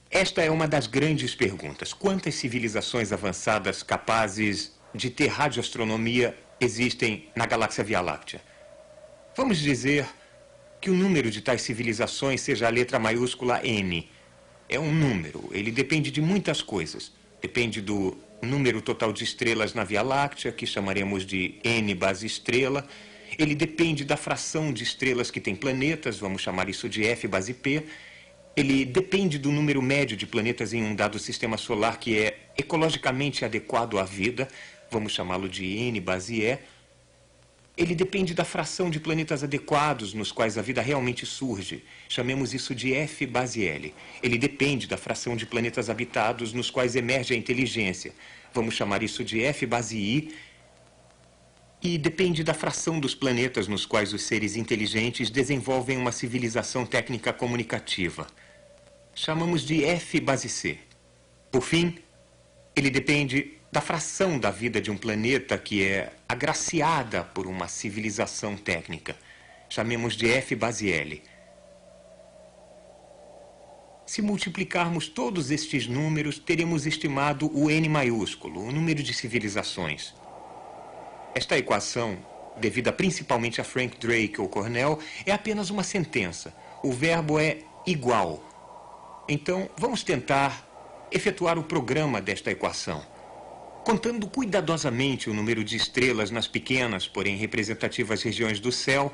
[0.10, 1.92] Esta é uma das grandes perguntas.
[1.92, 8.42] Quantas civilizações avançadas capazes de ter radioastronomia existem na galáxia Via Láctea?
[9.36, 10.08] Vamos dizer
[10.80, 14.10] que o número de tais civilizações seja a letra maiúscula N.
[14.70, 17.12] É um número, ele depende de muitas coisas.
[17.42, 22.88] Depende do número total de estrelas na Via Láctea, que chamaremos de N base estrela.
[23.38, 27.54] Ele depende da fração de estrelas que tem planetas, vamos chamar isso de F base
[27.54, 27.84] P
[28.56, 33.44] ele depende do número médio de planetas em um dado sistema solar que é ecologicamente
[33.44, 34.48] adequado à vida,
[34.90, 36.58] vamos chamá-lo de N base E.
[37.78, 41.84] Ele depende da fração de planetas adequados nos quais a vida realmente surge.
[42.08, 43.94] Chamemos isso de F base L.
[44.24, 48.14] Ele depende da fração de planetas habitados nos quais emerge a inteligência.
[48.54, 50.34] Vamos chamar isso de F base I.
[51.82, 57.34] E depende da fração dos planetas nos quais os seres inteligentes desenvolvem uma civilização técnica
[57.34, 58.26] comunicativa
[59.16, 60.78] chamamos de F base C.
[61.50, 61.98] Por fim,
[62.76, 68.56] ele depende da fração da vida de um planeta que é agraciada por uma civilização
[68.56, 69.18] técnica.
[69.68, 71.22] Chamemos de F base L.
[74.06, 80.14] Se multiplicarmos todos estes números, teremos estimado o N maiúsculo, o número de civilizações.
[81.36, 82.18] Esta equação,
[82.56, 86.56] devida principalmente a Frank Drake ou Cornell, é apenas uma sentença.
[86.82, 88.42] O verbo é igual.
[89.28, 90.66] Então, vamos tentar
[91.12, 93.15] efetuar o programa desta equação.
[93.86, 99.14] Contando cuidadosamente o número de estrelas nas pequenas, porém representativas regiões do céu,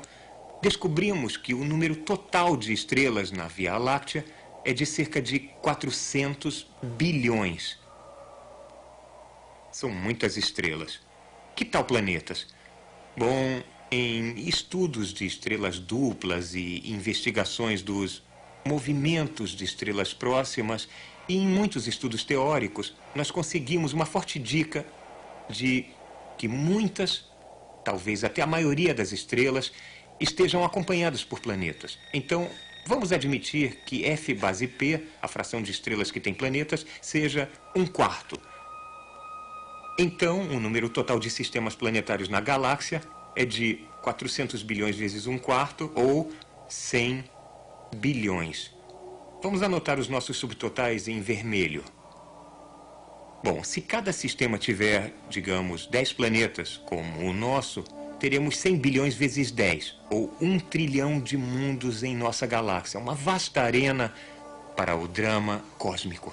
[0.62, 4.24] descobrimos que o número total de estrelas na Via Láctea
[4.64, 6.66] é de cerca de 400
[6.96, 7.78] bilhões.
[9.70, 11.00] São muitas estrelas.
[11.54, 12.46] Que tal planetas?
[13.14, 18.22] Bom, em estudos de estrelas duplas e investigações dos
[18.64, 20.88] movimentos de estrelas próximas
[21.28, 24.84] e em muitos estudos teóricos nós conseguimos uma forte dica
[25.48, 25.86] de
[26.36, 27.24] que muitas,
[27.84, 29.72] talvez até a maioria das estrelas,
[30.18, 31.98] estejam acompanhadas por planetas.
[32.12, 32.48] Então,
[32.86, 37.86] vamos admitir que F base P, a fração de estrelas que tem planetas, seja um
[37.86, 38.40] quarto.
[39.98, 43.02] Então, o número total de sistemas planetários na galáxia
[43.36, 46.32] é de 400 bilhões vezes um quarto, ou
[46.68, 47.24] 100
[47.96, 48.71] bilhões.
[49.42, 51.82] Vamos anotar os nossos subtotais em vermelho.
[53.42, 57.82] Bom, se cada sistema tiver, digamos, 10 planetas, como o nosso,
[58.20, 63.00] teremos 100 bilhões vezes 10, ou 1 trilhão de mundos em nossa galáxia.
[63.00, 64.14] Uma vasta arena
[64.76, 66.32] para o drama cósmico.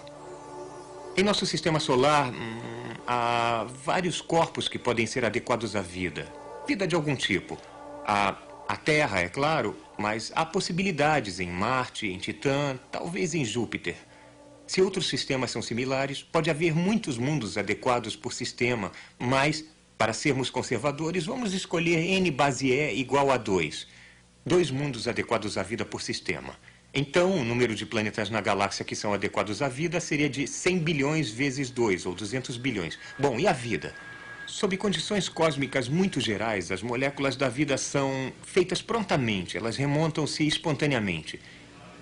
[1.18, 2.60] Em nosso sistema solar, hum,
[3.08, 6.32] há vários corpos que podem ser adequados à vida.
[6.68, 7.58] Vida de algum tipo.
[8.06, 8.38] A,
[8.70, 13.96] a Terra, é claro, mas há possibilidades em Marte, em Titã, talvez em Júpiter.
[14.68, 19.66] Se outros sistemas são similares, pode haver muitos mundos adequados por sistema, mas,
[19.98, 23.88] para sermos conservadores, vamos escolher n base E igual a 2.
[24.46, 26.56] Dois mundos adequados à vida por sistema.
[26.94, 30.78] Então, o número de planetas na galáxia que são adequados à vida seria de 100
[30.78, 33.00] bilhões vezes 2, ou 200 bilhões.
[33.18, 33.96] Bom, e a vida?
[34.50, 41.40] Sob condições cósmicas muito gerais, as moléculas da vida são feitas prontamente, elas remontam-se espontaneamente.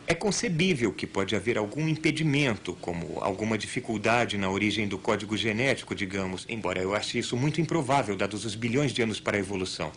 [0.08, 5.94] É concebível que pode haver algum impedimento, como alguma dificuldade na origem do código genético,
[5.94, 9.92] digamos, embora eu ache isso muito improvável, dados os bilhões de anos para a evolução.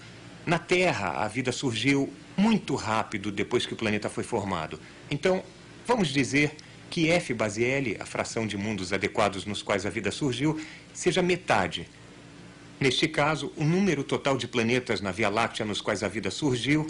[0.44, 4.80] Na Terra, a vida surgiu muito rápido depois que o planeta foi formado.
[5.08, 5.44] Então,
[5.86, 6.56] vamos dizer
[6.90, 10.60] que F base L, a fração de mundos adequados nos quais a vida surgiu,
[10.92, 11.88] seja metade.
[12.80, 16.86] Neste caso, o número total de planetas na Via Láctea nos quais a vida surgiu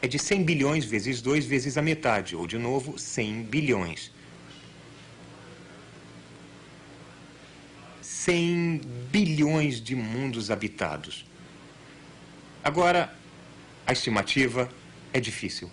[0.00, 4.10] é de 100 bilhões vezes 2 vezes a metade, ou, de novo, 100 bilhões.
[8.00, 8.80] 100
[9.12, 11.26] bilhões de mundos habitados.
[12.64, 13.14] Agora,
[13.86, 14.68] a estimativa
[15.12, 15.70] é difícil.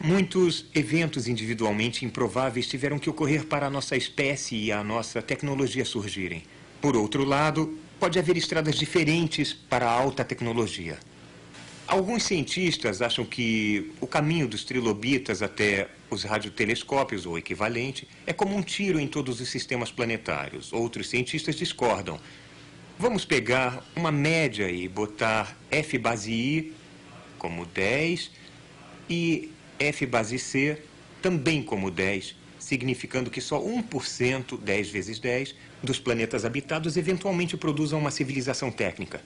[0.00, 5.84] Muitos eventos individualmente improváveis tiveram que ocorrer para a nossa espécie e a nossa tecnologia
[5.84, 6.42] surgirem.
[6.80, 10.98] Por outro lado, pode haver estradas diferentes para a alta tecnologia.
[11.86, 18.56] Alguns cientistas acham que o caminho dos trilobitas até os radiotelescópios, ou equivalente, é como
[18.56, 20.72] um tiro em todos os sistemas planetários.
[20.72, 22.18] Outros cientistas discordam.
[22.98, 26.72] Vamos pegar uma média e botar F base I
[27.38, 28.32] como 10
[29.08, 29.48] e
[29.78, 30.82] F base C
[31.22, 32.34] também como 10,
[32.72, 39.20] significando que só 1%, 10 vezes 10, dos planetas habitados eventualmente produzam uma civilização técnica.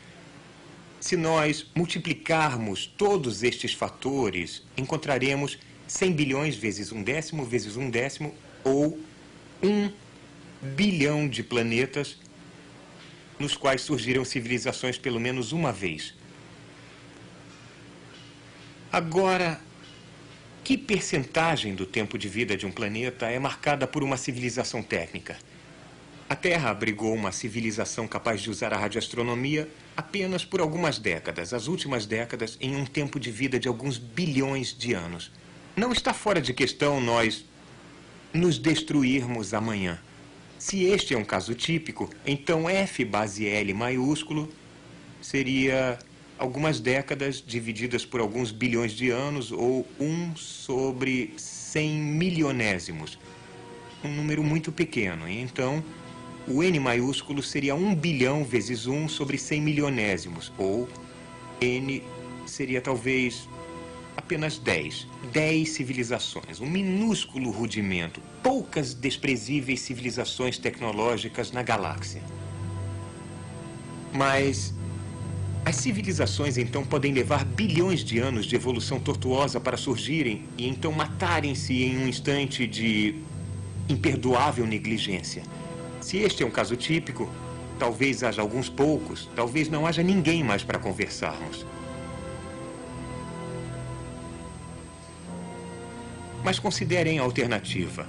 [0.99, 8.35] Se nós multiplicarmos todos estes fatores, encontraremos 100 bilhões vezes um décimo vezes um décimo,
[8.65, 8.99] ou
[9.63, 9.93] um
[10.61, 12.19] bilhão de planetas
[13.39, 16.15] nos quais surgiram civilizações pelo menos uma vez.
[18.91, 19.61] Agora,
[20.67, 25.39] que percentagem do tempo de vida de um planeta é marcada por uma civilização técnica?
[26.29, 31.69] A Terra abrigou uma civilização capaz de usar a radioastronomia apenas por algumas décadas, as
[31.69, 35.31] últimas décadas, em um tempo de vida de alguns bilhões de anos.
[35.77, 37.45] Não está fora de questão nós
[38.35, 40.01] nos destruirmos amanhã.
[40.59, 44.53] Se este é um caso típico, então F base L maiúsculo
[45.23, 45.97] seria
[46.39, 53.19] algumas décadas divididas por alguns bilhões de anos ou 1 sobre 100 milionésimos.
[54.05, 55.29] Um número muito pequeno.
[55.29, 55.83] Então,
[56.47, 60.89] o N maiúsculo seria 1 bilhão vezes 1 sobre 100 milionésimos, ou
[61.61, 62.03] N
[62.47, 63.49] seria talvez
[64.17, 65.09] apenas 10.
[65.33, 72.23] 10 civilizações, um minúsculo rudimento, poucas desprezíveis civilizações tecnológicas na galáxia.
[74.13, 74.73] Mas
[75.67, 80.93] as civilizações então podem levar bilhões de anos de evolução tortuosa para surgirem e então
[80.93, 83.17] matarem-se em um instante de
[83.89, 85.43] imperdoável negligência.
[86.01, 87.29] Se este é um caso típico,
[87.81, 91.67] talvez haja alguns poucos, talvez não haja ninguém mais para conversarmos.
[96.45, 98.07] Mas considerem a alternativa.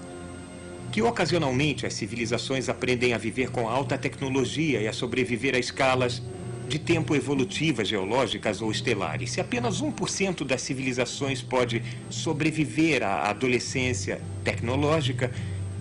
[0.92, 6.22] Que ocasionalmente as civilizações aprendem a viver com alta tecnologia e a sobreviver a escalas
[6.68, 9.32] de tempo evolutivas geológicas ou estelares.
[9.32, 15.32] Se apenas 1% das civilizações pode sobreviver à adolescência tecnológica,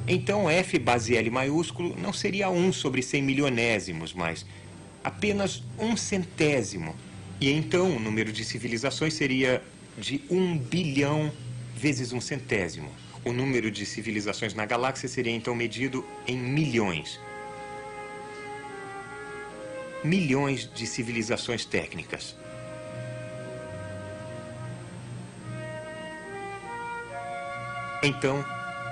[0.06, 4.46] então F base L maiúsculo não seria 1 sobre 100 milionésimos, mas
[5.02, 6.94] apenas um centésimo.
[7.40, 9.62] E então o número de civilizações seria
[9.98, 11.32] de 1 bilhão
[11.76, 12.88] vezes um centésimo.
[13.24, 17.18] O número de civilizações na galáxia seria então medido em milhões
[20.06, 22.36] milhões de civilizações técnicas.
[28.02, 28.44] Então,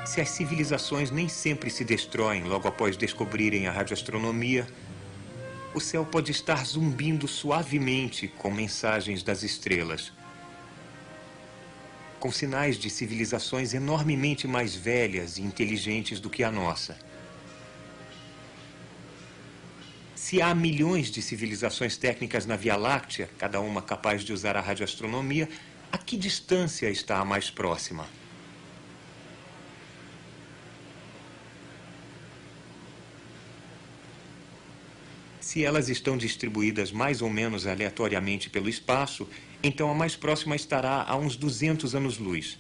[0.05, 4.67] se as civilizações nem sempre se destroem logo após descobrirem a radioastronomia,
[5.73, 10.13] o céu pode estar zumbindo suavemente com mensagens das estrelas,
[12.19, 16.97] com sinais de civilizações enormemente mais velhas e inteligentes do que a nossa.
[20.25, 24.61] Se há milhões de civilizações técnicas na Via Láctea, cada uma capaz de usar a
[24.63, 25.47] radioastronomia,
[25.93, 28.09] a que distância está a mais próxima?
[35.43, 39.29] Se elas estão distribuídas mais ou menos aleatoriamente pelo espaço,
[39.63, 42.59] então a mais próxima estará a uns 200 anos-luz.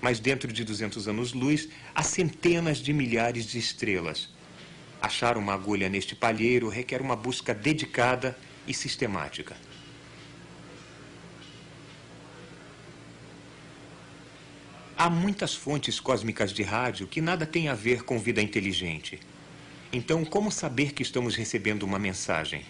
[0.00, 4.37] Mas dentro de 200 anos-luz, há centenas de milhares de estrelas.
[5.00, 9.56] Achar uma agulha neste palheiro requer uma busca dedicada e sistemática.
[14.96, 19.20] Há muitas fontes cósmicas de rádio que nada têm a ver com vida inteligente.
[19.92, 22.66] Então, como saber que estamos recebendo uma mensagem?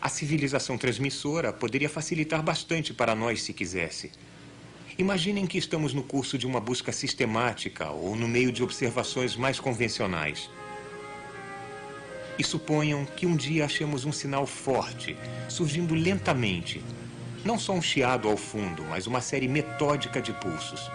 [0.00, 4.10] A civilização transmissora poderia facilitar bastante para nós se quisesse.
[4.98, 9.60] Imaginem que estamos no curso de uma busca sistemática ou no meio de observações mais
[9.60, 10.50] convencionais.
[12.36, 15.16] E suponham que um dia achemos um sinal forte,
[15.48, 16.82] surgindo lentamente.
[17.44, 20.90] Não só um chiado ao fundo, mas uma série metódica de pulsos.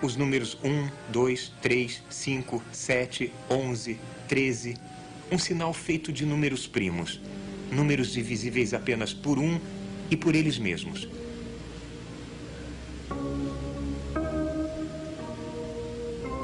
[0.00, 4.76] os números 1, 2, 3, 5, 7, 11, 13,
[5.30, 7.20] um sinal feito de números primos,
[7.70, 9.60] números divisíveis apenas por um
[10.10, 11.08] e por eles mesmos.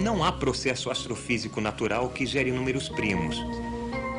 [0.00, 3.40] Não há processo astrofísico natural que gere números primos.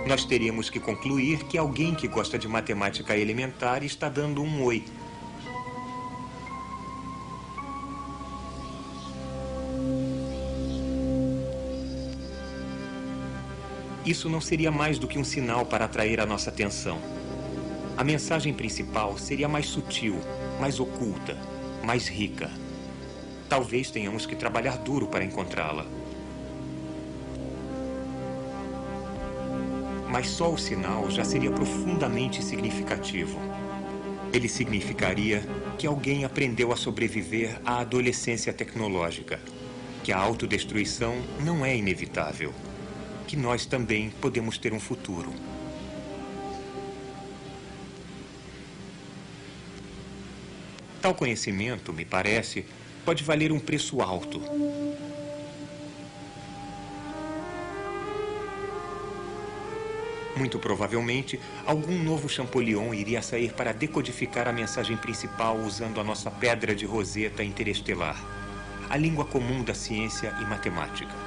[0.08, 4.84] Nós teríamos que concluir que alguém que gosta de matemática elementar está dando um oi
[14.06, 17.00] Isso não seria mais do que um sinal para atrair a nossa atenção.
[17.98, 20.20] A mensagem principal seria mais sutil,
[20.60, 21.36] mais oculta,
[21.84, 22.52] mais rica.
[23.50, 25.88] Talvez tenhamos que trabalhar duro para encontrá-la.
[30.08, 33.40] Mas só o sinal já seria profundamente significativo.
[34.32, 35.44] Ele significaria
[35.80, 39.40] que alguém aprendeu a sobreviver à adolescência tecnológica,
[40.04, 42.54] que a autodestruição não é inevitável
[43.26, 45.34] que nós também podemos ter um futuro.
[51.02, 52.66] Tal conhecimento, me parece,
[53.06, 54.42] pode valer um preço alto.
[60.36, 66.30] Muito provavelmente, algum novo Champollion iria sair para decodificar a mensagem principal usando a nossa
[66.30, 68.22] pedra de roseta interestelar,
[68.90, 71.25] a língua comum da ciência e matemática.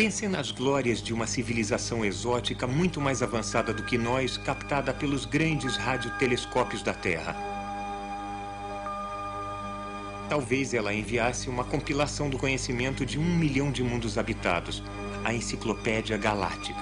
[0.00, 5.26] Pensem nas glórias de uma civilização exótica muito mais avançada do que nós, captada pelos
[5.26, 7.36] grandes radiotelescópios da Terra.
[10.26, 14.82] Talvez ela enviasse uma compilação do conhecimento de um milhão de mundos habitados,
[15.22, 16.80] a Enciclopédia Galáctica.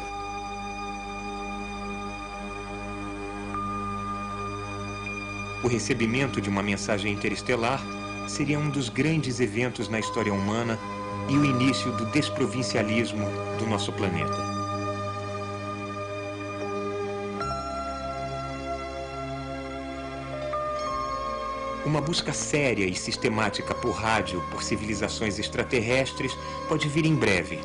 [5.65, 7.83] O recebimento de uma mensagem interestelar
[8.29, 10.79] seria um dos grandes eventos na história humana
[11.29, 13.27] e o início do desprovincialismo
[13.59, 14.59] do nosso planeta.
[21.85, 26.37] Uma busca séria e sistemática por rádio por civilizações extraterrestres
[26.69, 27.61] pode vir em breve.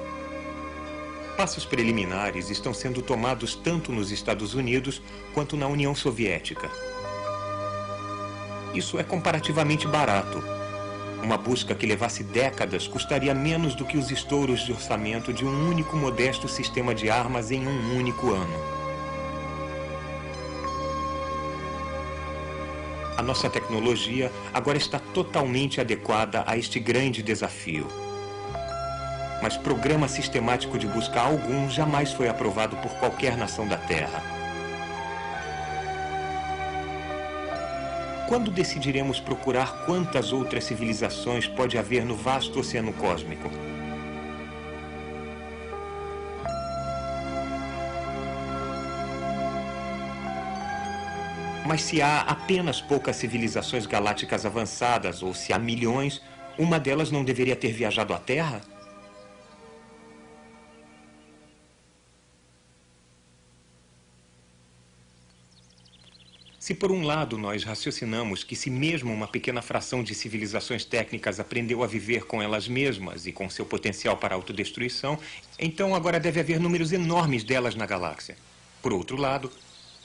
[1.35, 5.02] Passos preliminares estão sendo tomados tanto nos Estados Unidos
[5.34, 6.69] quanto na União Soviética.
[8.73, 10.62] Isso é comparativamente barato
[11.23, 15.69] uma busca que levasse décadas custaria menos do que os estouros de orçamento de um
[15.69, 18.73] único modesto sistema de armas em um único ano.
[23.17, 27.87] A nossa tecnologia agora está totalmente adequada a este grande desafio.
[29.41, 34.32] Mas programa sistemático de busca algum jamais foi aprovado por qualquer nação da Terra.
[38.27, 43.49] Quando decidiremos procurar quantas outras civilizações pode haver no vasto oceano cósmico?
[51.65, 56.21] Mas se há apenas poucas civilizações galácticas avançadas, ou se há milhões,
[56.57, 58.61] uma delas não deveria ter viajado à Terra?
[66.64, 71.38] Se por um lado nós raciocinamos que se mesmo uma pequena fração de civilizações técnicas
[71.38, 75.19] aprendeu a viver com elas mesmas e com seu potencial para autodestruição,
[75.60, 78.38] então agora deve haver números enormes delas na galáxia.
[78.81, 79.52] Por outro lado,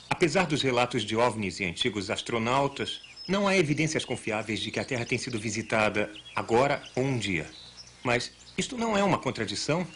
[0.09, 4.83] apesar dos relatos de ovnis e antigos astronautas, não há evidências confiáveis de que a
[4.83, 7.49] Terra tenha sido visitada agora ou um dia.
[8.03, 9.87] Mas isto não é uma contradição?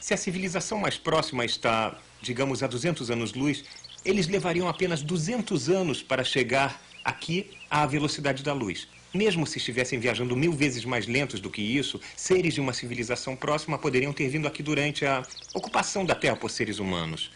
[0.00, 3.64] Se a civilização mais próxima está, digamos, a 200 anos-luz,
[4.06, 8.86] eles levariam apenas 200 anos para chegar aqui à velocidade da luz.
[9.12, 13.34] Mesmo se estivessem viajando mil vezes mais lentos do que isso, seres de uma civilização
[13.34, 15.22] próxima poderiam ter vindo aqui durante a
[15.52, 17.32] ocupação da Terra por seres humanos.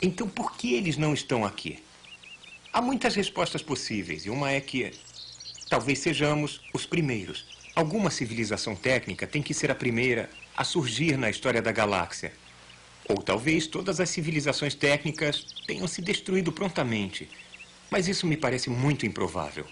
[0.00, 1.82] Então, por que eles não estão aqui?
[2.72, 4.92] Há muitas respostas possíveis, e uma é que
[5.68, 7.46] talvez sejamos os primeiros.
[7.74, 12.32] Alguma civilização técnica tem que ser a primeira a surgir na história da galáxia.
[13.08, 17.28] Ou talvez todas as civilizações técnicas tenham se destruído prontamente.
[17.90, 19.66] Mas isso me parece muito improvável.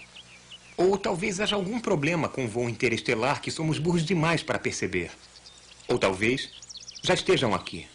[0.77, 5.11] Ou talvez haja algum problema com o voo interestelar que somos burros demais para perceber.
[5.87, 6.49] Ou talvez
[7.03, 7.85] já estejam aqui.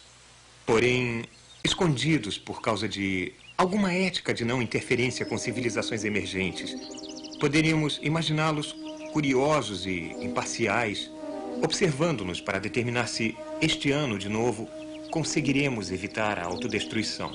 [0.65, 1.23] Porém,
[1.63, 6.75] escondidos por causa de alguma ética de não interferência com civilizações emergentes.
[7.39, 8.75] Poderíamos imaginá-los
[9.11, 11.09] curiosos e imparciais,
[11.61, 14.69] observando-nos para determinar se, este ano de novo,
[15.11, 17.31] conseguiremos evitar a autodestruição.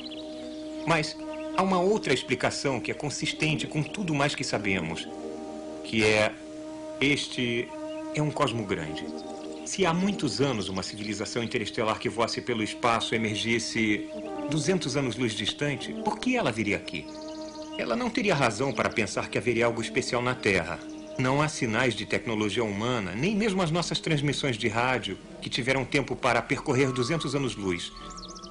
[0.87, 1.17] Mas
[1.57, 5.09] há uma outra explicação que é consistente com tudo mais que sabemos,
[5.85, 6.33] que é
[7.01, 7.69] este
[8.15, 9.05] é um cosmo grande.
[9.67, 14.09] Se há muitos anos uma civilização interestelar que voasse pelo espaço emergisse
[14.51, 17.07] 200 anos-luz distante, por que ela viria aqui?
[17.79, 20.79] Ela não teria razão para pensar que haveria algo especial na Terra.
[21.19, 25.85] Não há sinais de tecnologia humana, nem mesmo as nossas transmissões de rádio, que tiveram
[25.85, 27.93] tempo para percorrer 200 anos-luz.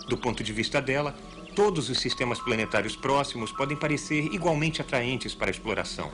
[0.07, 1.15] Do ponto de vista dela,
[1.55, 6.11] todos os sistemas planetários próximos podem parecer igualmente atraentes para a exploração.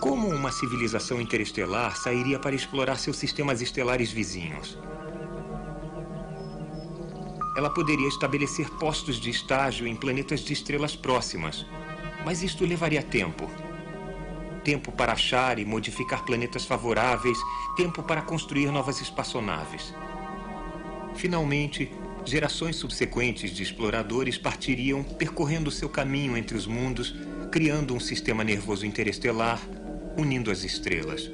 [0.00, 4.78] Como uma civilização interestelar sairia para explorar seus sistemas estelares vizinhos?
[7.56, 11.66] Ela poderia estabelecer postos de estágio em planetas de estrelas próximas,
[12.24, 13.50] mas isto levaria tempo.
[14.64, 17.38] Tempo para achar e modificar planetas favoráveis,
[17.76, 19.94] tempo para construir novas espaçonaves.
[21.14, 21.90] Finalmente,
[22.24, 27.14] gerações subsequentes de exploradores partiriam percorrendo seu caminho entre os mundos,
[27.50, 29.60] criando um sistema nervoso interestelar,
[30.16, 31.30] unindo as estrelas.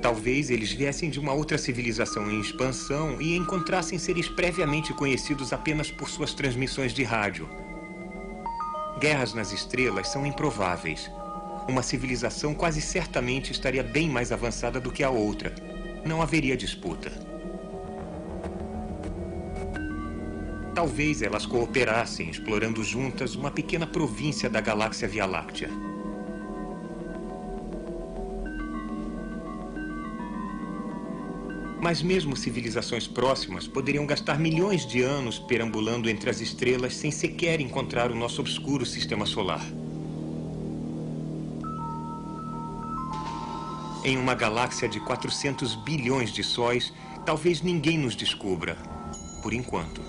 [0.00, 5.90] Talvez eles viessem de uma outra civilização em expansão e encontrassem seres previamente conhecidos apenas
[5.90, 7.48] por suas transmissões de rádio.
[9.00, 11.10] Guerras nas estrelas são improváveis.
[11.66, 15.54] Uma civilização quase certamente estaria bem mais avançada do que a outra.
[16.04, 17.10] Não haveria disputa.
[20.74, 25.70] Talvez elas cooperassem, explorando juntas uma pequena província da galáxia Via Láctea.
[31.80, 37.60] Mas mesmo civilizações próximas poderiam gastar milhões de anos perambulando entre as estrelas sem sequer
[37.60, 39.64] encontrar o nosso obscuro sistema solar.
[44.04, 46.92] Em uma galáxia de 400 bilhões de sóis,
[47.24, 48.76] talvez ninguém nos descubra,
[49.42, 50.02] por enquanto.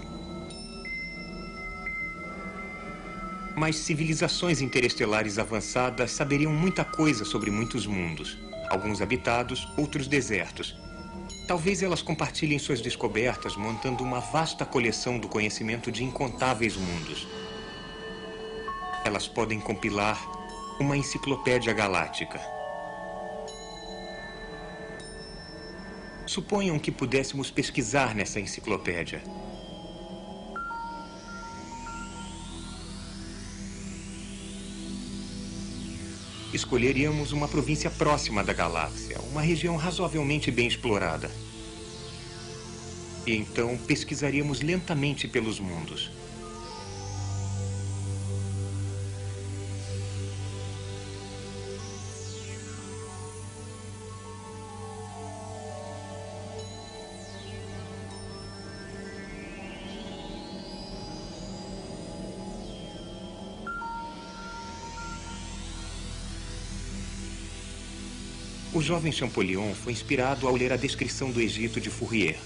[3.55, 8.37] Mas civilizações interestelares avançadas saberiam muita coisa sobre muitos mundos,
[8.69, 10.75] alguns habitados, outros desertos
[11.47, 17.27] Talvez elas compartilhem suas descobertas montando uma vasta coleção do conhecimento de incontáveis mundos.
[19.03, 20.19] Elas podem compilar
[20.79, 22.54] uma enciclopédia galáctica.
[26.35, 29.23] Suponham que pudéssemos pesquisar nessa enciclopédia.
[36.53, 41.31] escolheríamos uma província próxima da galáxia, uma região razoavelmente bem explorada.
[43.25, 46.11] E então pesquisaríamos lentamente pelos mundos.
[68.85, 72.37] Jovem Champollion foi inspirado ao ler a descrição do Egito de Fourier.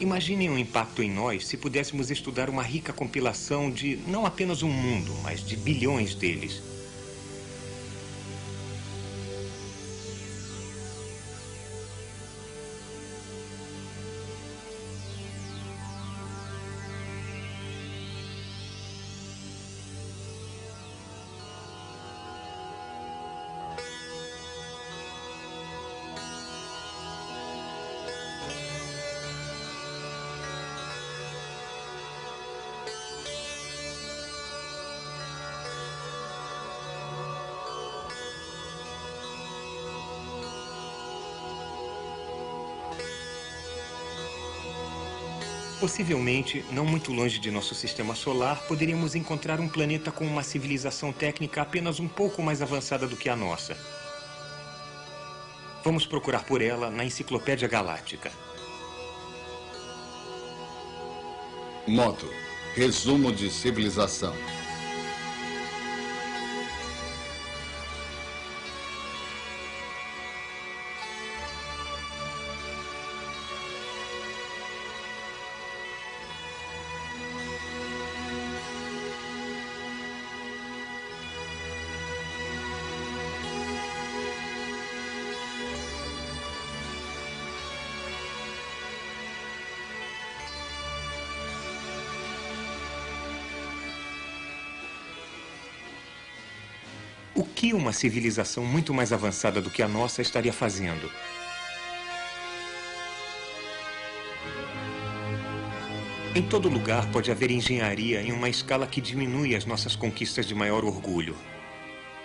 [0.00, 4.68] Imaginem o impacto em nós se pudéssemos estudar uma rica compilação de não apenas um
[4.68, 6.60] mundo, mas de bilhões deles.
[45.86, 51.12] Possivelmente, não muito longe de nosso sistema solar, poderíamos encontrar um planeta com uma civilização
[51.12, 53.76] técnica apenas um pouco mais avançada do que a nossa.
[55.84, 58.32] Vamos procurar por ela na Enciclopédia Galáctica.
[61.86, 62.28] Modo.
[62.74, 64.34] Resumo de civilização.
[97.66, 101.10] Que uma civilização muito mais avançada do que a nossa estaria fazendo?
[106.32, 110.54] Em todo lugar pode haver engenharia em uma escala que diminui as nossas conquistas de
[110.54, 111.36] maior orgulho.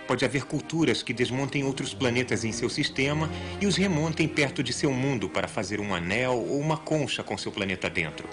[0.08, 3.28] Pode haver culturas que desmontem outros planetas em seu sistema
[3.60, 7.36] e os remontem perto de seu mundo para fazer um anel ou uma concha com
[7.36, 8.30] seu planeta dentro.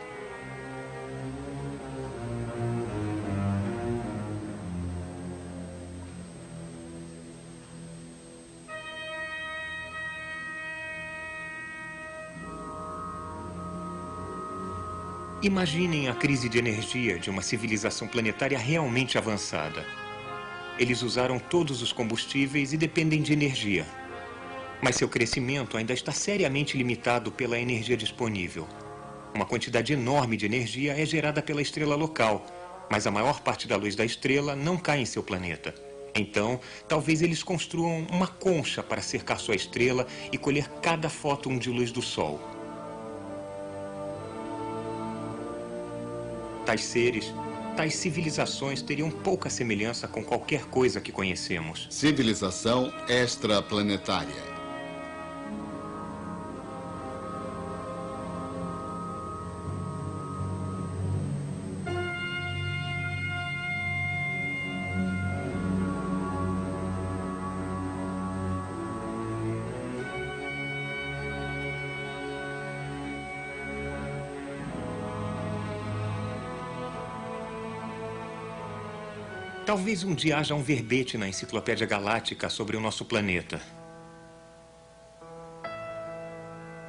[15.40, 19.86] Imaginem a crise de energia de uma civilização planetária realmente avançada.
[20.76, 23.86] Eles usaram todos os combustíveis e dependem de energia.
[24.82, 28.66] Mas seu crescimento ainda está seriamente limitado pela energia disponível.
[29.32, 32.44] Uma quantidade enorme de energia é gerada pela estrela local,
[32.90, 35.72] mas a maior parte da luz da estrela não cai em seu planeta.
[36.16, 36.58] Então,
[36.88, 41.92] talvez eles construam uma concha para cercar sua estrela e colher cada fóton de luz
[41.92, 42.57] do Sol.
[46.68, 47.32] Tais seres,
[47.78, 51.86] tais civilizações teriam pouca semelhança com qualquer coisa que conhecemos.
[51.88, 54.47] Civilização extraplanetária.
[79.68, 83.60] Talvez um dia haja um verbete na Enciclopédia Galáctica sobre o nosso planeta.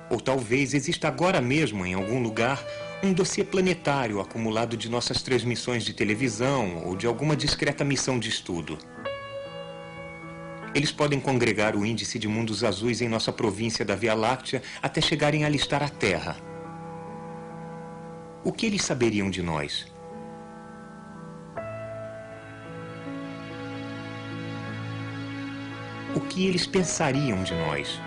[0.10, 2.66] Ou talvez exista agora mesmo, em algum lugar,
[3.04, 8.30] um dossiê planetário acumulado de nossas transmissões de televisão ou de alguma discreta missão de
[8.30, 8.78] estudo.
[10.74, 15.02] Eles podem congregar o índice de mundos azuis em nossa província da Via Láctea até
[15.02, 16.38] chegarem a listar a Terra.
[18.42, 19.99] O que eles saberiam de nós?
[26.40, 28.00] Que eles pensariam de nós.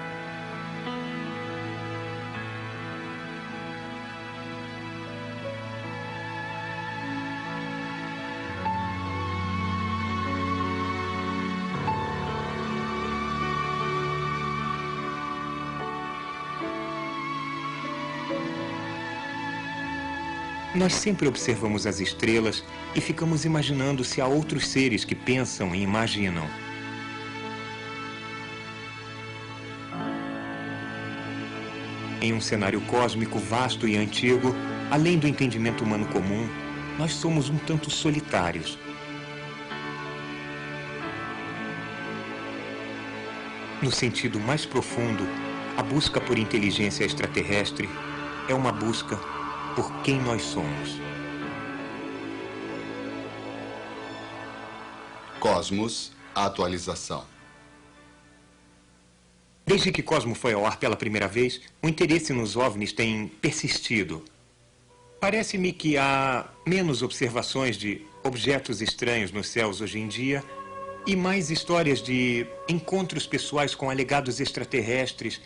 [20.74, 22.64] Nós sempre observamos as estrelas
[22.94, 26.71] e ficamos imaginando se há outros seres que pensam e imaginam.
[32.22, 34.54] Em um cenário cósmico vasto e antigo,
[34.92, 36.48] além do entendimento humano comum,
[36.96, 38.78] nós somos um tanto solitários.
[43.82, 45.26] No sentido mais profundo,
[45.76, 47.90] a busca por inteligência extraterrestre
[48.48, 49.16] é uma busca
[49.74, 51.00] por quem nós somos.
[55.40, 57.31] Cosmos, atualização.
[59.72, 64.22] Desde que Cosmo foi ao ar pela primeira vez, o interesse nos OVNIs tem persistido.
[65.18, 70.44] Parece-me que há menos observações de objetos estranhos nos céus hoje em dia
[71.06, 75.40] e mais histórias de encontros pessoais com alegados extraterrestres,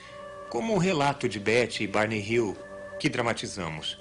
[0.51, 2.57] como o relato de Betty e Barney Hill,
[2.99, 3.97] que dramatizamos.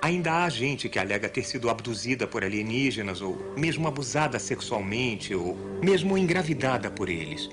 [0.00, 5.56] Ainda há gente que alega ter sido abduzida por alienígenas, ou mesmo abusada sexualmente, ou
[5.82, 7.50] mesmo engravidada por eles.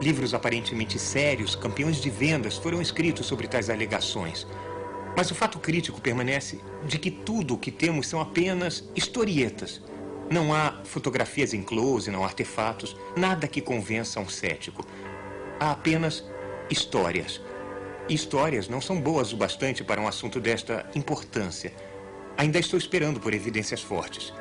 [0.00, 4.46] Livros aparentemente sérios, campeões de vendas, foram escritos sobre tais alegações.
[5.16, 9.82] Mas o fato crítico permanece de que tudo o que temos são apenas historietas.
[10.30, 14.86] Não há fotografias em close, não há artefatos, nada que convença um cético.
[15.58, 16.24] Há apenas
[16.70, 17.40] histórias.
[18.08, 21.72] E histórias não são boas o bastante para um assunto desta importância.
[22.36, 24.32] Ainda estou esperando por evidências fortes.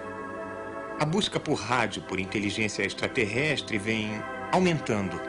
[0.99, 4.11] A busca por rádio por inteligência extraterrestre vem
[4.51, 5.19] aumentando.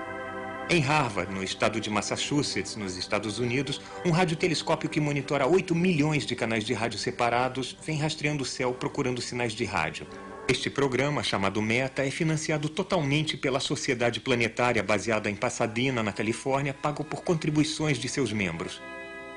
[0.71, 6.27] Em Harvard, no estado de Massachusetts, nos Estados Unidos, um radiotelescópio que monitora 8 milhões
[6.27, 10.07] de canais de rádio separados vem rastreando o céu procurando sinais de rádio.
[10.47, 16.75] Este programa, chamado META, é financiado totalmente pela Sociedade Planetária baseada em Pasadena, na Califórnia,
[16.75, 18.79] pago por contribuições de seus membros.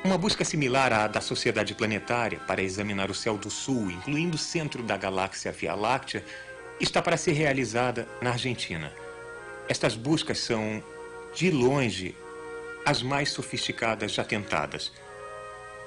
[0.03, 4.39] Uma busca similar à da Sociedade Planetária para examinar o céu do Sul, incluindo o
[4.39, 6.25] centro da galáxia Via Láctea,
[6.77, 8.91] está para ser realizada na Argentina.
[9.69, 10.83] Estas buscas são,
[11.33, 12.15] de longe,
[12.85, 14.91] as mais sofisticadas já tentadas.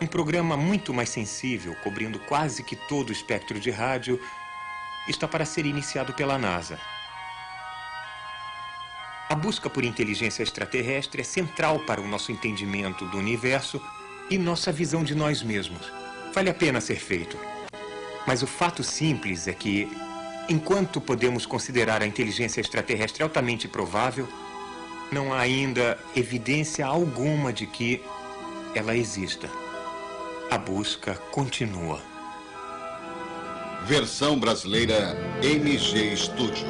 [0.01, 4.21] Um programa muito mais sensível, cobrindo quase que todo o espectro de rádio,
[5.09, 6.79] está para ser iniciado pela NASA.
[9.29, 13.81] A busca por inteligência extraterrestre é central para o nosso entendimento do universo
[14.31, 15.91] e nossa visão de nós mesmos.
[16.33, 17.39] Vale a pena ser feito.
[18.27, 19.91] Mas o fato simples é que,
[20.49, 24.29] enquanto podemos considerar a inteligência extraterrestre altamente provável,
[25.11, 28.03] não há ainda evidência alguma de que
[28.75, 29.49] ela exista.
[30.51, 32.01] A busca continua.
[33.87, 36.67] Versão brasileira MG Studio.